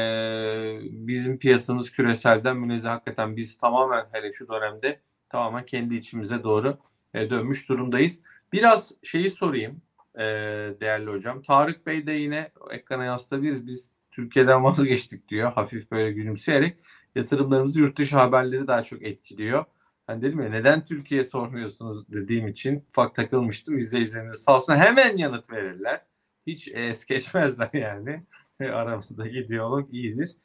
bizim 0.82 1.40
piyasamız 1.40 1.92
küreselden 1.92 2.58
münezzeh 2.58 2.90
hakikaten 2.90 3.36
biz 3.38 3.58
tamamen 3.58 4.06
hele 4.12 4.32
şu 4.32 4.48
dönemde 4.48 5.00
tamamen 5.30 5.66
kendi 5.66 5.96
içimize 5.96 6.44
doğru 6.44 6.78
e, 7.14 7.30
dönmüş 7.30 7.70
durumdayız. 7.70 8.22
Biraz 8.54 8.92
şeyi 9.04 9.30
sorayım 9.30 9.82
e, 10.16 10.24
değerli 10.82 11.10
hocam. 11.10 11.42
Tarık 11.42 11.88
Bey 11.88 12.08
de 12.08 12.12
yine 12.12 12.52
ekrana 12.72 13.06
yansıtabiliriz. 13.06 13.68
Biz 13.68 13.92
Türkiye'den 14.12 14.64
vazgeçtik 14.64 15.28
diyor 15.30 15.54
hafif 15.54 15.92
böyle 15.92 16.12
gülümseyerek. 16.12 16.78
Yatırımlarımızı 17.16 17.80
yurt 17.80 17.98
dışı 17.98 18.18
haberleri 18.18 18.68
daha 18.68 18.84
çok 18.84 19.04
etkiliyor. 19.04 19.66
Hani 20.08 20.22
dedim 20.22 20.42
ya 20.42 20.50
neden 20.50 20.86
Türkiye 20.86 21.24
sormuyorsunuz 21.24 22.08
dediğim 22.12 22.48
için 22.48 22.86
ufak 22.90 23.16
takılmıştım. 23.16 23.78
İzleyicilerimiz 23.78 24.40
sağ 24.44 24.56
olsun 24.56 24.76
hemen 24.76 25.18
yanıt 25.18 25.52
verirler. 25.52 26.02
Hiç 26.48 26.68
es 26.68 27.06
geçmezler 27.06 27.70
yani. 27.74 28.24
Aramızdaki 28.74 29.48
diyalog 29.48 29.94
iyidir. 29.94 30.38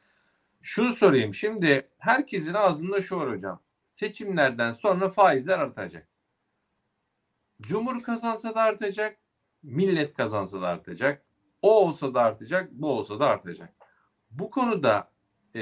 Şunu 0.62 0.92
sorayım. 0.92 1.34
Şimdi 1.34 1.88
herkesin 1.98 2.54
ağzında 2.54 3.00
şu 3.00 3.16
var 3.16 3.30
hocam. 3.30 3.62
Seçimlerden 3.86 4.72
sonra 4.72 5.10
faizler 5.10 5.58
artacak. 5.58 6.08
Cumhur 7.60 8.02
kazansa 8.02 8.54
da 8.54 8.60
artacak. 8.60 9.18
Millet 9.62 10.14
kazansa 10.14 10.62
da 10.62 10.68
artacak. 10.68 11.24
O 11.62 11.86
olsa 11.86 12.14
da 12.14 12.22
artacak, 12.22 12.72
bu 12.72 12.90
olsa 12.90 13.20
da 13.20 13.26
artacak. 13.26 13.74
Bu 14.30 14.50
konuda 14.50 15.10
e, 15.54 15.60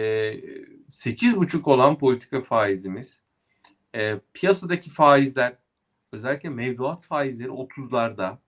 8,5 0.90 1.70
olan 1.70 1.98
politika 1.98 2.40
faizimiz, 2.40 3.22
e, 3.94 4.20
piyasadaki 4.34 4.90
faizler, 4.90 5.56
özellikle 6.12 6.48
mevduat 6.48 7.04
faizleri 7.04 7.48
30'larda, 7.48 8.38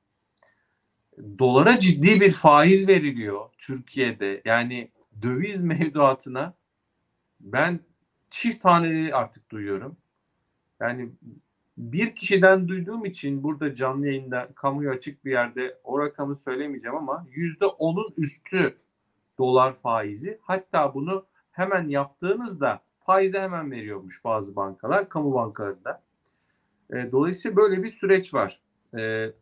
dolara 1.38 1.78
ciddi 1.78 2.20
bir 2.20 2.30
faiz 2.30 2.88
veriliyor 2.88 3.40
Türkiye'de. 3.58 4.42
Yani 4.44 4.90
döviz 5.22 5.62
mevduatına 5.62 6.54
ben 7.40 7.80
çift 8.30 8.62
taneleri 8.62 9.14
artık 9.14 9.50
duyuyorum. 9.50 9.96
Yani 10.80 11.10
bir 11.78 12.14
kişiden 12.14 12.68
duyduğum 12.68 13.04
için 13.04 13.42
burada 13.42 13.74
canlı 13.74 14.06
yayında 14.06 14.48
kamuya 14.54 14.90
açık 14.90 15.24
bir 15.24 15.30
yerde 15.30 15.78
o 15.84 15.98
rakamı 15.98 16.34
söylemeyeceğim 16.34 16.96
ama 16.96 17.26
yüzde 17.30 17.66
onun 17.66 18.14
üstü 18.16 18.76
dolar 19.38 19.72
faizi. 19.72 20.38
Hatta 20.42 20.94
bunu 20.94 21.24
hemen 21.52 21.88
yaptığınızda 21.88 22.80
faize 23.06 23.40
hemen 23.40 23.70
veriyormuş 23.70 24.24
bazı 24.24 24.56
bankalar, 24.56 25.08
kamu 25.08 25.34
bankalarında. 25.34 26.02
E, 26.92 27.12
dolayısıyla 27.12 27.56
böyle 27.56 27.82
bir 27.82 27.88
süreç 27.88 28.34
var. 28.34 28.60
E, 28.98 29.32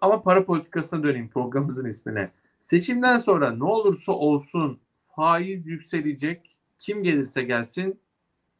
ama 0.00 0.22
para 0.22 0.44
politikasına 0.44 1.02
döneyim 1.02 1.28
programımızın 1.28 1.88
ismine. 1.88 2.30
Seçimden 2.60 3.18
sonra 3.18 3.50
ne 3.50 3.64
olursa 3.64 4.12
olsun 4.12 4.80
faiz 5.16 5.66
yükselecek. 5.66 6.56
Kim 6.78 7.02
gelirse 7.02 7.42
gelsin 7.42 8.00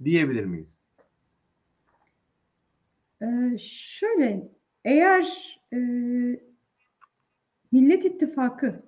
diyebilir 0.04 0.44
miyiz? 0.44 0.78
Ee, 3.22 3.58
şöyle, 3.58 4.48
eğer 4.84 5.58
e, 5.72 5.76
Millet 7.72 8.04
İttifakı 8.04 8.82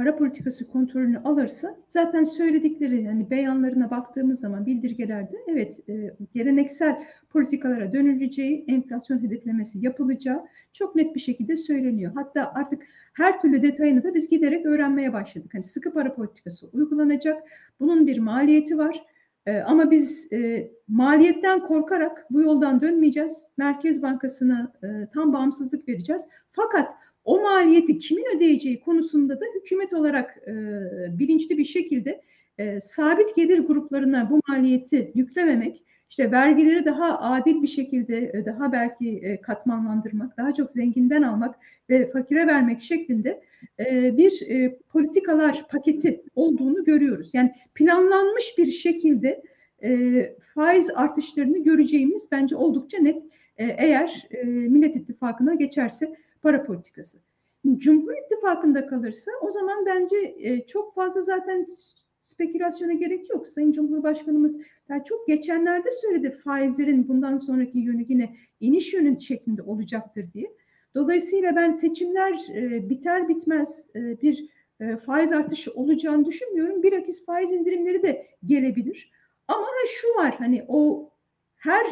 para 0.00 0.16
politikası 0.16 0.68
kontrolünü 0.68 1.18
alırsa 1.18 1.76
zaten 1.88 2.22
söyledikleri 2.22 3.02
yani 3.02 3.30
beyanlarına 3.30 3.90
baktığımız 3.90 4.40
zaman 4.40 4.66
bildirgelerde 4.66 5.36
evet 5.46 5.80
e, 5.88 6.14
geleneksel 6.34 7.02
politikalara 7.30 7.92
dönüleceği, 7.92 8.64
enflasyon 8.68 9.22
hedeflemesi 9.22 9.78
yapılacağı 9.84 10.46
çok 10.72 10.96
net 10.96 11.14
bir 11.14 11.20
şekilde 11.20 11.56
söyleniyor. 11.56 12.12
Hatta 12.14 12.52
artık 12.54 12.82
her 13.12 13.40
türlü 13.40 13.62
detayını 13.62 14.04
da 14.04 14.14
biz 14.14 14.30
giderek 14.30 14.66
öğrenmeye 14.66 15.12
başladık. 15.12 15.50
Hani 15.54 15.64
sıkı 15.64 15.92
para 15.92 16.14
politikası 16.14 16.66
uygulanacak. 16.72 17.42
Bunun 17.80 18.06
bir 18.06 18.18
maliyeti 18.18 18.78
var. 18.78 19.04
E, 19.46 19.58
ama 19.60 19.90
biz 19.90 20.32
e, 20.32 20.70
maliyetten 20.88 21.60
korkarak 21.60 22.26
bu 22.30 22.40
yoldan 22.40 22.80
dönmeyeceğiz. 22.80 23.46
Merkez 23.56 24.02
Bankası'na 24.02 24.72
e, 24.82 24.88
tam 25.14 25.32
bağımsızlık 25.32 25.88
vereceğiz. 25.88 26.22
Fakat 26.52 26.90
o 27.24 27.42
maliyeti 27.42 27.98
kimin 27.98 28.36
ödeyeceği 28.36 28.80
konusunda 28.80 29.40
da 29.40 29.44
hükümet 29.54 29.92
olarak 29.92 30.38
e, 30.46 30.52
bilinçli 31.18 31.58
bir 31.58 31.64
şekilde 31.64 32.20
e, 32.58 32.80
sabit 32.80 33.36
gelir 33.36 33.58
gruplarına 33.58 34.30
bu 34.30 34.40
maliyeti 34.48 35.12
yüklememek, 35.14 35.84
işte 36.10 36.30
vergileri 36.30 36.84
daha 36.84 37.18
adil 37.20 37.62
bir 37.62 37.68
şekilde, 37.68 38.30
e, 38.34 38.44
daha 38.46 38.72
belki 38.72 39.18
e, 39.18 39.40
katmanlandırmak, 39.40 40.36
daha 40.36 40.54
çok 40.54 40.70
zenginden 40.70 41.22
almak 41.22 41.54
ve 41.90 42.10
fakire 42.10 42.46
vermek 42.46 42.82
şeklinde 42.82 43.42
e, 43.78 44.16
bir 44.16 44.42
politikalar 44.88 45.68
paketi 45.68 46.22
olduğunu 46.34 46.84
görüyoruz. 46.84 47.34
Yani 47.34 47.52
planlanmış 47.74 48.54
bir 48.58 48.66
şekilde 48.66 49.42
faiz 50.54 50.90
artışlarını 50.94 51.58
göreceğimiz 51.62 52.28
bence 52.32 52.56
oldukça 52.56 52.98
net 52.98 53.22
eğer 53.56 54.28
Millet 54.44 54.96
İttifakı'na 54.96 55.54
geçerse 55.54 56.16
para 56.42 56.64
politikası. 56.64 57.18
Cumhur 57.76 58.12
İttifakı'nda 58.24 58.86
kalırsa 58.86 59.30
o 59.42 59.50
zaman 59.50 59.86
bence 59.86 60.16
e, 60.38 60.66
çok 60.66 60.94
fazla 60.94 61.20
zaten 61.20 61.64
spekülasyona 62.22 62.92
gerek 62.92 63.30
yok. 63.30 63.48
Sayın 63.48 63.72
Cumhurbaşkanımız 63.72 64.60
yani 64.88 65.04
çok 65.04 65.26
geçenlerde 65.26 65.90
söyledi 65.90 66.30
faizlerin 66.30 67.08
bundan 67.08 67.38
sonraki 67.38 67.78
yönü 67.78 68.04
yine 68.08 68.36
iniş 68.60 68.94
yönü 68.94 69.20
şeklinde 69.20 69.62
olacaktır 69.62 70.32
diye. 70.32 70.52
Dolayısıyla 70.94 71.56
ben 71.56 71.72
seçimler 71.72 72.48
e, 72.54 72.90
biter 72.90 73.28
bitmez 73.28 73.86
e, 73.96 74.20
bir 74.22 74.60
faiz 75.06 75.32
artışı 75.32 75.72
olacağını 75.72 76.24
düşünmüyorum. 76.24 76.82
Bilakis 76.82 77.26
faiz 77.26 77.52
indirimleri 77.52 78.02
de 78.02 78.26
gelebilir. 78.44 79.12
Ama 79.48 79.66
şu 79.86 80.08
var 80.08 80.34
hani 80.38 80.64
o 80.68 81.09
her 81.60 81.86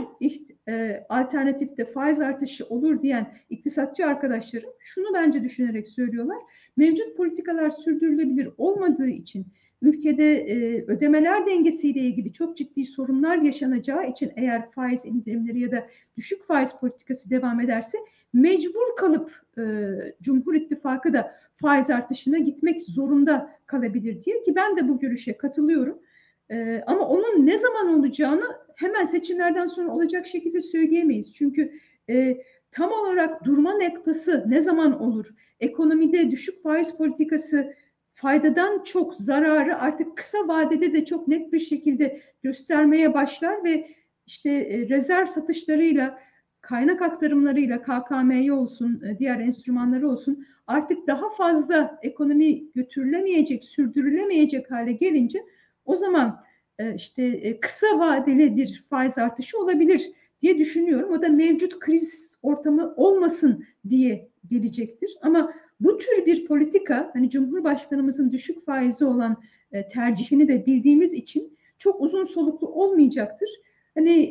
e, 0.69 1.07
alternatifte 1.09 1.85
faiz 1.85 2.21
artışı 2.21 2.67
olur 2.67 3.03
diyen 3.03 3.33
iktisatçı 3.51 4.07
arkadaşlarım 4.07 4.71
şunu 4.79 5.07
bence 5.15 5.45
düşünerek 5.45 5.89
söylüyorlar. 5.89 6.39
Mevcut 6.77 7.17
politikalar 7.17 7.71
sürdürülebilir 7.71 8.49
olmadığı 8.59 9.09
için 9.09 9.47
ülkede 9.83 10.35
e, 10.35 10.85
ödemeler 10.87 11.47
dengesiyle 11.47 12.01
ilgili 12.01 12.33
çok 12.33 12.57
ciddi 12.57 12.85
sorunlar 12.85 13.37
yaşanacağı 13.37 14.11
için 14.11 14.33
eğer 14.37 14.71
faiz 14.71 15.05
indirimleri 15.05 15.61
ya 15.61 15.73
da 15.73 15.87
düşük 16.17 16.45
faiz 16.45 16.73
politikası 16.73 17.31
devam 17.31 17.61
ederse 17.61 17.99
mecbur 18.33 18.97
kalıp 18.97 19.43
e, 19.59 19.63
Cumhur 20.23 20.55
İttifakı 20.55 21.13
da 21.13 21.35
faiz 21.57 21.91
artışına 21.91 22.39
gitmek 22.39 22.83
zorunda 22.83 23.51
kalabilir 23.67 24.23
diye 24.23 24.43
ki 24.43 24.55
ben 24.57 24.77
de 24.77 24.89
bu 24.89 24.99
görüşe 24.99 25.37
katılıyorum. 25.37 25.99
E, 26.51 26.83
ama 26.87 27.09
onun 27.09 27.47
ne 27.47 27.59
zaman 27.59 27.99
olacağını 27.99 28.68
hemen 28.79 29.05
seçimlerden 29.05 29.67
sonra 29.67 29.91
olacak 29.91 30.27
şekilde 30.27 30.61
söyleyemeyiz. 30.61 31.35
Çünkü 31.35 31.73
e, 32.11 32.39
tam 32.71 32.93
olarak 32.93 33.45
durma 33.45 33.73
noktası 33.73 34.45
ne 34.49 34.61
zaman 34.61 35.01
olur? 35.01 35.27
Ekonomide 35.61 36.31
düşük 36.31 36.63
faiz 36.63 36.97
politikası 36.97 37.75
faydadan 38.13 38.83
çok 38.83 39.15
zararı 39.15 39.79
artık 39.79 40.17
kısa 40.17 40.39
vadede 40.49 40.93
de 40.93 41.05
çok 41.05 41.29
net 41.29 41.53
bir 41.53 41.59
şekilde 41.59 42.21
göstermeye 42.43 43.15
başlar 43.15 43.65
ve 43.65 43.91
işte 44.27 44.51
e, 44.51 44.89
rezerv 44.89 45.27
satışlarıyla 45.27 46.19
kaynak 46.61 47.03
aktarımlarıyla 47.03 47.83
KKM'ye 47.83 48.53
olsun, 48.53 49.03
e, 49.09 49.19
diğer 49.19 49.41
enstrümanları 49.41 50.09
olsun 50.09 50.47
artık 50.67 51.07
daha 51.07 51.31
fazla 51.31 51.99
ekonomi 52.03 52.73
götürülemeyecek, 52.73 53.65
sürdürülemeyecek 53.65 54.71
hale 54.71 54.93
gelince 54.93 55.39
o 55.85 55.97
zaman 55.97 56.48
işte 56.95 57.23
e, 57.23 57.61
kısa 57.61 57.99
vadeli 57.99 58.57
bir 58.57 58.85
faiz 58.91 59.19
artışı 59.19 59.59
olabilir 59.59 60.11
diye 60.43 60.59
düşünüyorum. 60.59 61.13
O 61.13 61.23
da 61.23 61.29
mevcut 61.29 61.79
kriz 61.79 62.39
ortamı 62.43 62.95
olmasın 62.97 63.65
diye 63.89 64.29
gelecektir. 64.51 65.17
Ama 65.23 65.53
bu 65.81 65.99
tür 65.99 66.27
bir 66.27 66.47
politika 66.47 67.11
hani 67.13 67.31
Cumhurbaşkanımızın 67.31 68.33
düşük 68.33 68.67
faizi 68.67 69.05
olan 69.05 69.37
e, 69.73 69.89
tercihini 69.89 70.49
de 70.49 70.67
bildiğimiz 70.67 71.15
için 71.15 71.59
çok 71.79 72.01
uzun 72.01 72.25
soluklu 72.25 72.69
olmayacaktır. 72.69 73.49
Hani 73.95 74.23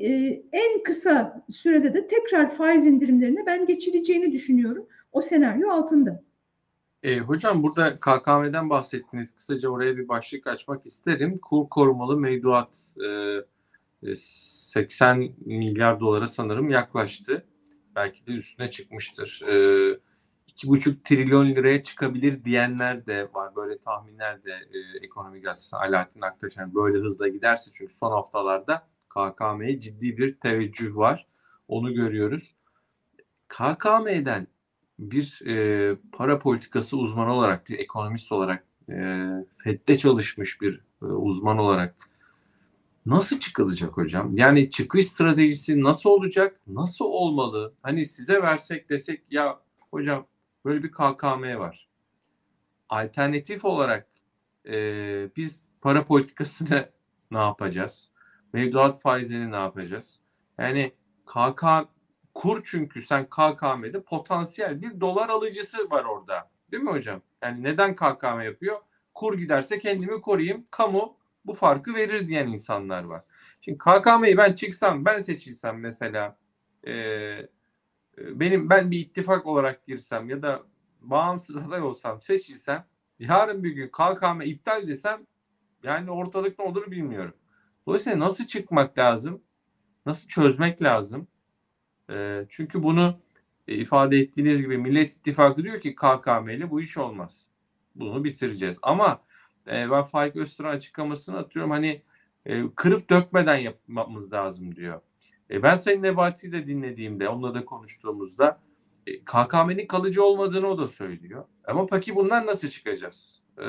en 0.52 0.84
kısa 0.84 1.46
sürede 1.50 1.94
de 1.94 2.08
tekrar 2.08 2.56
faiz 2.56 2.86
indirimlerine 2.86 3.46
ben 3.46 3.66
geçileceğini 3.66 4.32
düşünüyorum. 4.32 4.88
O 5.12 5.22
senaryo 5.22 5.70
altında. 5.70 6.24
E, 7.08 7.20
hocam 7.20 7.64
burada 7.64 8.00
KKM'den 8.00 8.70
bahsettiniz. 8.70 9.36
Kısaca 9.36 9.70
oraya 9.70 9.98
bir 9.98 10.08
başlık 10.08 10.48
açmak 10.48 10.86
isterim. 10.86 11.40
Kur 11.40 11.70
korumalı 11.70 12.18
mevduat 12.18 12.96
e, 14.04 14.16
80 14.16 15.22
e, 15.22 15.34
milyar 15.46 16.00
dolara 16.00 16.28
sanırım 16.28 16.70
yaklaştı. 16.70 17.46
Belki 17.96 18.28
de 18.28 18.32
üstüne 18.32 18.72
çıkmıştır. 18.72 19.42
E, 19.48 19.54
2,5 20.48 21.04
trilyon 21.04 21.50
liraya 21.50 21.84
çıkabilir 21.84 22.46
diyenler 22.46 23.06
de 23.06 23.30
var. 23.34 23.56
Böyle 23.56 23.78
tahminler 23.78 24.44
de 24.44 24.52
e, 24.52 25.06
ekonomi 25.06 25.42
gazetesi 25.42 25.76
Alaaddin 25.76 26.22
Aktaş'ın 26.22 26.76
böyle 26.76 26.98
hızla 26.98 27.28
giderse 27.28 27.72
çünkü 27.74 27.94
son 27.94 28.12
haftalarda 28.12 28.88
KKM'ye 29.10 29.80
ciddi 29.80 30.18
bir 30.18 30.40
teveccüh 30.40 30.96
var. 30.96 31.28
Onu 31.68 31.94
görüyoruz. 31.94 32.56
KKM'den 33.48 34.48
bir 35.00 35.42
e, 35.48 35.96
para 36.12 36.40
politikası 36.40 36.98
uzmanı 36.98 37.34
olarak, 37.34 37.70
bir 37.70 37.80
ekonomist 37.80 38.32
olarak, 38.32 38.64
e, 38.90 39.28
FED'de 39.58 39.98
çalışmış 39.98 40.62
bir 40.62 40.82
e, 41.02 41.06
uzman 41.06 41.58
olarak 41.58 41.96
nasıl 43.06 43.40
çıkılacak 43.40 43.98
hocam? 43.98 44.38
Yani 44.38 44.72
çıkış 44.72 45.06
stratejisi 45.08 45.84
nasıl 45.84 46.10
olacak? 46.10 46.62
Nasıl 46.68 47.06
olmalı? 47.06 47.74
Hani 47.82 48.06
size 48.06 48.42
versek 48.42 48.90
desek 48.90 49.22
ya 49.32 49.60
hocam 49.92 50.28
böyle 50.66 50.84
bir 50.84 50.92
KKM 50.92 51.60
var. 51.60 51.88
Alternatif 52.90 53.66
olarak 53.66 54.08
e, 54.68 54.76
biz 55.36 55.64
para 55.82 56.06
politikasını 56.06 56.90
ne 57.32 57.38
yapacağız? 57.38 58.10
Mevduat 58.54 59.02
faizini 59.02 59.52
ne 59.52 59.56
yapacağız? 59.56 60.20
Yani 60.58 60.92
KK 61.26 61.64
kur 62.38 62.62
çünkü 62.64 63.02
sen 63.02 63.26
KKM'de 63.26 64.02
potansiyel 64.02 64.82
bir 64.82 65.02
dolar 65.02 65.30
alıcısı 65.30 65.90
var 65.90 66.04
orada. 66.06 66.50
Değil 66.72 66.84
mi 66.84 66.92
hocam? 66.92 67.22
Yani 67.44 67.64
neden 67.64 67.96
KKM 67.96 68.42
yapıyor? 68.42 68.80
Kur 69.14 69.38
giderse 69.38 69.80
kendimi 69.80 70.22
koruyayım. 70.22 70.66
Kamu 70.72 71.18
bu 71.46 71.54
farkı 71.54 71.94
verir 71.96 72.28
diyen 72.28 72.48
insanlar 72.48 73.04
var. 73.04 73.24
Şimdi 73.62 73.78
KKM'yi 73.78 74.38
ben 74.38 74.54
çıksam, 74.54 75.06
ben 75.06 75.20
seçilsem 75.20 75.80
mesela 75.80 76.38
e, 76.88 76.94
benim 78.18 78.70
ben 78.70 78.92
bir 78.92 79.00
ittifak 79.00 79.46
olarak 79.46 79.86
girsem 79.88 80.30
ya 80.30 80.42
da 80.42 80.64
bağımsız 81.02 81.58
aday 81.58 81.82
olsam, 81.82 82.22
seçilsem 82.22 82.86
yarın 83.20 83.64
bir 83.64 83.72
gün 83.72 83.88
KKM 83.88 84.42
iptal 84.42 84.88
desem 84.88 85.26
yani 85.84 86.12
ortalık 86.12 86.60
ne 86.60 86.66
olur 86.66 86.92
bilmiyorum. 86.92 87.34
Dolayısıyla 87.88 88.20
nasıl 88.20 88.48
çıkmak 88.48 88.98
lazım? 88.98 89.42
Nasıl 90.06 90.28
çözmek 90.28 90.82
lazım? 90.82 91.28
E, 92.10 92.46
çünkü 92.50 92.84
bunu 92.84 93.20
e, 93.68 93.76
ifade 93.76 94.18
ettiğiniz 94.18 94.62
gibi 94.62 94.78
Millet 94.78 95.12
İttifakı 95.12 95.64
diyor 95.64 95.82
ki 95.82 95.96
KKM 95.96 96.50
ile 96.50 96.70
bu 96.72 96.82
iş 96.82 96.98
olmaz. 96.98 97.48
Bunu 97.96 98.24
bitireceğiz. 98.24 98.80
Ama 98.82 99.22
e, 99.68 99.92
ben 99.92 100.04
Faik 100.04 100.36
Öztürk'ün 100.36 100.70
açıklamasını 100.70 101.38
atıyorum 101.38 101.72
hani 101.72 102.02
e, 102.46 102.64
kırıp 102.76 103.10
dökmeden 103.10 103.58
yapmamız 103.58 104.34
lazım 104.34 104.76
diyor. 104.76 105.02
E, 105.52 105.64
ben 105.64 105.76
Sayın 105.76 106.04
Nebati'yi 106.04 106.54
de 106.54 106.68
dinlediğimde, 106.68 107.30
onunla 107.30 107.54
da 107.54 107.66
konuştuğumuzda 107.66 108.60
e, 109.08 109.20
KKM'nin 109.20 109.88
kalıcı 109.88 110.24
olmadığını 110.24 110.68
o 110.68 110.78
da 110.78 110.88
söylüyor. 110.88 111.46
Ama 111.68 111.86
peki 111.86 112.16
bunlar 112.16 112.46
nasıl 112.46 112.68
çıkacağız? 112.68 113.44
E, 113.58 113.68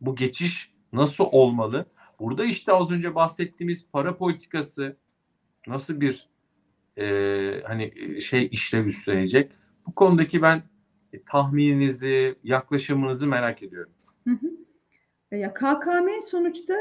bu 0.00 0.16
geçiş 0.16 0.72
nasıl 0.92 1.24
olmalı? 1.32 1.86
Burada 2.20 2.44
işte 2.44 2.72
az 2.72 2.90
önce 2.90 3.14
bahsettiğimiz 3.14 3.90
para 3.90 4.16
politikası 4.16 4.96
nasıl 5.66 6.00
bir 6.00 6.28
e, 6.98 7.62
hani 7.64 7.92
şey 8.20 8.48
işlev 8.52 8.86
üstlenecek? 8.86 9.52
Bu 9.86 9.94
konudaki 9.94 10.42
ben 10.42 10.62
e, 11.12 11.22
tahmininizi, 11.22 12.34
yaklaşımınızı 12.44 13.26
merak 13.26 13.62
ediyorum. 13.62 13.92
Hı 14.28 14.30
hı. 14.30 15.36
Ya 15.36 15.54
KKM 15.54 16.08
sonuçta 16.26 16.74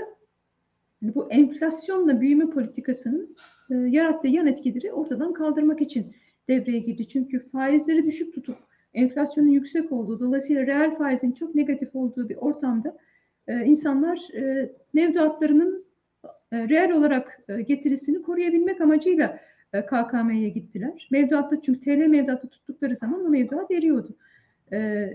bu 1.01 1.31
enflasyonla 1.31 2.21
büyüme 2.21 2.49
politikasının 2.49 3.35
e, 3.69 3.75
yarattığı 3.75 4.27
yan 4.27 4.47
etkileri 4.47 4.93
ortadan 4.93 5.33
kaldırmak 5.33 5.81
için 5.81 6.15
devreye 6.49 6.79
girdi. 6.79 7.07
Çünkü 7.07 7.49
faizleri 7.49 8.05
düşük 8.05 8.33
tutup 8.33 8.57
enflasyonun 8.93 9.49
yüksek 9.49 9.91
olduğu, 9.91 10.19
dolayısıyla 10.19 10.67
reel 10.67 10.97
faizin 10.97 11.31
çok 11.31 11.55
negatif 11.55 11.95
olduğu 11.95 12.29
bir 12.29 12.35
ortamda 12.35 12.97
e, 13.47 13.65
insanlar 13.65 14.33
e, 14.33 14.71
mevduatlarının 14.93 15.85
e, 16.51 16.69
reel 16.69 16.91
olarak 16.91 17.41
e, 17.49 17.61
getirisini 17.61 18.21
koruyabilmek 18.21 18.81
amacıyla 18.81 19.39
e, 19.73 19.85
KKM'ye 19.85 20.49
gittiler. 20.49 21.07
Mevduatta 21.11 21.61
çünkü 21.61 21.79
TL 21.81 22.07
mevduatta 22.07 22.49
tuttukları 22.49 22.95
zaman 22.95 23.25
o 23.25 23.29
mevduat 23.29 23.71
eriyordu. 23.71 24.15
E, 24.71 25.09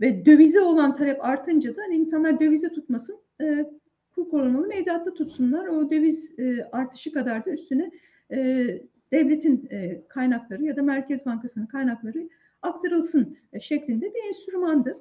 ve 0.00 0.26
dövize 0.26 0.60
olan 0.60 0.96
talep 0.96 1.24
artınca 1.24 1.76
da 1.76 1.82
hani 1.82 1.96
insanlar 1.96 2.40
dövize 2.40 2.72
tutmasın, 2.72 3.16
e, 3.40 3.66
kur 4.14 4.30
korumalı 4.30 4.66
mevduatta 4.66 5.14
tutsunlar. 5.14 5.66
O 5.66 5.90
döviz 5.90 6.38
e, 6.38 6.68
artışı 6.72 7.12
kadar 7.12 7.44
da 7.44 7.50
üstüne 7.50 7.90
e, 8.30 8.36
devletin 9.12 9.68
e, 9.70 10.02
kaynakları 10.08 10.64
ya 10.64 10.76
da 10.76 10.82
Merkez 10.82 11.26
Bankası'nın 11.26 11.66
kaynakları 11.66 12.28
aktarılsın 12.62 13.36
e, 13.52 13.60
şeklinde 13.60 14.14
bir 14.14 14.28
enstrümandı. 14.28 14.98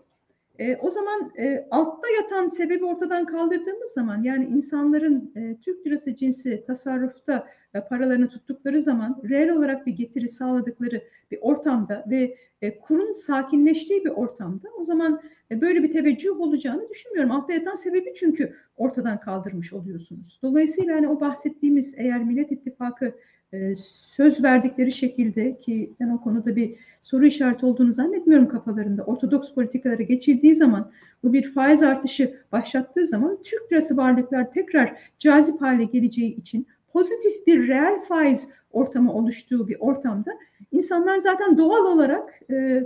E, 0.60 0.76
o 0.76 0.90
zaman 0.90 1.32
e, 1.38 1.68
altta 1.72 2.08
yatan 2.22 2.48
sebebi 2.48 2.86
ortadan 2.86 3.26
kaldırdığımız 3.26 3.92
zaman 3.92 4.24
yani 4.24 4.46
insanların 4.46 5.32
e, 5.36 5.58
Türk 5.62 5.88
lirası 5.88 6.16
cinsi 6.16 6.64
tasarrufta 6.68 7.48
paralarını 7.86 8.30
tuttukları 8.30 8.82
zaman 8.82 9.22
reel 9.30 9.50
olarak 9.50 9.88
bir 9.88 9.92
getiri 9.92 10.30
sağladıkları 10.30 11.04
bir 11.32 11.40
ortamda 11.42 12.06
ve 12.10 12.38
e, 12.62 12.80
kurun 12.80 13.14
sakinleştiği 13.14 14.06
bir 14.06 14.10
ortamda 14.10 14.68
o 14.80 14.84
zaman 14.84 15.22
e, 15.52 15.62
böyle 15.62 15.84
bir 15.84 15.94
teveccüh 15.94 16.40
olacağını 16.40 16.90
düşünmüyorum. 16.90 17.32
Altta 17.32 17.54
yatan 17.54 17.76
sebebi 17.76 18.14
çünkü 18.14 18.54
ortadan 18.78 19.20
kaldırmış 19.20 19.74
oluyorsunuz. 19.74 20.40
Dolayısıyla 20.44 20.96
hani 20.96 21.08
o 21.08 21.20
bahsettiğimiz 21.20 21.96
eğer 21.98 22.24
Millet 22.24 22.52
İttifakı 22.52 23.14
e, 23.54 23.76
söz 23.76 24.44
verdikleri 24.44 24.92
şekilde 24.92 25.58
ki 25.58 25.94
ben 26.00 26.10
o 26.10 26.22
konuda 26.22 26.56
bir 26.56 26.76
soru 27.02 27.26
işareti 27.26 27.66
olduğunu 27.66 27.94
zannetmiyorum 27.94 28.48
kafalarında. 28.48 29.04
Ortodoks 29.04 29.54
politikalara 29.54 30.04
geçildiği 30.04 30.56
zaman 30.56 30.92
bu 31.24 31.34
bir 31.34 31.54
faiz 31.54 31.84
artışı 31.84 32.38
başlattığı 32.52 33.06
zaman 33.06 33.40
Türk 33.44 33.72
lirası 33.72 33.98
varlıklar 33.98 34.52
tekrar 34.52 34.98
cazip 35.20 35.62
hale 35.62 35.84
geleceği 35.84 36.36
için 36.36 36.68
pozitif 36.94 37.48
bir 37.48 37.68
reel 37.68 38.02
faiz 38.02 38.50
ortamı 38.72 39.14
oluştuğu 39.14 39.68
bir 39.68 39.78
ortamda 39.80 40.32
insanlar 40.72 41.18
zaten 41.18 41.58
doğal 41.58 41.86
olarak 41.86 42.40
e, 42.52 42.84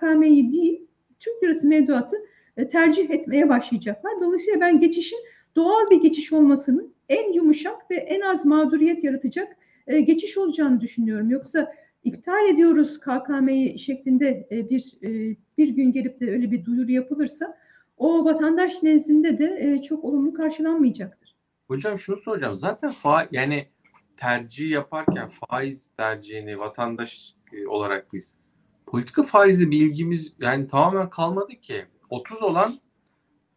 KM'yi 0.00 0.52
değil 0.52 0.86
Türk 1.20 1.42
lirası 1.42 1.68
mevduatı 1.68 2.16
e, 2.56 2.68
tercih 2.68 3.10
etmeye 3.10 3.48
başlayacaklar. 3.48 4.12
Dolayısıyla 4.20 4.60
ben 4.60 4.80
geçişin 4.80 5.18
doğal 5.56 5.90
bir 5.90 6.02
geçiş 6.02 6.32
olmasının 6.32 6.94
en 7.08 7.32
yumuşak 7.32 7.90
ve 7.90 7.94
en 7.94 8.20
az 8.20 8.46
mağduriyet 8.46 9.04
yaratacak 9.04 9.56
e, 9.86 10.00
geçiş 10.00 10.38
olacağını 10.38 10.80
düşünüyorum. 10.80 11.30
Yoksa 11.30 11.74
iptal 12.04 12.48
ediyoruz 12.48 13.00
KKM'yi 13.00 13.78
şeklinde 13.78 14.46
e, 14.50 14.70
bir 14.70 14.96
e, 15.02 15.36
bir 15.58 15.68
gün 15.68 15.92
gelip 15.92 16.20
de 16.20 16.30
öyle 16.30 16.50
bir 16.50 16.64
duyuru 16.64 16.90
yapılırsa 16.90 17.58
o 17.96 18.24
vatandaş 18.24 18.82
nezdinde 18.82 19.38
de 19.38 19.58
e, 19.60 19.82
çok 19.82 20.04
olumlu 20.04 20.34
karşılanmayacaktır. 20.34 21.23
Hocam 21.68 21.98
şunu 21.98 22.16
soracağım. 22.16 22.54
Zaten 22.54 22.92
fa 22.92 23.28
yani 23.32 23.68
tercih 24.16 24.70
yaparken 24.70 25.28
faiz 25.28 25.90
tercihini 25.96 26.58
vatandaş 26.58 27.34
e, 27.52 27.66
olarak 27.66 28.12
biz 28.12 28.38
politika 28.86 29.22
faizli 29.22 29.70
bilgimiz 29.70 30.32
yani 30.38 30.66
tamamen 30.66 31.10
kalmadı 31.10 31.52
ki. 31.52 31.86
30 32.10 32.42
olan 32.42 32.78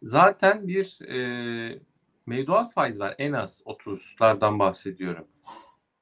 zaten 0.02 0.68
bir 0.68 1.00
e, 1.08 1.80
mevduat 2.26 2.72
faiz 2.74 3.00
var 3.00 3.14
en 3.18 3.32
az 3.32 3.62
30'lardan 3.66 4.58
bahsediyorum. 4.58 5.24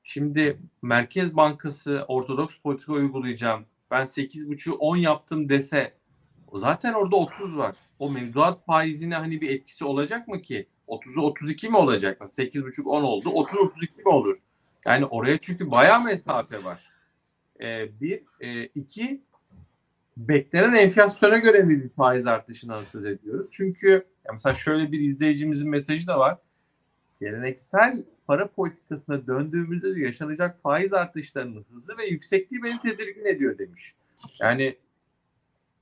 Şimdi 0.02 0.58
Merkez 0.82 1.36
Bankası 1.36 2.04
ortodoks 2.08 2.58
politika 2.58 2.92
uygulayacağım. 2.92 3.66
Ben 3.90 4.02
8,5'u 4.02 4.74
10 4.74 4.96
yaptım 4.96 5.48
dese 5.48 5.94
zaten 6.54 6.92
orada 6.92 7.16
30 7.16 7.56
var. 7.56 7.76
O 7.98 8.10
mevduat 8.10 8.64
faizine 8.66 9.16
hani 9.16 9.40
bir 9.40 9.50
etkisi 9.50 9.84
olacak 9.84 10.28
mı 10.28 10.42
ki? 10.42 10.68
30'u 10.88 11.22
32 11.22 11.68
mi 11.68 11.76
olacak? 11.76 12.20
8,5 12.20 12.82
10 12.82 13.02
oldu. 13.02 13.30
30 13.30 13.58
32 13.58 14.02
mi 14.02 14.08
olur? 14.08 14.36
Yani 14.86 15.06
oraya 15.06 15.38
çünkü 15.38 15.70
bayağı 15.70 16.04
mesafe 16.04 16.64
var. 16.64 16.90
Ee, 17.60 18.00
bir, 18.00 18.22
e, 18.40 18.64
iki 18.64 19.22
beklenen 20.16 20.72
enflasyona 20.72 21.38
göre 21.38 21.68
bir 21.68 21.88
faiz 21.88 22.26
artışından 22.26 22.82
söz 22.92 23.04
ediyoruz. 23.04 23.46
Çünkü 23.52 24.06
mesela 24.32 24.54
şöyle 24.54 24.92
bir 24.92 25.00
izleyicimizin 25.00 25.70
mesajı 25.70 26.06
da 26.06 26.18
var. 26.18 26.38
Geleneksel 27.20 28.04
para 28.26 28.48
politikasına 28.48 29.26
döndüğümüzde 29.26 29.96
de 29.96 30.00
yaşanacak 30.00 30.62
faiz 30.62 30.92
artışlarının 30.92 31.64
hızı 31.72 31.98
ve 31.98 32.06
yüksekliği 32.06 32.62
beni 32.62 32.78
tedirgin 32.78 33.24
ediyor 33.24 33.58
demiş. 33.58 33.94
Yani 34.40 34.76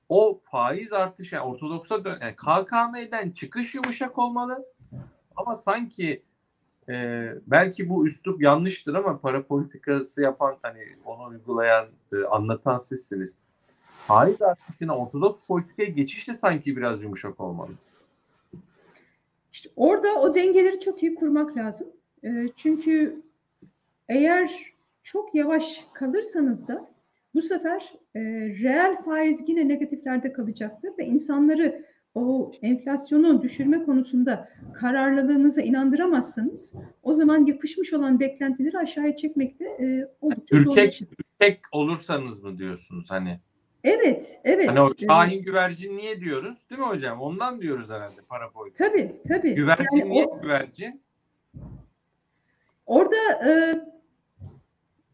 o 0.08 0.40
faiz 0.42 0.92
artışı 0.92 1.34
yani 1.34 1.44
ortodoksa 1.44 2.04
dön 2.04 2.18
yani 2.20 2.36
KKM'den 2.36 3.30
çıkış 3.30 3.74
yumuşak 3.74 4.18
olmalı 4.18 4.66
ama 5.36 5.54
sanki 5.54 6.22
e, 6.88 7.28
belki 7.46 7.88
bu 7.88 8.06
üslup 8.06 8.42
yanlıştır 8.42 8.94
ama 8.94 9.18
para 9.18 9.46
politikası 9.46 10.22
yapan 10.22 10.56
hani 10.62 10.82
onu 11.04 11.24
uygulayan 11.24 11.86
e, 12.12 12.16
anlatan 12.24 12.78
sizsiniz. 12.78 13.38
Faiz 14.06 14.42
artışına 14.42 14.96
ortodoks 14.96 15.40
politikaya 15.48 15.88
geçiş 15.88 16.28
de 16.28 16.34
sanki 16.34 16.76
biraz 16.76 17.02
yumuşak 17.02 17.40
olmalı. 17.40 17.70
İşte 19.52 19.70
orada 19.76 20.20
o 20.20 20.34
dengeleri 20.34 20.80
çok 20.80 21.02
iyi 21.02 21.14
kurmak 21.14 21.56
lazım. 21.56 21.88
E, 22.24 22.48
çünkü 22.56 23.22
eğer 24.08 24.74
çok 25.02 25.34
yavaş 25.34 25.84
kalırsanız 25.94 26.68
da 26.68 26.90
bu 27.34 27.42
sefer 27.42 27.92
e, 28.14 28.20
reel 28.62 29.04
faiz 29.04 29.48
yine 29.48 29.68
negatiflerde 29.68 30.32
kalacaktır 30.32 30.90
ve 30.98 31.06
insanları 31.06 31.84
o 32.14 32.52
enflasyonu 32.62 33.42
düşürme 33.42 33.84
konusunda 33.84 34.48
kararlılığınıza 34.74 35.62
inandıramazsanız 35.62 36.74
o 37.02 37.12
zaman 37.12 37.46
yapışmış 37.46 37.92
olan 37.92 38.20
beklentileri 38.20 38.78
aşağıya 38.78 39.16
çekmekte 39.16 39.64
e, 39.64 40.08
oldukça 40.20 40.60
zor. 40.60 40.72
Ürkek, 40.72 41.00
ürkek 41.40 41.60
olursanız 41.72 42.42
mı 42.42 42.58
diyorsunuz 42.58 43.06
hani? 43.10 43.40
Evet, 43.84 44.40
evet. 44.44 44.68
Hani 44.68 44.80
o 44.80 44.90
Şahin 45.06 45.42
güvercin 45.42 45.96
niye 45.96 46.20
diyoruz? 46.20 46.56
Değil 46.70 46.78
mi 46.80 46.86
hocam? 46.86 47.20
Ondan 47.20 47.60
diyoruz 47.60 47.90
herhalde 47.90 48.20
para 48.28 48.50
politikası. 48.50 48.90
Tabii, 48.92 49.12
tabii. 49.28 49.54
Güvercin 49.54 49.96
Yani 49.96 50.10
niye 50.10 50.26
o- 50.26 50.40
güvercin? 50.40 51.02
Orada 52.86 53.16
e, 53.46 53.50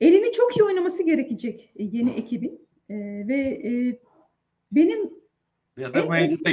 elini 0.01 0.32
çok 0.32 0.57
iyi 0.57 0.62
oynaması 0.64 1.03
gerekecek 1.03 1.72
yeni 1.76 2.11
ekibin 2.11 2.61
E, 2.90 2.94
ve 3.28 3.36
e, 3.36 3.98
benim 4.72 5.11
Ya 5.76 5.94
da 5.94 6.01
en 6.01 6.11
mevcut 6.11 6.46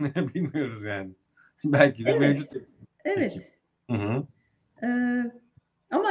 Bilmiyoruz 0.34 0.84
yani. 0.84 1.10
Belki 1.64 2.04
de 2.04 2.10
Evet. 2.10 2.20
mevcut 2.20 2.68
evet 3.04 3.54
Hı 3.90 3.96
hı. 3.96 4.26
e, 4.86 4.88
ama 5.90 6.10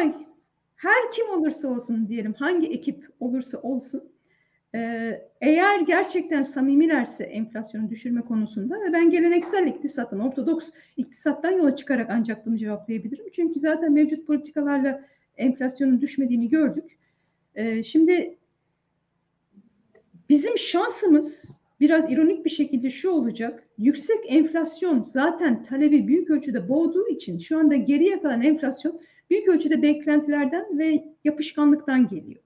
her 0.75 1.11
kim 1.11 1.29
olursa 1.29 1.67
olsun 1.67 2.09
diyelim 2.09 2.33
hangi 2.33 2.67
ekip 2.67 3.09
olursa 3.19 3.57
olsun 3.57 4.03
e, 4.75 5.11
eğer 5.41 5.79
gerçekten 5.79 6.41
samimilerse 6.41 7.23
enflasyonu 7.23 7.89
düşürme 7.89 8.21
konusunda 8.21 8.75
ve 8.81 8.93
ben 8.93 9.09
geleneksel 9.09 9.67
iktisattan, 9.67 10.19
ortodoks 10.19 10.69
iktisattan 10.97 11.51
yola 11.51 11.75
çıkarak 11.75 12.09
ancak 12.09 12.45
bunu 12.45 12.57
cevaplayabilirim. 12.57 13.25
Çünkü 13.31 13.59
zaten 13.59 13.91
mevcut 13.91 14.27
politikalarla 14.27 15.05
enflasyonun 15.37 16.01
düşmediğini 16.01 16.49
gördük. 16.49 16.97
E, 17.55 17.83
şimdi 17.83 18.37
bizim 20.29 20.57
şansımız 20.57 21.58
biraz 21.79 22.11
ironik 22.11 22.45
bir 22.45 22.49
şekilde 22.49 22.89
şu 22.89 23.09
olacak. 23.09 23.63
Yüksek 23.77 24.19
enflasyon 24.27 25.03
zaten 25.03 25.63
talebi 25.63 26.07
büyük 26.07 26.29
ölçüde 26.29 26.69
boğduğu 26.69 27.07
için 27.07 27.37
şu 27.37 27.59
anda 27.59 27.75
geriye 27.75 28.21
kalan 28.21 28.41
enflasyon 28.41 29.01
büyük 29.29 29.47
ölçüde 29.47 29.81
beklentilerden 29.81 30.77
ve 30.77 31.03
yapışkanlıktan 31.23 32.07
geliyor. 32.07 32.41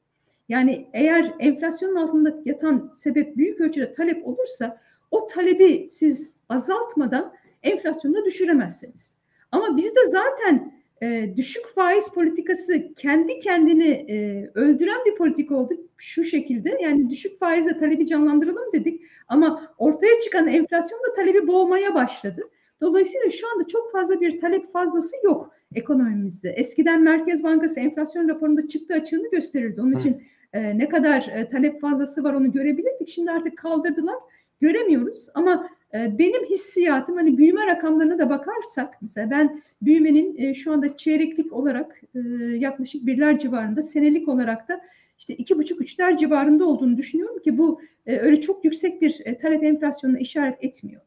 Yani 0.49 0.87
eğer 0.93 1.33
enflasyonun 1.39 1.95
altında 1.95 2.41
yatan 2.45 2.93
sebep 2.95 3.37
büyük 3.37 3.61
ölçüde 3.61 3.91
talep 3.91 4.27
olursa 4.27 4.77
o 5.11 5.27
talebi 5.27 5.87
siz 5.89 6.35
azaltmadan 6.49 7.33
enflasyonu 7.63 8.15
da 8.15 8.25
düşüremezsiniz. 8.25 9.17
Ama 9.51 9.77
bizde 9.77 9.99
zaten 10.07 10.82
e, 11.03 11.33
düşük 11.37 11.65
faiz 11.75 12.07
politikası 12.07 12.93
kendi 12.97 13.39
kendini 13.39 13.87
e, 13.87 14.49
öldüren 14.55 14.99
bir 15.05 15.15
politika 15.15 15.55
oldu 15.55 15.73
şu 15.97 16.23
şekilde. 16.23 16.77
Yani 16.81 17.09
düşük 17.09 17.39
faizle 17.39 17.77
talebi 17.77 18.05
canlandıralım 18.05 18.73
dedik 18.73 19.01
ama 19.27 19.73
ortaya 19.77 20.21
çıkan 20.23 20.47
enflasyon 20.47 20.99
da 20.99 21.13
talebi 21.13 21.47
boğmaya 21.47 21.95
başladı. 21.95 22.41
Dolayısıyla 22.81 23.29
şu 23.29 23.47
anda 23.53 23.67
çok 23.67 23.91
fazla 23.91 24.21
bir 24.21 24.39
talep 24.39 24.73
fazlası 24.73 25.15
yok 25.23 25.51
ekonomimizde. 25.75 26.49
Eskiden 26.49 27.01
Merkez 27.01 27.43
Bankası 27.43 27.79
enflasyon 27.79 28.29
raporunda 28.29 28.67
çıktı 28.67 28.93
açığını 28.93 29.31
gösterirdi. 29.31 29.81
Onun 29.81 29.93
Hı. 29.93 29.99
için 29.99 30.23
e, 30.53 30.77
ne 30.77 30.89
kadar 30.89 31.21
e, 31.35 31.49
talep 31.49 31.81
fazlası 31.81 32.23
var 32.23 32.33
onu 32.33 32.51
görebilirdik. 32.51 33.09
Şimdi 33.09 33.31
artık 33.31 33.57
kaldırdılar. 33.57 34.15
Göremiyoruz 34.59 35.29
ama 35.33 35.69
benim 35.93 36.45
hissiyatım 36.45 37.15
hani 37.15 37.37
büyüme 37.37 37.67
rakamlarına 37.67 38.19
da 38.19 38.29
bakarsak 38.29 39.01
mesela 39.01 39.29
ben 39.29 39.61
büyümenin 39.81 40.37
e, 40.37 40.53
şu 40.53 40.73
anda 40.73 40.97
çeyreklik 40.97 41.53
olarak 41.53 42.01
e, 42.15 42.19
yaklaşık 42.57 43.05
birler 43.05 43.39
civarında 43.39 43.81
senelik 43.81 44.27
olarak 44.27 44.69
da 44.69 44.81
işte 45.17 45.33
iki 45.33 45.57
buçuk 45.57 45.81
üçler 45.81 46.17
civarında 46.17 46.65
olduğunu 46.65 46.97
düşünüyorum 46.97 47.39
ki 47.39 47.57
bu 47.57 47.81
e, 48.05 48.19
öyle 48.19 48.41
çok 48.41 48.65
yüksek 48.65 49.01
bir 49.01 49.23
talep 49.41 49.63
enflasyonuna 49.63 50.19
işaret 50.19 50.63
etmiyor. 50.63 51.01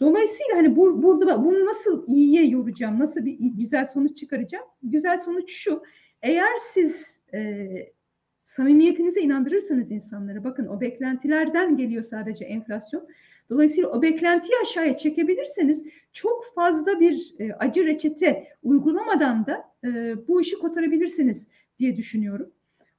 Dolayısıyla 0.00 0.56
hani 0.56 0.76
bu, 0.76 1.02
burada 1.02 1.44
bunu 1.44 1.66
nasıl 1.66 2.06
iyiye 2.08 2.46
yoracağım, 2.46 2.98
nasıl 2.98 3.24
bir 3.24 3.38
güzel 3.40 3.86
sonuç 3.86 4.18
çıkaracağım? 4.18 4.64
Güzel 4.82 5.18
sonuç 5.18 5.52
şu, 5.52 5.82
eğer 6.22 6.56
siz 6.72 7.20
e, 7.34 7.68
samimiyetinize 8.44 9.20
inandırırsanız 9.20 9.92
insanlara, 9.92 10.44
bakın 10.44 10.66
o 10.66 10.80
beklentilerden 10.80 11.76
geliyor 11.76 12.02
sadece 12.02 12.44
enflasyon. 12.44 13.08
Dolayısıyla 13.50 13.90
o 13.90 14.02
beklentiyi 14.02 14.54
aşağıya 14.62 14.96
çekebilirseniz 14.96 15.84
çok 16.12 16.44
fazla 16.54 17.00
bir 17.00 17.34
e, 17.38 17.52
acı 17.52 17.86
reçete 17.86 18.46
uygulamadan 18.62 19.46
da 19.46 19.64
e, 19.84 20.14
bu 20.28 20.40
işi 20.40 20.58
kotarabilirsiniz 20.58 21.48
diye 21.78 21.96
düşünüyorum. 21.96 22.50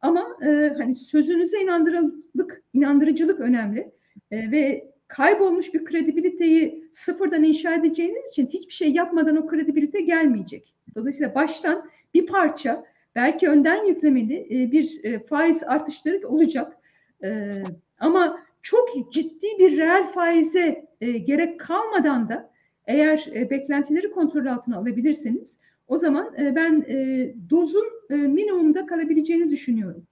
Ama 0.02 0.38
e, 0.46 0.74
hani 0.78 0.96
sözünüze 0.96 1.62
inandırıcılık, 1.62 2.64
inandırıcılık 2.74 3.40
önemli 3.40 3.92
e, 4.32 4.52
ve 4.52 4.92
kaybolmuş 5.08 5.74
bir 5.74 5.86
kredibiliteyi 5.86 6.90
sıfırdan 6.92 7.44
inşa 7.44 7.76
edeceğiniz 7.76 8.30
için 8.30 8.48
hiçbir 8.48 8.74
şey 8.74 8.92
yapmadan 8.92 9.38
o 9.38 9.48
kredibilite 9.48 10.02
gelmeyecek. 10.02 10.76
Dolayısıyla 10.96 11.36
baştan 11.36 11.90
bir 12.14 12.28
parça 12.28 12.86
belki 13.16 13.50
önden 13.50 13.86
yüklemeli 13.86 14.48
e, 14.52 14.72
bir 14.72 15.04
e, 15.04 15.20
faiz 15.20 15.64
artışları 15.64 16.28
olacak. 16.28 16.78
E, 17.24 17.64
ama 18.00 18.40
çok 18.62 19.14
ciddi 19.14 19.48
bir 19.60 19.78
reel 19.78 20.08
faize 20.08 20.86
e, 21.02 21.12
gerek 21.12 21.60
kalmadan 21.60 22.30
da 22.30 22.52
eğer 22.88 23.30
e, 23.36 23.50
beklentileri 23.50 24.12
kontrol 24.12 24.46
altına 24.46 24.78
alabilirseniz 24.78 25.60
o 25.88 25.98
zaman 25.98 26.34
e, 26.38 26.56
ben 26.56 26.86
e, 26.88 27.30
dozun 27.50 27.86
e, 28.10 28.16
minimumda 28.16 28.86
kalabileceğini 28.86 29.50
düşünüyorum. 29.50 30.08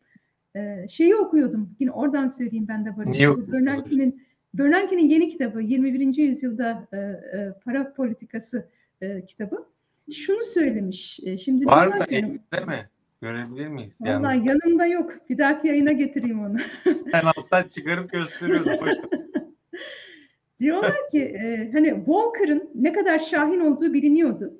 E, 0.55 0.87
şeyi 0.89 1.15
okuyordum. 1.15 1.69
Yine 1.79 1.91
oradan 1.91 2.27
söyleyeyim 2.27 2.65
ben 2.69 2.85
de 2.85 2.97
Barış. 2.97 3.19
Bernanke'nin 3.51 4.21
Bernanke'nin 4.53 5.09
yeni 5.09 5.29
kitabı 5.29 5.61
21. 5.61 6.17
yüzyılda 6.17 6.87
e, 6.93 6.97
e, 6.97 7.53
para 7.65 7.93
politikası 7.93 8.69
e, 9.01 9.25
kitabı. 9.25 9.65
Şunu 10.13 10.43
söylemiş. 10.43 11.19
E, 11.23 11.37
şimdi 11.37 11.65
Var 11.65 11.87
mı? 11.87 12.05
Elinizde 12.09 12.59
mi? 12.59 12.89
Görebilir 13.21 13.67
miyiz? 13.67 13.99
Vallahi 14.01 14.37
Yani 14.37 14.47
yanımda 14.47 14.85
yok. 14.85 15.13
Bir 15.29 15.37
dahaki 15.37 15.67
yayına 15.67 15.91
getireyim 15.91 16.39
onu. 16.39 16.57
ben 17.13 17.23
alttan 17.25 17.63
çıkarıp 17.63 18.11
gösteriyordu. 18.11 18.69
Hocam. 18.69 18.95
Diyorlar 20.59 21.09
ki 21.11 21.21
e, 21.23 21.71
hani 21.71 21.87
Walker'ın 21.95 22.69
ne 22.75 22.93
kadar 22.93 23.19
şahin 23.19 23.59
olduğu 23.59 23.93
biliniyordu. 23.93 24.53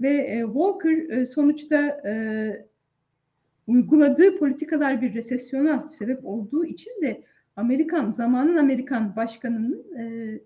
Ve 0.00 0.10
e, 0.10 0.42
Walker 0.44 0.90
e, 0.90 1.26
sonuçta 1.26 1.76
e, 2.06 2.66
uyguladığı 3.66 4.38
politikalar 4.38 5.02
bir 5.02 5.14
resesyona 5.14 5.88
sebep 5.88 6.24
olduğu 6.24 6.64
için 6.64 7.02
de 7.02 7.24
Amerikan, 7.56 8.12
zamanın 8.12 8.56
Amerikan 8.56 9.16
başkanının 9.16 9.96
e, 9.98 10.02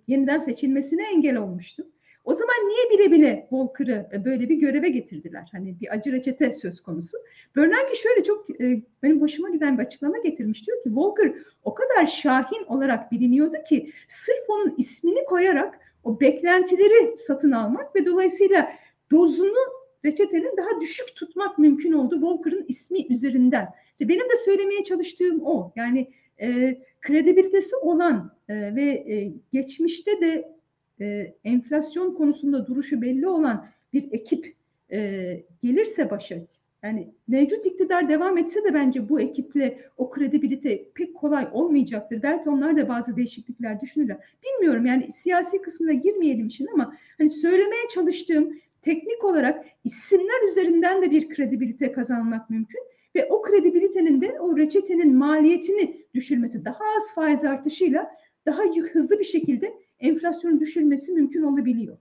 yeniden 0.06 0.40
seçilmesine 0.40 1.02
engel 1.14 1.36
olmuştu. 1.36 1.86
O 2.26 2.34
zaman 2.34 2.56
niye 2.68 2.90
bile 2.90 3.12
bile 3.12 3.46
Walker'ı 3.50 4.08
e, 4.12 4.24
böyle 4.24 4.48
bir 4.48 4.54
göreve 4.54 4.88
getirdiler? 4.88 5.48
Hani 5.52 5.80
bir 5.80 5.94
acı 5.94 6.12
reçete 6.12 6.52
söz 6.52 6.80
konusu. 6.80 7.18
Bernanke 7.56 7.94
şöyle 7.94 8.22
çok 8.24 8.60
e, 8.60 8.82
benim 9.02 9.20
hoşuma 9.20 9.50
giden 9.50 9.78
bir 9.78 9.82
açıklama 9.82 10.18
getirmiş. 10.18 10.66
Diyor 10.66 10.82
ki 10.82 10.88
Walker 10.88 11.34
o 11.64 11.74
kadar 11.74 12.06
şahin 12.06 12.64
olarak 12.66 13.12
biliniyordu 13.12 13.56
ki 13.68 13.90
sırf 14.08 14.44
onun 14.48 14.74
ismini 14.78 15.24
koyarak 15.24 15.78
o 16.04 16.20
beklentileri 16.20 17.18
satın 17.18 17.52
almak 17.52 17.96
ve 17.96 18.06
dolayısıyla 18.06 18.72
dozunu 19.10 19.58
reçetenin 20.04 20.56
daha 20.56 20.80
düşük 20.80 21.16
tutmak 21.16 21.58
mümkün 21.58 21.92
oldu 21.92 22.14
Walker'ın 22.14 22.64
ismi 22.68 23.06
üzerinden. 23.06 23.68
İşte 23.90 24.08
benim 24.08 24.30
de 24.30 24.36
söylemeye 24.44 24.84
çalıştığım 24.84 25.42
o. 25.44 25.72
Yani 25.76 26.10
e, 26.40 26.78
kredibilitesi 27.00 27.76
olan 27.76 28.32
e, 28.48 28.74
ve 28.74 28.84
e, 28.84 29.32
geçmişte 29.52 30.20
de 30.20 30.55
e, 31.00 31.34
enflasyon 31.44 32.14
konusunda 32.14 32.66
duruşu 32.66 33.02
belli 33.02 33.28
olan 33.28 33.66
bir 33.92 34.12
ekip 34.12 34.54
e, 34.92 35.42
gelirse 35.62 36.10
başa 36.10 36.36
yani 36.82 37.14
mevcut 37.28 37.66
iktidar 37.66 38.08
devam 38.08 38.38
etse 38.38 38.64
de 38.64 38.74
bence 38.74 39.08
bu 39.08 39.20
ekiple 39.20 39.78
o 39.96 40.10
kredibilite 40.10 40.88
pek 40.94 41.14
kolay 41.14 41.48
olmayacaktır. 41.52 42.22
Belki 42.22 42.50
onlar 42.50 42.76
da 42.76 42.88
bazı 42.88 43.16
değişiklikler 43.16 43.80
düşünürler. 43.80 44.16
Bilmiyorum 44.44 44.86
yani 44.86 45.12
siyasi 45.12 45.62
kısmına 45.62 45.92
girmeyelim 45.92 46.46
için 46.46 46.66
ama 46.74 46.96
hani 47.18 47.28
söylemeye 47.28 47.88
çalıştığım 47.94 48.60
teknik 48.82 49.24
olarak 49.24 49.64
isimler 49.84 50.48
üzerinden 50.50 51.02
de 51.02 51.10
bir 51.10 51.28
kredibilite 51.28 51.92
kazanmak 51.92 52.50
mümkün 52.50 52.80
ve 53.14 53.26
o 53.30 53.42
kredibilitenin 53.42 54.20
de 54.20 54.40
o 54.40 54.56
reçetenin 54.56 55.16
maliyetini 55.16 55.96
düşürmesi 56.14 56.64
daha 56.64 56.84
az 56.96 57.14
faiz 57.14 57.44
artışıyla 57.44 58.10
daha 58.46 58.62
hızlı 58.92 59.18
bir 59.18 59.24
şekilde 59.24 59.74
enflasyonu 60.00 60.60
düşürmesi 60.60 61.12
mümkün 61.12 61.42
olabiliyor. 61.42 61.98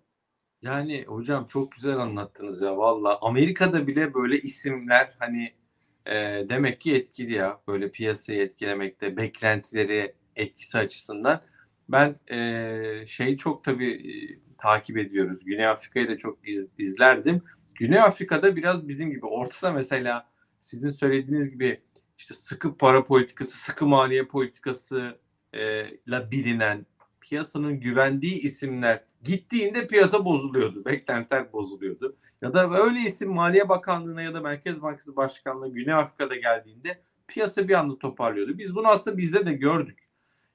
Yani 0.62 1.04
hocam 1.08 1.48
çok 1.48 1.72
güzel 1.72 1.98
anlattınız 1.98 2.62
ya 2.62 2.78
valla. 2.78 3.20
Amerika'da 3.22 3.88
bile 3.88 4.14
böyle 4.14 4.40
isimler 4.40 5.16
hani 5.20 5.54
e, 6.06 6.14
demek 6.50 6.82
ki 6.82 6.96
etkili 6.96 7.34
ya. 7.34 7.62
Böyle 7.68 7.92
piyasayı 7.92 8.42
etkilemekte, 8.42 9.18
beklentileri 9.18 10.14
etkisi 10.36 10.78
açısından. 10.78 11.42
Ben 11.90 12.16
e, 12.32 13.08
şeyi 13.08 13.38
çok 13.38 13.64
tabii 13.64 13.92
e, 13.94 14.12
takip 14.58 14.98
ediyoruz. 14.98 15.46
Güney 15.46 15.68
Afrika'yı 15.68 16.08
da 16.08 16.18
çok 16.18 16.48
iz- 16.50 16.68
izlerdim. 16.78 17.42
Güney 17.76 18.00
Afrika'da 18.00 18.56
biraz 18.56 18.88
bizim 18.88 19.10
gibi 19.12 19.26
ortada 19.26 19.72
mesela 19.72 20.30
sizin 20.60 20.90
söylediğiniz 20.92 21.50
gibi 21.50 21.82
işte 22.18 22.34
sıkı 22.34 22.78
para 22.78 23.04
politikası, 23.04 23.58
sıkı 23.58 23.86
maliye 23.86 24.26
politikası 24.26 25.20
e, 25.54 25.90
ile 25.90 26.32
bilinen 26.32 26.86
piyasanın 27.30 27.80
güvendiği 27.80 28.42
isimler 28.42 29.04
gittiğinde 29.24 29.88
piyasa 29.88 30.26
bozuluyordu. 30.26 30.86
Beklentiler 30.86 31.54
bozuluyordu. 31.54 32.18
Ya 32.42 32.54
da 32.54 32.74
öyle 32.74 33.00
isim 33.00 33.34
Maliye 33.34 33.70
Bakanlığı'na 33.70 34.22
ya 34.22 34.34
da 34.34 34.42
Merkez 34.42 34.82
Bankası 34.82 35.16
Başkanlığı 35.16 35.74
Güney 35.74 35.94
Afrika'da 35.94 36.36
geldiğinde 36.36 37.02
piyasa 37.28 37.68
bir 37.68 37.74
anda 37.74 38.00
toparlıyordu. 38.00 38.58
Biz 38.58 38.76
bunu 38.76 38.88
aslında 38.88 39.18
bizde 39.18 39.46
de 39.46 39.54
gördük. 39.54 40.00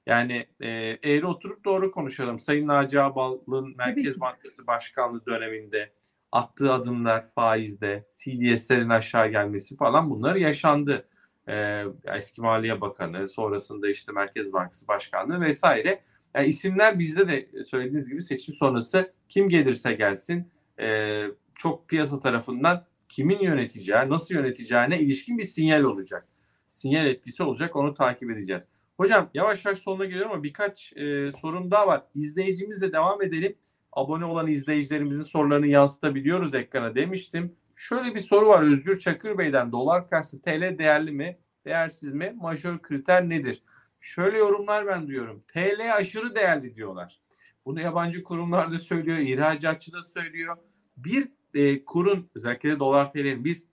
Yani 0.05 0.47
e, 0.59 0.69
eğri 1.03 1.25
oturup 1.25 1.65
doğru 1.65 1.91
konuşalım. 1.91 2.39
Sayın 2.39 2.67
Naci 2.67 3.01
Ağbal'ın 3.01 3.75
Merkez. 3.77 4.21
Bankası 4.21 4.67
Başkanlığı 4.67 5.25
döneminde 5.25 5.93
attığı 6.31 6.73
adımlar 6.73 7.31
faizde, 7.35 8.07
CDS'lerin 8.11 8.89
aşağı 8.89 9.27
gelmesi 9.27 9.77
falan 9.77 10.09
bunlar 10.09 10.35
yaşandı. 10.35 11.07
E, 11.47 11.85
eski 12.05 12.41
Maliye 12.41 12.81
Bakanı, 12.81 13.27
sonrasında 13.27 13.89
işte 13.89 14.11
Merkez 14.11 14.53
Bankası 14.53 14.87
Başkanlığı 14.87 15.41
vesaire. 15.41 16.03
Yani 16.35 16.47
isimler 16.47 16.99
bizde 16.99 17.27
de 17.27 17.63
söylediğiniz 17.63 18.09
gibi 18.09 18.21
seçim 18.21 18.55
sonrası 18.55 19.13
kim 19.29 19.49
gelirse 19.49 19.93
gelsin 19.93 20.47
e, 20.79 21.23
çok 21.55 21.89
piyasa 21.89 22.19
tarafından 22.19 22.85
kimin 23.09 23.39
yöneteceği, 23.39 24.09
nasıl 24.09 24.35
yöneteceğine 24.35 24.99
ilişkin 24.99 25.37
bir 25.37 25.43
sinyal 25.43 25.83
olacak. 25.83 26.27
Sinyal 26.69 27.05
etkisi 27.05 27.43
olacak 27.43 27.75
onu 27.75 27.93
takip 27.93 28.31
edeceğiz. 28.31 28.67
Hocam 28.97 29.29
yavaş 29.33 29.65
yavaş 29.65 29.77
sonuna 29.77 30.05
geliyorum 30.05 30.31
ama 30.31 30.43
birkaç 30.43 30.93
e, 30.97 31.31
sorum 31.31 31.71
daha 31.71 31.87
var. 31.87 32.03
İzleyicimizle 32.15 32.93
devam 32.93 33.21
edelim. 33.21 33.55
Abone 33.91 34.25
olan 34.25 34.47
izleyicilerimizin 34.47 35.23
sorularını 35.23 35.67
yansıtabiliyoruz 35.67 36.55
ekrana 36.55 36.95
demiştim. 36.95 37.55
Şöyle 37.75 38.15
bir 38.15 38.19
soru 38.19 38.47
var 38.47 38.63
Özgür 38.63 38.99
Çakır 38.99 39.37
Bey'den. 39.37 39.71
Dolar 39.71 40.09
karşısı 40.09 40.41
TL 40.41 40.77
değerli 40.77 41.11
mi, 41.11 41.37
değersiz 41.65 42.13
mi? 42.13 42.35
Majör 42.41 42.79
kriter 42.79 43.29
nedir? 43.29 43.63
Şöyle 44.01 44.37
yorumlar 44.37 44.87
ben 44.87 45.07
duyuyorum. 45.07 45.43
TL 45.47 45.95
aşırı 45.95 46.35
değerli 46.35 46.75
diyorlar. 46.75 47.21
Bunu 47.65 47.81
yabancı 47.81 48.23
kurumlar 48.23 48.71
da 48.71 48.77
söylüyor, 48.77 49.17
ihracatçı 49.17 49.93
da 49.93 50.01
söylüyor. 50.01 50.57
Bir 50.97 51.31
e, 51.53 51.85
kurun 51.85 52.29
özellikle 52.35 52.79
dolar 52.79 53.11
TL'nin 53.11 53.45
biz 53.45 53.67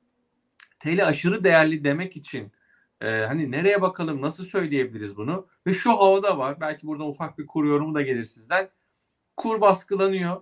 TL 0.80 1.06
aşırı 1.06 1.44
değerli 1.44 1.84
demek 1.84 2.16
için 2.16 2.52
e, 3.00 3.08
hani 3.10 3.50
nereye 3.50 3.82
bakalım, 3.82 4.22
nasıl 4.22 4.44
söyleyebiliriz 4.44 5.16
bunu? 5.16 5.46
Ve 5.66 5.74
şu 5.74 5.90
havada 5.90 6.38
var. 6.38 6.60
Belki 6.60 6.86
burada 6.86 7.04
ufak 7.04 7.38
bir 7.38 7.46
kur 7.46 7.64
yorumu 7.64 7.94
da 7.94 8.02
gelir 8.02 8.24
sizden. 8.24 8.70
Kur 9.36 9.60
baskılanıyor. 9.60 10.40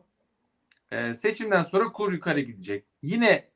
E, 0.91 1.15
seçimden 1.15 1.63
sonra 1.63 1.93
kur 1.93 2.13
yukarı 2.13 2.41
gidecek. 2.41 2.85
Yine 3.03 3.51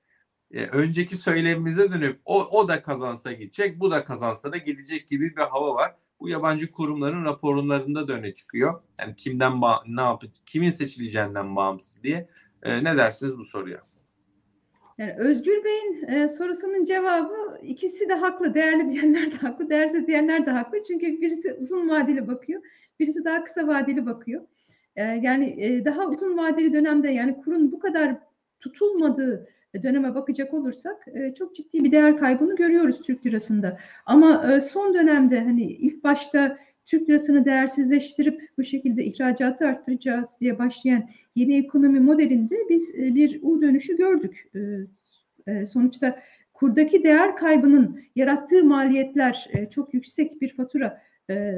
e, 0.51 0.66
önceki 0.66 1.16
söylemimize 1.16 1.93
dönüp 1.93 2.20
o, 2.24 2.45
o 2.45 2.68
da 2.68 2.83
kazansa 2.83 3.33
gidecek, 3.33 3.81
bu 3.81 3.91
da 3.91 4.05
kazansa 4.05 4.53
da 4.53 4.57
gidecek 4.57 5.09
gibi 5.09 5.37
bir 5.37 5.43
hava 5.43 5.74
var. 5.74 5.97
Bu 6.21 6.29
yabancı 6.29 6.73
kurumların 6.73 7.25
raporlarında 7.25 8.09
da 8.09 8.12
öne 8.12 8.35
çıkıyor. 8.35 8.83
Yani 9.01 9.16
kimden 9.16 9.53
ba- 9.53 9.97
ne 9.97 10.01
yapıp 10.01 10.31
kimin 10.47 10.71
seçileceğinden 10.71 11.57
bağımsız 11.57 12.03
diye. 12.03 12.29
E, 12.62 12.85
ne 12.85 12.97
dersiniz 12.97 13.39
bu 13.39 13.45
soruya? 13.45 13.81
Yani 14.99 15.14
Özgür 15.18 15.64
Bey'in 15.64 16.09
e, 16.09 16.29
sorusunun 16.29 16.85
cevabı 16.85 17.59
ikisi 17.62 18.09
de 18.09 18.14
haklı. 18.14 18.55
Değerli 18.55 18.89
diyenler 18.89 19.33
de 19.33 19.37
haklı, 19.37 19.71
değersiz 19.71 20.07
diyenler 20.07 20.47
de 20.47 20.51
haklı. 20.51 20.83
Çünkü 20.83 21.21
birisi 21.21 21.53
uzun 21.53 21.89
vadeli 21.89 22.29
bakıyor, 22.29 22.62
birisi 23.01 23.25
daha 23.25 23.45
kısa 23.45 23.66
vadeli 23.66 24.07
bakıyor. 24.07 24.43
E, 24.97 25.03
yani 25.03 25.64
e, 25.64 25.85
daha 25.85 26.09
uzun 26.09 26.39
vadeli 26.39 26.73
dönemde 26.73 27.09
yani 27.09 27.37
kurun 27.37 27.73
bu 27.73 27.81
kadar 27.81 28.18
tutulmadığı 28.61 29.49
döneme 29.83 30.14
bakacak 30.14 30.55
olursak 30.55 31.09
e, 31.14 31.35
çok 31.35 31.55
ciddi 31.55 31.85
bir 31.85 31.93
değer 31.93 32.16
kaybını 32.16 32.57
görüyoruz 32.57 33.01
Türk 33.03 33.27
lirasında. 33.27 33.79
Ama 34.07 34.53
e, 34.53 34.61
son 34.61 34.95
dönemde 34.95 35.41
hani 35.41 35.62
ilk 35.62 36.05
başta 36.05 36.59
Türk 36.85 37.09
lirasını 37.09 37.45
değersizleştirip 37.45 38.49
bu 38.59 38.64
şekilde 38.64 39.05
ihracatı 39.05 39.66
arttıracağız 39.66 40.37
diye 40.41 40.59
başlayan 40.59 41.09
yeni 41.37 41.57
ekonomi 41.57 42.01
modelinde 42.01 42.57
biz 42.68 42.95
e, 42.95 43.14
bir 43.14 43.39
U 43.43 43.62
dönüşü 43.62 43.97
gördük. 43.97 44.51
E, 44.55 44.61
e, 45.53 45.66
sonuçta 45.66 46.18
kurdaki 46.53 47.05
değer 47.05 47.37
kaybının 47.37 48.01
yarattığı 48.16 48.64
maliyetler 48.64 49.49
e, 49.53 49.71
çok 49.71 49.95
yüksek 49.95 50.41
bir 50.41 50.55
fatura 50.57 51.03
e, 51.31 51.55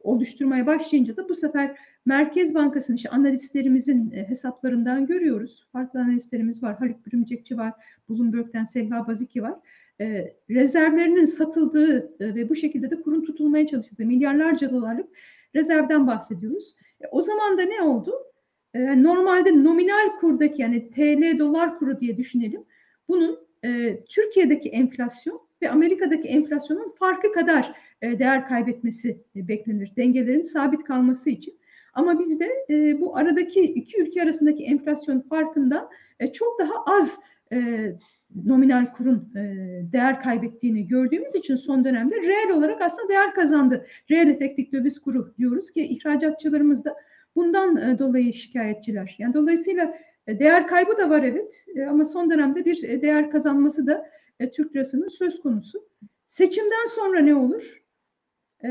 oluşturmaya 0.00 0.66
başlayınca 0.66 1.16
da 1.16 1.28
bu 1.28 1.34
sefer 1.34 1.76
Merkez 2.06 2.54
Bankası'nın 2.54 2.96
işte 2.96 3.08
analistlerimizin 3.08 4.10
e, 4.10 4.28
hesaplarından 4.28 5.06
görüyoruz. 5.06 5.66
Farklı 5.72 6.00
analistlerimiz 6.00 6.62
var. 6.62 6.78
Haluk 6.78 7.06
Bürümcekçi 7.06 7.56
var. 7.56 7.72
Bloomberg'den 8.08 8.64
Selva 8.64 9.06
Baziki 9.06 9.42
var. 9.42 9.54
E, 10.00 10.34
rezervlerinin 10.50 11.24
satıldığı 11.24 12.12
e, 12.20 12.34
ve 12.34 12.48
bu 12.48 12.54
şekilde 12.54 12.90
de 12.90 13.02
kurun 13.02 13.24
tutulmaya 13.24 13.66
çalışıldığı 13.66 14.06
milyarlarca 14.06 14.70
dolarlık 14.70 15.08
rezervden 15.54 16.06
bahsediyoruz. 16.06 16.76
E, 17.00 17.06
o 17.10 17.22
zaman 17.22 17.58
da 17.58 17.62
ne 17.62 17.82
oldu? 17.82 18.12
E, 18.74 19.02
normalde 19.02 19.64
nominal 19.64 20.18
kurdaki 20.20 20.62
yani 20.62 20.90
TL 20.90 21.38
dolar 21.38 21.78
kuru 21.78 22.00
diye 22.00 22.16
düşünelim. 22.16 22.64
Bunun 23.08 23.38
e, 23.64 24.00
Türkiye'deki 24.04 24.68
enflasyon 24.68 25.40
ve 25.62 25.70
Amerika'daki 25.70 26.28
enflasyonun 26.28 26.94
farkı 26.98 27.32
kadar 27.32 27.74
e, 28.02 28.18
değer 28.18 28.48
kaybetmesi 28.48 29.22
e, 29.36 29.48
beklenir. 29.48 29.92
Dengelerin 29.96 30.42
sabit 30.42 30.84
kalması 30.84 31.30
için. 31.30 31.59
Ama 31.94 32.18
bizde 32.18 32.50
e, 32.70 33.00
bu 33.00 33.16
aradaki 33.16 33.62
iki 33.62 34.02
ülke 34.02 34.22
arasındaki 34.22 34.64
enflasyon 34.64 35.20
farkından 35.20 35.88
e, 36.20 36.32
çok 36.32 36.58
daha 36.58 36.74
az 36.86 37.18
e, 37.52 37.90
nominal 38.44 38.86
kurun 38.86 39.32
e, 39.36 39.42
değer 39.92 40.20
kaybettiğini 40.20 40.88
gördüğümüz 40.88 41.34
için 41.34 41.56
son 41.56 41.84
dönemde 41.84 42.16
reel 42.16 42.50
olarak 42.50 42.82
aslında 42.82 43.08
değer 43.08 43.34
kazandı. 43.34 43.86
Reel 44.10 44.28
efektif 44.28 44.72
döviz 44.72 44.98
kuru 44.98 45.34
diyoruz 45.38 45.70
ki 45.70 45.86
ihracatçılarımız 45.86 46.84
da 46.84 46.96
bundan 47.36 47.76
e, 47.76 47.98
dolayı 47.98 48.32
şikayetçiler. 48.32 49.16
Yani 49.18 49.34
dolayısıyla 49.34 49.94
e, 50.26 50.38
değer 50.38 50.68
kaybı 50.68 50.98
da 50.98 51.10
var 51.10 51.22
evet 51.22 51.66
e, 51.76 51.84
ama 51.84 52.04
son 52.04 52.30
dönemde 52.30 52.64
bir 52.64 52.82
e, 52.82 53.02
değer 53.02 53.30
kazanması 53.30 53.86
da 53.86 54.10
e, 54.40 54.50
Türk 54.50 54.76
lirasının 54.76 55.08
söz 55.08 55.40
konusu. 55.42 55.88
Seçimden 56.26 56.86
sonra 56.88 57.20
ne 57.20 57.34
olur? 57.34 57.82
E, 58.64 58.68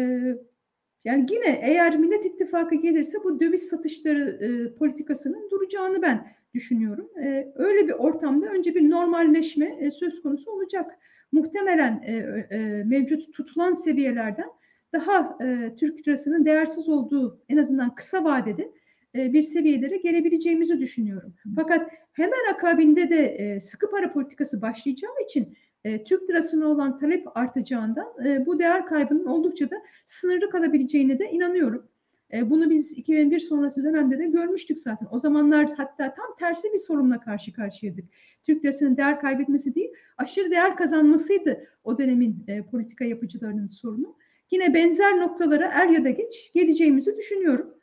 yani 1.06 1.26
yine 1.32 1.60
eğer 1.64 1.98
Millet 1.98 2.26
İttifakı 2.26 2.76
gelirse 2.76 3.18
bu 3.24 3.40
döviz 3.40 3.68
satışları 3.68 4.40
e, 4.42 4.76
politikasının 4.76 5.50
duracağını 5.50 6.02
ben 6.02 6.28
düşünüyorum. 6.54 7.10
E, 7.24 7.54
öyle 7.56 7.88
bir 7.88 7.94
ortamda 7.94 8.48
önce 8.48 8.76
bir 8.76 8.90
normalleşme 8.90 9.78
e, 9.80 9.92
söz 9.92 10.22
konusu 10.22 10.52
olacak. 10.52 10.98
Muhtemelen 11.32 12.04
e, 12.06 12.14
e, 12.56 12.84
mevcut 12.84 13.34
tutulan 13.34 13.74
seviyelerden 13.74 14.50
daha 14.94 15.38
e, 15.42 15.76
Türk 15.76 16.08
lirasının 16.08 16.46
değersiz 16.46 16.90
olduğu 16.90 17.42
en 17.50 17.58
azından 17.58 17.96
kısa 17.96 18.24
vadede 18.24 18.72
e, 19.16 19.34
bir 19.34 19.42
seviyelere 19.42 19.98
gelebileceğimizi 19.98 20.80
düşünüyorum. 20.80 21.34
Fakat 21.56 21.92
hemen 22.14 22.54
akabinde 22.54 23.10
de 23.10 23.26
e, 23.26 23.60
sıkı 23.60 23.92
para 23.92 24.14
politikası 24.14 24.62
başlayacağı 24.62 25.12
için 25.24 25.58
e, 25.84 26.04
Türk 26.04 26.30
lirasına 26.30 26.68
olan 26.68 27.00
talep 27.00 27.38
artacağından 27.38 28.08
e, 28.26 28.46
bu 28.46 28.60
değer 28.60 28.86
kaybının 28.86 29.26
oldukça 29.26 29.70
da 29.70 29.76
sınırlı 30.06 30.50
kalabileceğine 30.50 31.20
de 31.20 31.32
inanıyorum. 31.32 31.88
E, 32.34 32.50
bunu 32.50 32.70
biz 32.70 32.92
2001 32.92 33.40
sonrası 33.40 33.84
dönemde 33.84 34.20
de 34.20 34.26
görmüştük 34.26 34.80
zaten. 34.80 35.08
O 35.12 35.20
zamanlar 35.20 35.74
hatta 35.78 36.14
tam 36.14 36.36
tersi 36.40 36.74
bir 36.74 36.78
sorunla 36.78 37.20
karşı 37.20 37.54
karşıyaydık. 37.54 38.06
Türk 38.44 38.66
lirasının 38.66 38.98
değer 38.98 39.20
kaybetmesi 39.20 39.76
değil, 39.76 39.90
aşırı 40.18 40.52
değer 40.52 40.76
kazanmasıydı 40.76 41.68
o 41.84 41.98
dönemin 41.98 42.46
politika 42.72 43.06
yapıcılarının 43.06 43.68
sorunu. 43.68 44.16
Yine 44.52 44.74
benzer 44.74 45.18
noktalara 45.18 45.72
er 45.74 45.90
ya 45.90 46.04
da 46.04 46.10
geç 46.10 46.52
geleceğimizi 46.54 47.18
düşünüyorum. 47.18 47.74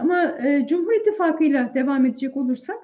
Ama 0.00 0.22
e, 0.22 0.66
Cumhur 0.66 0.92
İttifakı 0.92 1.44
ile 1.44 1.70
devam 1.74 2.06
edecek 2.06 2.36
olursak 2.36 2.76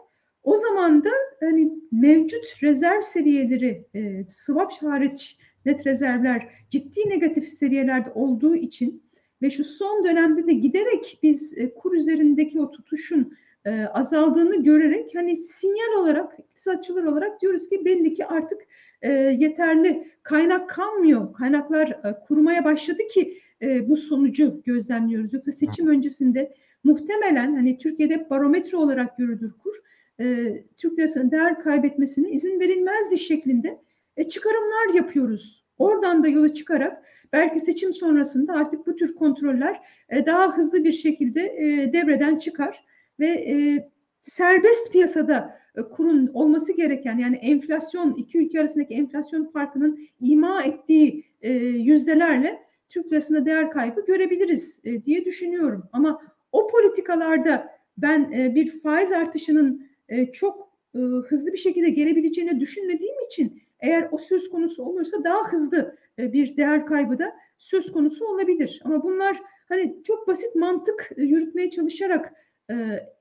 o 0.43 0.57
zaman 0.57 1.05
da 1.05 1.11
hani 1.41 1.73
mevcut 1.93 2.63
rezerv 2.63 3.01
seviyeleri 3.01 3.85
e, 3.95 4.25
swap 4.29 4.73
hariç 4.83 5.39
net 5.67 5.87
rezervler 5.87 6.49
ciddi 6.71 7.09
negatif 7.09 7.49
seviyelerde 7.49 8.11
olduğu 8.15 8.57
için 8.57 9.03
ve 9.43 9.51
şu 9.51 9.65
son 9.65 10.05
dönemde 10.05 10.47
de 10.47 10.53
giderek 10.53 11.19
biz 11.23 11.59
e, 11.59 11.75
kur 11.75 11.95
üzerindeki 11.95 12.61
o 12.61 12.71
tutuşun 12.71 13.33
e, 13.65 13.85
azaldığını 13.85 14.63
görerek 14.63 15.15
hani 15.15 15.37
sinyal 15.37 16.03
olarak 16.03 16.39
iktisatçılar 16.39 17.05
olarak 17.05 17.41
diyoruz 17.41 17.69
ki 17.69 17.85
belli 17.85 18.15
ki 18.15 18.27
artık 18.27 18.61
e, 19.03 19.13
yeterli 19.13 20.05
kaynak 20.23 20.71
kalmıyor. 20.71 21.33
Kaynaklar 21.33 21.89
e, 21.89 22.15
kurumaya 22.29 22.65
başladı 22.65 23.03
ki 23.15 23.39
e, 23.63 23.89
bu 23.89 23.97
sonucu 23.97 24.63
gözlemliyoruz. 24.65 25.33
Yoksa 25.33 25.53
seçim 25.53 25.89
öncesinde 25.89 26.55
muhtemelen 26.85 27.55
hani 27.55 27.79
Türkiye'de 27.79 28.31
barometre 28.31 28.77
olarak 28.77 29.19
görülür 29.19 29.53
kur 29.63 29.75
e, 30.21 30.57
Türk 30.77 30.99
lirasının 30.99 31.31
değer 31.31 31.61
kaybetmesine 31.61 32.31
izin 32.31 32.61
verilmezdi 32.61 33.19
şeklinde 33.19 33.79
e, 34.17 34.29
çıkarımlar 34.29 34.95
yapıyoruz. 34.95 35.65
Oradan 35.79 36.25
da 36.25 36.29
yola 36.29 36.55
çıkarak 36.55 37.03
belki 37.33 37.61
seçim 37.61 37.93
sonrasında 37.93 38.53
artık 38.53 38.87
bu 38.87 38.97
tür 38.97 39.15
kontroller 39.15 39.81
e, 40.09 40.27
daha 40.27 40.57
hızlı 40.57 40.85
bir 40.85 40.93
şekilde 40.93 41.41
e, 41.41 41.93
devreden 41.93 42.39
çıkar 42.39 42.85
ve 43.21 43.89
serbest 44.23 44.93
piyasada 44.93 45.59
kurun 45.93 46.27
olması 46.27 46.73
gereken 46.73 47.19
yani 47.19 47.37
enflasyon 47.37 48.15
iki 48.15 48.39
ülke 48.39 48.61
arasındaki 48.61 48.95
enflasyon 48.95 49.45
farkının 49.45 50.01
ima 50.21 50.63
ettiği 50.63 51.25
e, 51.43 51.53
yüzdelerle 51.63 52.59
Türk 52.89 53.13
lirasında 53.13 53.47
değer 53.47 53.71
kaybı 53.71 54.07
görebiliriz 54.07 54.83
diye 55.05 55.25
düşünüyorum. 55.25 55.85
Ama 55.93 56.23
o 56.53 56.67
politikalarda 56.67 57.69
ben 57.99 58.33
bir 58.33 58.81
faiz 58.81 59.13
artışının 59.13 59.89
e, 60.09 60.33
çok 60.33 60.69
e, 60.95 60.99
hızlı 60.99 61.53
bir 61.53 61.59
şekilde 61.59 61.91
gelebileceğini 61.91 62.61
düşünmediğim 62.61 63.25
için 63.27 63.63
eğer 63.81 64.09
o 64.13 64.19
söz 64.19 64.51
konusu 64.51 64.83
olursa 64.83 65.25
daha 65.25 65.53
hızlı 65.53 65.97
e, 66.19 66.33
bir 66.33 66.57
değer 66.57 66.87
kaybı 66.87 67.19
da 67.19 67.37
söz 67.59 67.93
konusu 67.93 68.27
olabilir. 68.27 68.81
Ama 68.85 69.03
bunlar 69.03 69.43
hani 69.69 69.97
çok 70.05 70.29
basit 70.29 70.55
mantık 70.55 71.11
yürütmeye 71.17 71.71
çalışarak 71.71 72.33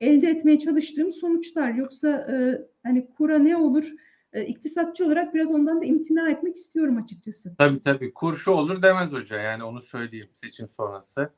elde 0.00 0.28
etmeye 0.28 0.58
çalıştığım 0.58 1.12
sonuçlar. 1.12 1.74
Yoksa 1.74 2.26
hani 2.82 3.10
kura 3.10 3.38
ne 3.38 3.56
olur? 3.56 3.92
İktisatçı 4.46 5.06
olarak 5.06 5.34
biraz 5.34 5.52
ondan 5.52 5.80
da 5.80 5.84
imtina 5.84 6.30
etmek 6.30 6.56
istiyorum 6.56 6.96
açıkçası. 7.02 7.54
Tabii 7.58 7.80
tabii. 7.80 8.14
Kur 8.14 8.36
şu 8.36 8.50
olur 8.50 8.82
demez 8.82 9.12
hoca. 9.12 9.36
Yani 9.40 9.64
onu 9.64 9.80
söyleyeyim 9.80 10.28
seçim 10.34 10.68
sonrası. 10.68 11.30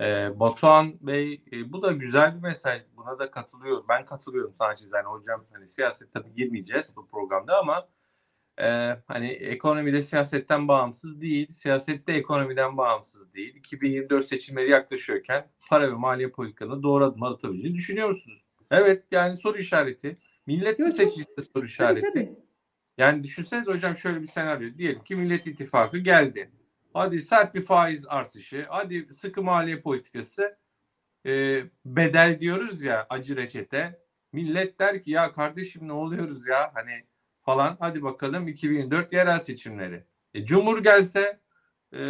Ee, 0.00 0.40
Batuhan 0.40 0.94
Bey 1.00 1.42
e, 1.52 1.72
bu 1.72 1.82
da 1.82 1.92
güzel 1.92 2.36
bir 2.36 2.42
mesaj. 2.42 2.82
Buna 2.96 3.18
da 3.18 3.30
katılıyorum. 3.30 3.84
Ben 3.88 4.04
katılıyorum 4.04 4.54
naçizane 4.60 5.06
hocam. 5.06 5.44
Hani 5.52 5.68
siyaset 5.68 6.12
tabii 6.12 6.34
girmeyeceğiz 6.34 6.96
bu 6.96 7.08
programda 7.08 7.58
ama 7.58 7.88
e, 8.60 8.96
hani 9.06 9.28
ekonomide 9.28 10.02
siyasetten 10.02 10.68
bağımsız 10.68 11.20
değil. 11.20 11.52
Siyasette 11.52 12.12
ekonomiden 12.12 12.76
bağımsız 12.76 13.34
değil. 13.34 13.54
2024 13.54 14.24
seçimleri 14.24 14.70
yaklaşıyorken 14.70 15.46
para 15.68 15.90
ve 15.90 15.94
maliye 15.94 16.30
politikanı 16.30 16.82
doğru 16.82 17.04
adım 17.04 17.22
atabileceğini 17.22 17.76
düşünüyor 17.76 18.08
musunuz? 18.08 18.46
Evet 18.70 19.04
yani 19.10 19.36
soru 19.36 19.58
işareti. 19.58 20.16
Millet 20.46 20.78
çok- 20.78 20.92
seçicisi 20.92 21.42
soru 21.52 21.64
işareti. 21.66 22.00
Tabii 22.00 22.12
tabii. 22.12 22.38
Yani 22.98 23.22
düşünsenize 23.22 23.72
hocam 23.72 23.96
şöyle 23.96 24.22
bir 24.22 24.26
senaryo. 24.26 24.68
Diyelim 24.78 25.00
ki 25.04 25.16
Millet 25.16 25.46
İttifakı 25.46 25.98
geldi. 25.98 26.50
Hadi 26.98 27.22
sert 27.22 27.54
bir 27.54 27.60
faiz 27.60 28.06
artışı. 28.06 28.66
Hadi 28.68 29.14
sıkı 29.14 29.42
maliye 29.42 29.80
politikası. 29.80 30.58
Ee, 31.26 31.62
bedel 31.84 32.40
diyoruz 32.40 32.82
ya 32.82 33.06
acı 33.10 33.36
reçete. 33.36 34.02
Millet 34.32 34.78
der 34.78 35.02
ki 35.02 35.10
ya 35.10 35.32
kardeşim 35.32 35.88
ne 35.88 35.92
oluyoruz 35.92 36.46
ya 36.46 36.70
hani 36.74 37.06
falan. 37.40 37.76
Hadi 37.80 38.02
bakalım 38.02 38.48
2024 38.48 39.12
yerel 39.12 39.38
seçimleri. 39.38 40.04
E, 40.34 40.44
Cumhur 40.44 40.82
gelse 40.82 41.40
e, 41.94 42.00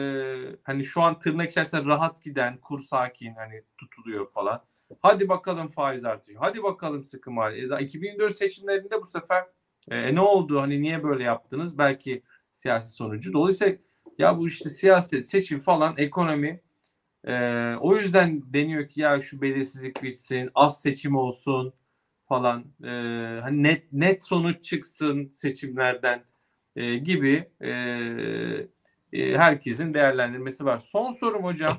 hani 0.63 0.85
şu 0.85 1.03
an 1.03 1.19
tırnak 1.19 1.51
içerisinde 1.51 1.85
rahat 1.85 2.23
giden 2.23 2.59
kur 2.59 2.81
sakin 2.81 3.35
hani 3.35 3.63
tutuluyor 3.79 4.31
falan. 4.31 4.65
Hadi 5.03 5.29
bakalım 5.29 5.69
faiz 5.69 6.05
artışı. 6.05 6.39
Hadi 6.39 6.63
bakalım 6.63 7.03
sıkı 7.03 7.31
maliye. 7.31 7.79
E, 7.81 7.85
2024 7.85 8.37
seçimlerinde 8.37 9.01
bu 9.03 9.07
sefer 9.07 9.45
e, 9.91 10.15
ne 10.15 10.21
oldu? 10.21 10.61
Hani 10.61 10.83
niye 10.83 11.03
böyle 11.03 11.23
yaptınız? 11.25 11.79
Belki 11.79 12.23
siyasi 12.53 12.91
sonucu. 12.91 13.33
Dolayısıyla 13.33 13.77
ya 14.19 14.39
bu 14.39 14.47
işte 14.47 14.71
siyaset, 14.71 15.29
seçim 15.29 15.61
falan, 15.61 15.95
ekonomi. 15.97 16.61
Ee, 17.25 17.75
o 17.81 17.97
yüzden 17.97 18.43
deniyor 18.53 18.89
ki 18.89 19.01
ya 19.01 19.21
şu 19.21 19.43
belirsizlik 19.43 20.03
bitsin, 20.03 20.51
az 20.55 20.81
seçim 20.83 21.17
olsun 21.17 21.73
falan. 22.29 22.65
Ee, 22.85 22.89
hani 23.43 23.63
net 23.63 23.93
net 23.93 24.25
sonuç 24.25 24.65
çıksın 24.65 25.29
seçimlerden 25.33 26.23
e, 26.77 26.97
gibi 26.97 27.49
e, 27.61 27.71
e, 29.13 29.39
herkesin 29.39 29.95
değerlendirmesi 29.95 30.65
var. 30.65 30.79
Son 30.79 31.13
sorum 31.13 31.45
hocam. 31.45 31.73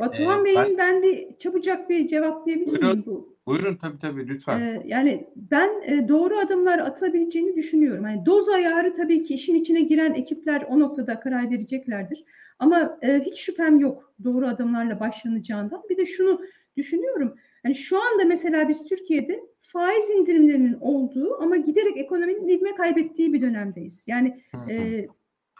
Batuhan 0.00 0.40
Ee, 0.40 0.44
Bey'in 0.44 0.58
ben- 0.58 0.78
ben 0.78 1.02
bir 1.02 1.38
çabucak 1.38 1.90
bir 1.90 2.06
cevaplayabilir 2.06 2.82
miyim 2.82 3.02
bu? 3.06 3.31
Buyurun 3.46 3.76
tabii 3.76 3.98
tabii 3.98 4.28
lütfen. 4.28 4.60
Ee, 4.60 4.82
yani 4.86 5.26
ben 5.36 5.70
e, 5.82 6.08
doğru 6.08 6.38
adımlar 6.38 6.78
atılabileceğini 6.78 7.56
düşünüyorum. 7.56 8.04
Hani 8.04 8.26
doz 8.26 8.48
ayarı 8.48 8.92
tabii 8.92 9.24
ki 9.24 9.34
işin 9.34 9.54
içine 9.54 9.80
giren 9.80 10.14
ekipler 10.14 10.64
o 10.68 10.80
noktada 10.80 11.20
karar 11.20 11.50
vereceklerdir. 11.50 12.24
Ama 12.58 12.98
e, 13.02 13.20
hiç 13.20 13.38
şüphem 13.38 13.78
yok 13.78 14.14
doğru 14.24 14.46
adımlarla 14.46 15.00
başlanacağından. 15.00 15.82
Bir 15.90 15.96
de 15.96 16.06
şunu 16.06 16.40
düşünüyorum. 16.76 17.34
Hani 17.62 17.74
şu 17.74 17.96
anda 17.96 18.24
mesela 18.24 18.68
biz 18.68 18.84
Türkiye'de 18.84 19.40
faiz 19.60 20.10
indirimlerinin 20.10 20.76
olduğu 20.80 21.42
ama 21.42 21.56
giderek 21.56 21.96
ekonominin 21.96 22.48
ivme 22.48 22.74
kaybettiği 22.74 23.32
bir 23.32 23.40
dönemdeyiz. 23.40 24.04
Yani 24.06 24.42
e, 24.70 25.06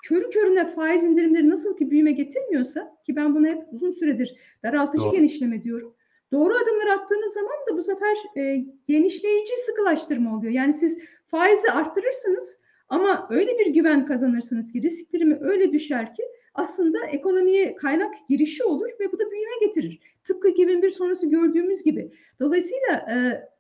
körü 0.02 0.30
körüne 0.30 0.74
faiz 0.74 1.04
indirimleri 1.04 1.48
nasıl 1.48 1.76
ki 1.76 1.90
büyüme 1.90 2.12
getirmiyorsa 2.12 2.96
ki 3.06 3.16
ben 3.16 3.34
buna 3.34 3.48
hep 3.48 3.62
uzun 3.72 3.90
süredir 3.90 4.34
daraltıcı 4.62 5.04
Doğru. 5.04 5.12
genişleme 5.12 5.62
diyorum. 5.62 5.94
Doğru 6.32 6.54
adımlar 6.54 6.86
attığınız 6.86 7.32
zaman 7.32 7.56
da 7.70 7.76
bu 7.76 7.82
sefer 7.82 8.16
e, 8.36 8.64
genişleyici 8.86 9.52
sıkılaştırma 9.66 10.36
oluyor. 10.36 10.52
Yani 10.52 10.72
siz 10.72 10.98
faizi 11.26 11.70
arttırırsınız 11.70 12.58
ama 12.88 13.26
öyle 13.30 13.58
bir 13.58 13.66
güven 13.66 14.06
kazanırsınız 14.06 14.72
ki 14.72 14.82
risk 14.82 15.12
primi 15.12 15.38
öyle 15.40 15.72
düşer 15.72 16.14
ki 16.14 16.22
aslında 16.54 17.06
ekonomiye 17.06 17.74
kaynak 17.74 18.14
girişi 18.28 18.64
olur 18.64 18.88
ve 19.00 19.12
bu 19.12 19.18
da 19.18 19.30
büyüme 19.30 19.54
getirir. 19.60 20.00
Tıpkı 20.24 20.48
2001 20.48 20.90
sonrası 20.90 21.26
gördüğümüz 21.26 21.82
gibi. 21.82 22.10
Dolayısıyla 22.40 22.92
e, 22.94 23.16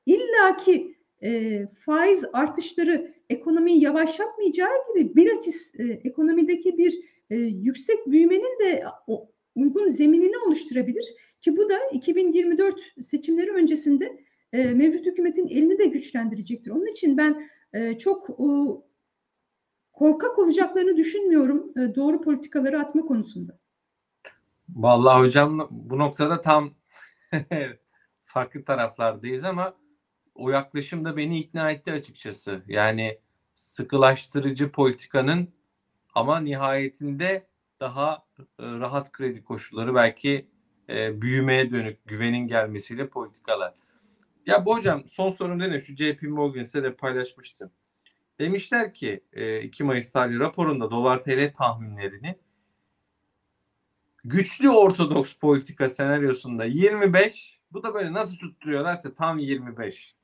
illaki 0.06 0.96
e, 1.22 1.60
faiz 1.66 2.24
artışları 2.32 3.14
ekonomiyi 3.30 3.82
yavaşlatmayacağı 3.82 4.72
gibi 4.94 5.16
bilakis 5.16 5.74
e, 5.78 5.82
ekonomideki 6.04 6.78
bir 6.78 7.00
e, 7.30 7.36
yüksek 7.36 8.06
büyümenin 8.06 8.58
de 8.60 8.84
o, 9.06 9.28
uygun 9.54 9.88
zeminini 9.88 10.38
oluşturabilir. 10.38 11.14
Ki 11.42 11.56
bu 11.56 11.70
da 11.70 11.78
2024 11.92 12.80
seçimleri 13.02 13.50
öncesinde 13.50 14.24
e, 14.52 14.64
mevcut 14.64 15.06
hükümetin 15.06 15.46
elini 15.46 15.78
de 15.78 15.84
güçlendirecektir. 15.84 16.70
Onun 16.70 16.86
için 16.86 17.16
ben 17.16 17.48
e, 17.72 17.98
çok 17.98 18.30
e, 18.30 18.46
korkak 19.92 20.38
olacaklarını 20.38 20.96
düşünmüyorum 20.96 21.72
e, 21.76 21.94
doğru 21.94 22.20
politikaları 22.20 22.80
atma 22.80 23.02
konusunda. 23.02 23.58
Vallahi 24.68 25.20
hocam 25.20 25.68
bu 25.70 25.98
noktada 25.98 26.40
tam 26.40 26.70
farklı 28.22 28.64
taraflardayız 28.64 29.44
ama 29.44 29.74
o 30.34 30.50
yaklaşım 30.50 31.04
da 31.04 31.16
beni 31.16 31.38
ikna 31.38 31.70
etti 31.70 31.92
açıkçası. 31.92 32.62
Yani 32.68 33.18
sıkılaştırıcı 33.54 34.72
politikanın 34.72 35.48
ama 36.14 36.40
nihayetinde 36.40 37.46
daha 37.80 38.26
e, 38.38 38.44
rahat 38.58 39.12
kredi 39.12 39.44
koşulları 39.44 39.94
belki 39.94 40.51
e, 40.88 41.22
büyümeye 41.22 41.70
dönük 41.70 42.06
güvenin 42.06 42.46
gelmesiyle 42.46 43.08
politikalar. 43.08 43.74
Ya 44.46 44.66
bu 44.66 44.76
hocam 44.76 45.04
son 45.08 45.30
sorum 45.30 45.58
ne? 45.58 45.80
Şu 45.80 45.96
JP 45.96 46.22
Morgan 46.22 46.64
size 46.64 46.82
de 46.82 46.94
paylaşmıştım. 46.94 47.70
Demişler 48.38 48.94
ki 48.94 49.24
e, 49.32 49.60
2 49.62 49.84
Mayıs 49.84 50.10
tarihli 50.10 50.38
raporunda 50.38 50.90
dolar 50.90 51.22
TL 51.22 51.52
tahminlerini 51.56 52.36
güçlü 54.24 54.70
ortodoks 54.70 55.34
politika 55.34 55.88
senaryosunda 55.88 56.64
25 56.64 57.60
bu 57.72 57.82
da 57.82 57.94
böyle 57.94 58.12
nasıl 58.12 58.36
tutturuyorlarsa 58.36 59.14
tam 59.14 59.38
25 59.38 60.16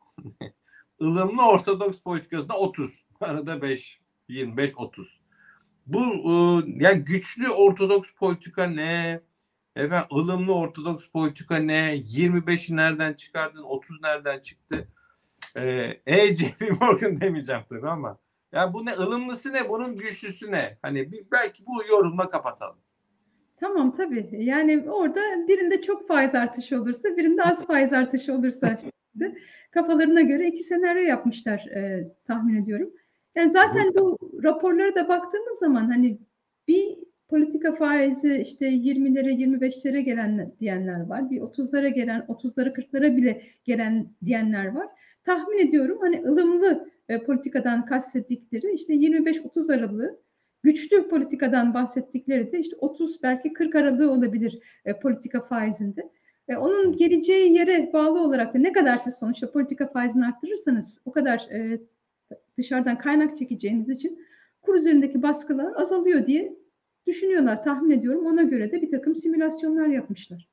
ılımlı 1.01 1.43
ortodoks 1.49 1.99
politikasında 1.99 2.55
30 2.55 3.05
arada 3.21 3.63
5 3.63 4.01
25 4.29 4.73
30 4.77 5.21
bu 5.87 6.01
e, 6.01 6.33
yani 6.85 7.05
güçlü 7.05 7.51
ortodoks 7.51 8.15
politika 8.15 8.67
ne 8.67 9.21
efendim 9.79 10.09
ılımlı 10.13 10.55
ortodoks 10.55 11.09
politika 11.09 11.57
ne? 11.57 11.97
25'i 11.97 12.77
nereden 12.77 13.13
çıkardın? 13.13 13.63
30 13.63 14.03
nereden 14.03 14.39
çıktı? 14.39 14.89
Ee, 15.57 16.01
e 16.07 16.35
JP 16.35 16.81
Morgan 16.81 17.21
demeyeceğim 17.21 17.63
tabii 17.69 17.89
ama. 17.89 18.19
Ya 18.53 18.73
bu 18.73 18.87
ne? 18.87 18.95
Ilımlısı 18.95 19.53
ne? 19.53 19.69
Bunun 19.69 19.97
güçlüsü 19.97 20.53
ne? 20.53 20.79
Hani 20.83 21.13
bir, 21.13 21.27
belki 21.33 21.67
bu 21.67 21.85
yorumla 21.91 22.31
kapatalım. 22.31 22.79
Tamam 23.61 23.93
tabii. 23.93 24.29
Yani 24.33 24.91
orada 24.91 25.21
birinde 25.49 25.81
çok 25.81 26.09
faiz 26.09 26.35
artışı 26.35 26.81
olursa, 26.81 27.17
birinde 27.17 27.43
az 27.43 27.67
faiz 27.67 27.93
artışı 27.93 28.35
olursa 28.35 28.77
şeklinde 28.77 29.39
kafalarına 29.71 30.21
göre 30.21 30.47
iki 30.47 30.63
senaryo 30.63 31.03
yapmışlar 31.03 31.59
e, 31.59 32.09
tahmin 32.27 32.63
ediyorum. 32.63 32.91
Yani 33.35 33.51
zaten 33.51 33.95
bu 33.95 34.19
raporlara 34.43 34.95
da 34.95 35.09
baktığımız 35.09 35.59
zaman 35.59 35.91
hani 35.91 36.19
bir 36.69 36.99
politika 37.29 37.75
faizi 37.75 38.45
işte 38.47 38.69
20'lere 38.69 39.31
25'lere 39.31 40.01
gelen 40.01 40.53
diyenler 40.61 41.07
var. 41.07 41.31
Bir 41.31 41.41
30'lara 41.41 41.89
gelen 41.89 42.21
30'lara 42.21 42.73
40'lara 42.73 43.17
bile 43.17 43.43
gelen 43.65 44.07
diyenler 44.25 44.67
var. 44.67 44.89
Tahmin 45.25 45.59
ediyorum 45.59 45.99
hani 46.01 46.23
ılımlı 46.27 46.91
e, 47.09 47.23
politikadan 47.23 47.87
kastettikleri 47.87 48.73
işte 48.75 48.95
25-30 48.95 49.75
aralığı 49.75 50.21
güçlü 50.63 51.09
politikadan 51.09 51.75
bahsettikleri 51.75 52.53
de 52.53 52.61
işte 52.61 52.77
30 52.77 53.23
belki 53.23 53.53
40 53.53 53.75
aralığı 53.75 54.11
olabilir 54.13 54.59
e, 54.85 54.99
politika 54.99 55.41
faizinde. 55.41 56.11
E, 56.49 56.57
onun 56.57 56.97
geleceği 56.97 57.53
yere 57.53 57.93
bağlı 57.93 58.21
olarak 58.21 58.55
da 58.55 58.59
ne 58.59 58.73
kadar 58.73 58.99
siz 58.99 59.15
sonuçta 59.15 59.53
politika 59.53 59.87
faizini 59.87 60.27
arttırırsanız 60.27 61.01
o 61.05 61.13
kadar 61.13 61.39
e, 61.39 61.81
dışarıdan 62.59 62.99
kaynak 62.99 63.37
çekeceğiniz 63.37 63.89
için 63.89 64.25
kur 64.63 64.75
üzerindeki 64.75 65.23
baskılar 65.23 65.73
azalıyor 65.77 66.27
diye 66.27 66.59
düşünüyorlar 67.09 67.63
tahmin 67.63 67.91
ediyorum. 67.91 68.27
Ona 68.27 68.43
göre 68.43 68.73
de 68.73 68.83
bir 68.83 68.91
takım 68.91 69.17
simülasyonlar 69.17 69.87
yapmışlar. 69.87 70.49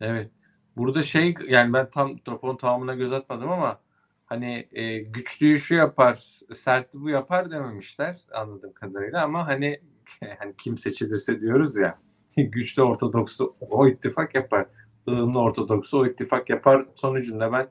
Evet. 0.00 0.30
Burada 0.76 1.02
şey 1.02 1.34
yani 1.48 1.72
ben 1.72 1.90
tam 1.90 2.18
raporun 2.28 2.56
tamamına 2.56 2.94
göz 2.94 3.12
atmadım 3.12 3.50
ama 3.50 3.80
hani 4.26 4.68
e, 4.72 4.98
güçlüyü 4.98 5.58
şu 5.58 5.74
yapar, 5.74 6.40
serti 6.54 7.00
bu 7.00 7.10
yapar 7.10 7.50
dememişler 7.50 8.18
anladığım 8.32 8.72
kadarıyla 8.72 9.24
ama 9.24 9.46
hani 9.46 9.80
hani 10.38 10.54
kim 10.56 10.78
seçilirse 10.78 11.40
diyoruz 11.40 11.76
ya 11.76 11.98
güçlü 12.36 12.82
ortodoksu 12.82 13.56
o 13.60 13.88
ittifak 13.88 14.34
yapar. 14.34 14.66
ılımlı 15.08 15.40
ortodoksu 15.40 15.98
o 15.98 16.06
ittifak 16.06 16.50
yapar. 16.50 16.86
Sonucunda 16.94 17.52
ben 17.52 17.68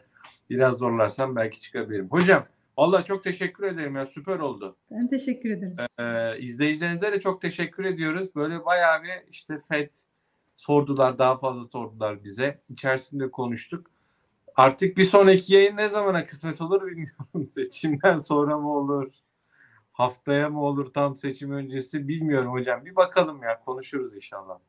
biraz 0.50 0.78
zorlarsam 0.78 1.36
belki 1.36 1.62
çıkabilirim. 1.62 2.08
Hocam 2.10 2.46
Vallahi 2.78 3.06
çok 3.06 3.24
teşekkür 3.24 3.64
ederim 3.64 3.96
ya 3.96 4.06
süper 4.06 4.40
oldu. 4.40 4.78
Ben 4.92 5.08
teşekkür 5.08 5.50
ederim. 5.50 5.76
Ee, 6.00 6.40
izleyicilerimize 6.40 7.12
de 7.12 7.20
çok 7.20 7.42
teşekkür 7.42 7.86
ediyoruz. 7.86 8.36
Böyle 8.36 8.66
bayağı 8.66 9.04
bir 9.04 9.30
işte 9.30 9.58
FED 9.58 9.90
sordular, 10.56 11.20
daha 11.20 11.38
fazla 11.38 11.66
sordular 11.66 12.24
bize. 12.24 12.62
İçerisinde 12.70 13.32
konuştuk. 13.32 13.92
Artık 14.56 14.98
bir 14.98 15.04
sonraki 15.04 15.54
yayın 15.54 15.78
ne 15.78 15.88
zamana 15.88 16.26
kısmet 16.26 16.62
olur 16.62 16.88
bilmiyorum. 16.88 17.46
Seçimden 17.46 18.18
sonra 18.18 18.58
mı 18.58 18.74
olur? 18.74 19.12
Haftaya 19.92 20.50
mı 20.50 20.62
olur 20.62 20.94
tam 20.94 21.16
seçim 21.16 21.52
öncesi 21.52 22.08
bilmiyorum 22.08 22.52
hocam. 22.52 22.86
Bir 22.86 22.96
bakalım 22.96 23.44
ya 23.44 23.60
konuşuruz 23.66 24.16
inşallah. 24.16 24.60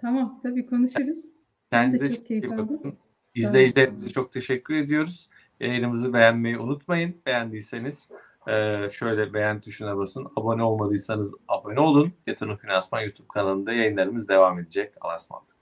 Tamam 0.00 0.40
tabii 0.42 0.66
konuşuruz. 0.66 1.24
Kendinize 1.70 2.08
çok 2.08 2.16
çok 2.16 2.26
keyif 2.26 2.52
aldım. 2.52 2.96
İzleyicilerimize 3.34 4.08
çok 4.08 4.32
teşekkür 4.32 4.74
ediyoruz. 4.74 5.30
Yayınımızı 5.60 6.12
beğenmeyi 6.12 6.58
unutmayın. 6.58 7.16
Beğendiyseniz 7.26 8.08
e, 8.48 8.88
şöyle 8.90 9.34
beğen 9.34 9.60
tuşuna 9.60 9.96
basın. 9.96 10.26
Abone 10.36 10.62
olmadıysanız 10.62 11.34
abone 11.48 11.80
olun. 11.80 12.12
Yatırım 12.26 12.56
Finansman 12.56 13.00
YouTube 13.00 13.28
kanalında 13.28 13.72
yayınlarımız 13.72 14.28
devam 14.28 14.58
edecek. 14.58 14.92
Allah'a 15.00 15.16
ısmarladık. 15.16 15.54